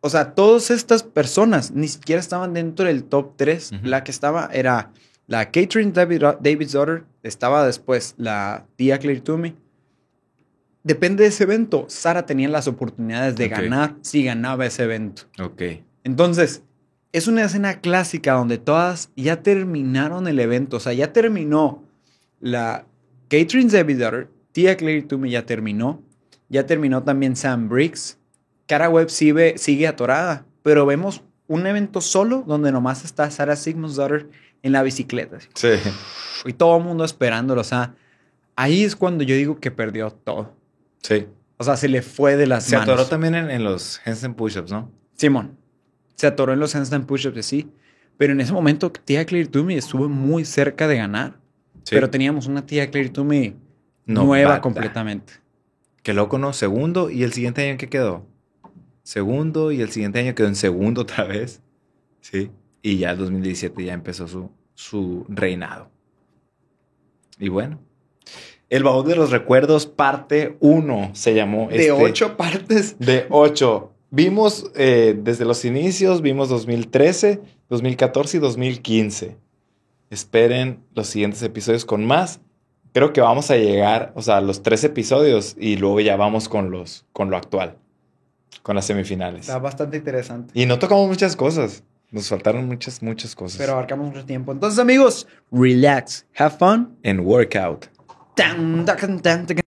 o 0.05 0.09
sea, 0.11 0.35
todas 0.35 0.69
estas 0.69 1.01
personas 1.01 1.71
ni 1.71 1.87
siquiera 1.87 2.19
estaban 2.19 2.53
dentro 2.53 2.85
del 2.85 3.05
top 3.05 3.33
3. 3.37 3.71
Ujú. 3.71 3.87
La 3.87 4.03
que 4.03 4.11
estaba 4.11 4.51
era 4.53 4.91
la 5.25 5.45
Catherine 5.45 5.91
David, 5.91 6.21
David's 6.41 6.73
daughter, 6.73 7.05
estaba 7.23 7.65
después 7.65 8.13
la 8.19 8.67
tía 8.75 8.99
Claire 8.99 9.21
Toomey. 9.21 9.55
Depende 10.83 11.23
de 11.23 11.29
ese 11.29 11.45
evento, 11.45 11.85
Sara 11.89 12.23
tenía 12.27 12.47
las 12.49 12.67
oportunidades 12.67 13.35
de 13.35 13.47
ganar 13.47 13.95
si 14.01 14.23
ganaba 14.23 14.67
ese 14.67 14.83
evento. 14.83 15.23
Ok. 15.39 15.63
Entonces, 16.03 16.61
es 17.11 17.27
una 17.27 17.43
escena 17.43 17.81
clásica 17.81 18.33
donde 18.33 18.59
todas 18.59 19.09
ya 19.15 19.41
terminaron 19.41 20.27
el 20.27 20.39
evento. 20.39 20.77
O 20.77 20.79
sea, 20.79 20.93
ya 20.93 21.13
terminó 21.13 21.83
la 22.39 22.85
Catherine 23.27 23.71
Zebedar, 23.71 24.27
tía 24.51 24.77
Claire 24.77 25.01
Toomey 25.01 25.31
ya 25.31 25.47
terminó. 25.47 26.03
Ya 26.47 26.67
terminó 26.67 27.01
también 27.01 27.35
Sam 27.35 27.69
Briggs. 27.69 28.19
Cara 28.67 28.89
Web 28.89 29.09
sigue, 29.09 29.57
sigue 29.57 29.87
atorada, 29.87 30.45
pero 30.63 30.85
vemos 30.85 31.21
un 31.47 31.67
evento 31.67 32.01
solo 32.01 32.43
donde 32.47 32.71
nomás 32.71 33.05
está 33.05 33.29
Sarah 33.29 33.55
Sigmund's 33.55 33.95
Daughter 33.95 34.29
en 34.63 34.71
la 34.71 34.81
bicicleta. 34.83 35.37
así. 35.37 35.47
Sí. 35.53 35.69
Y 36.45 36.53
todo 36.53 36.77
el 36.77 36.83
mundo 36.83 37.05
esperándolo. 37.05 37.61
O 37.61 37.65
sea, 37.65 37.93
ahí 38.55 38.83
es 38.83 38.95
cuando 38.95 39.23
yo 39.23 39.35
digo 39.35 39.59
que 39.59 39.69
perdió 39.71 40.09
todo. 40.11 40.53
Sí. 41.03 41.27
O 41.57 41.63
sea, 41.63 41.77
se 41.77 41.87
le 41.87 42.01
fue 42.01 42.35
de 42.35 42.47
las 42.47 42.65
Se 42.65 42.75
manos. 42.77 42.93
atoró 42.93 43.07
también 43.07 43.35
en, 43.35 43.49
en 43.51 43.63
los 43.63 44.01
handstand 44.05 44.35
push-ups, 44.35 44.71
¿no? 44.71 44.91
Simón. 45.15 45.57
Se 46.15 46.27
atoró 46.27 46.53
en 46.53 46.59
los 46.59 46.75
handstand 46.75 47.05
push-ups 47.05 47.37
y 47.37 47.39
así. 47.39 47.71
Pero 48.17 48.33
en 48.33 48.41
ese 48.41 48.53
momento, 48.53 48.91
Tia 48.91 49.25
Claire 49.25 49.49
Toomey 49.49 49.77
estuvo 49.77 50.09
muy 50.09 50.45
cerca 50.45 50.87
de 50.87 50.97
ganar. 50.97 51.33
Sí. 51.83 51.93
Pero 51.95 52.09
teníamos 52.09 52.47
una 52.47 52.65
Tia 52.65 52.89
Claire 52.89 53.09
Toomey 53.09 53.55
Novata. 54.05 54.25
nueva 54.25 54.61
completamente. 54.61 55.33
Qué 56.01 56.13
loco, 56.13 56.37
¿no? 56.39 56.53
Segundo 56.53 57.09
y 57.09 57.23
el 57.23 57.33
siguiente 57.33 57.67
año, 57.69 57.77
¿qué 57.77 57.87
quedó? 57.89 58.25
Segundo 59.05 59.71
y 59.71 59.81
el 59.81 59.91
siguiente 59.91 60.17
año 60.17 60.33
quedó 60.33 60.47
en 60.47 60.55
segundo 60.55 61.01
otra 61.03 61.25
vez. 61.25 61.61
Sí. 62.21 62.49
Y 62.81 62.97
ya 62.97 63.11
el 63.11 63.19
2017 63.19 63.85
ya 63.85 63.93
empezó 63.93 64.27
su, 64.27 64.49
su 64.73 65.25
reinado. 65.29 65.89
Y 67.39 67.49
bueno. 67.49 67.79
El 68.67 68.83
baúl 68.83 69.05
de 69.07 69.15
los 69.15 69.29
recuerdos, 69.29 69.85
parte 69.85 70.57
1, 70.59 71.11
se 71.13 71.35
llamó. 71.35 71.67
De 71.69 71.87
este- 71.87 71.91
ocho 71.91 72.35
partes. 72.35 72.97
De 72.99 73.27
8. 73.29 73.91
Vimos 74.09 74.71
eh, 74.75 75.15
desde 75.21 75.45
los 75.45 75.63
inicios, 75.65 76.21
vimos 76.21 76.49
2013, 76.49 77.41
2014 77.69 78.37
y 78.37 78.39
2015. 78.39 79.37
Esperen 80.09 80.83
los 80.95 81.07
siguientes 81.07 81.43
episodios 81.43 81.85
con 81.85 82.05
más. 82.05 82.39
Creo 82.91 83.13
que 83.13 83.21
vamos 83.21 83.51
a 83.51 83.57
llegar, 83.57 84.13
o 84.15 84.21
sea, 84.23 84.37
a 84.37 84.41
los 84.41 84.63
tres 84.63 84.83
episodios 84.83 85.55
y 85.59 85.75
luego 85.77 85.99
ya 85.99 86.15
vamos 86.15 86.49
con 86.49 86.71
los, 86.71 87.05
con 87.11 87.29
lo 87.29 87.37
actual, 87.37 87.77
con 88.61 88.75
las 88.75 88.85
semifinales. 88.85 89.41
Está 89.41 89.59
bastante 89.59 89.97
interesante. 89.97 90.51
Y 90.59 90.65
no 90.65 90.79
tocamos 90.79 91.07
muchas 91.07 91.35
cosas. 91.35 91.83
Nos 92.11 92.29
faltaron 92.29 92.65
muchas, 92.67 93.01
muchas 93.01 93.35
cosas. 93.35 93.57
Pero 93.57 93.73
abarcamos 93.73 94.07
mucho 94.07 94.25
tiempo. 94.25 94.51
Entonces, 94.51 94.79
amigos, 94.79 95.27
relax, 95.51 96.25
have 96.37 96.55
fun. 96.57 96.97
tacan, 98.85 99.19
tan, 99.21 99.45
tacan. 99.47 99.63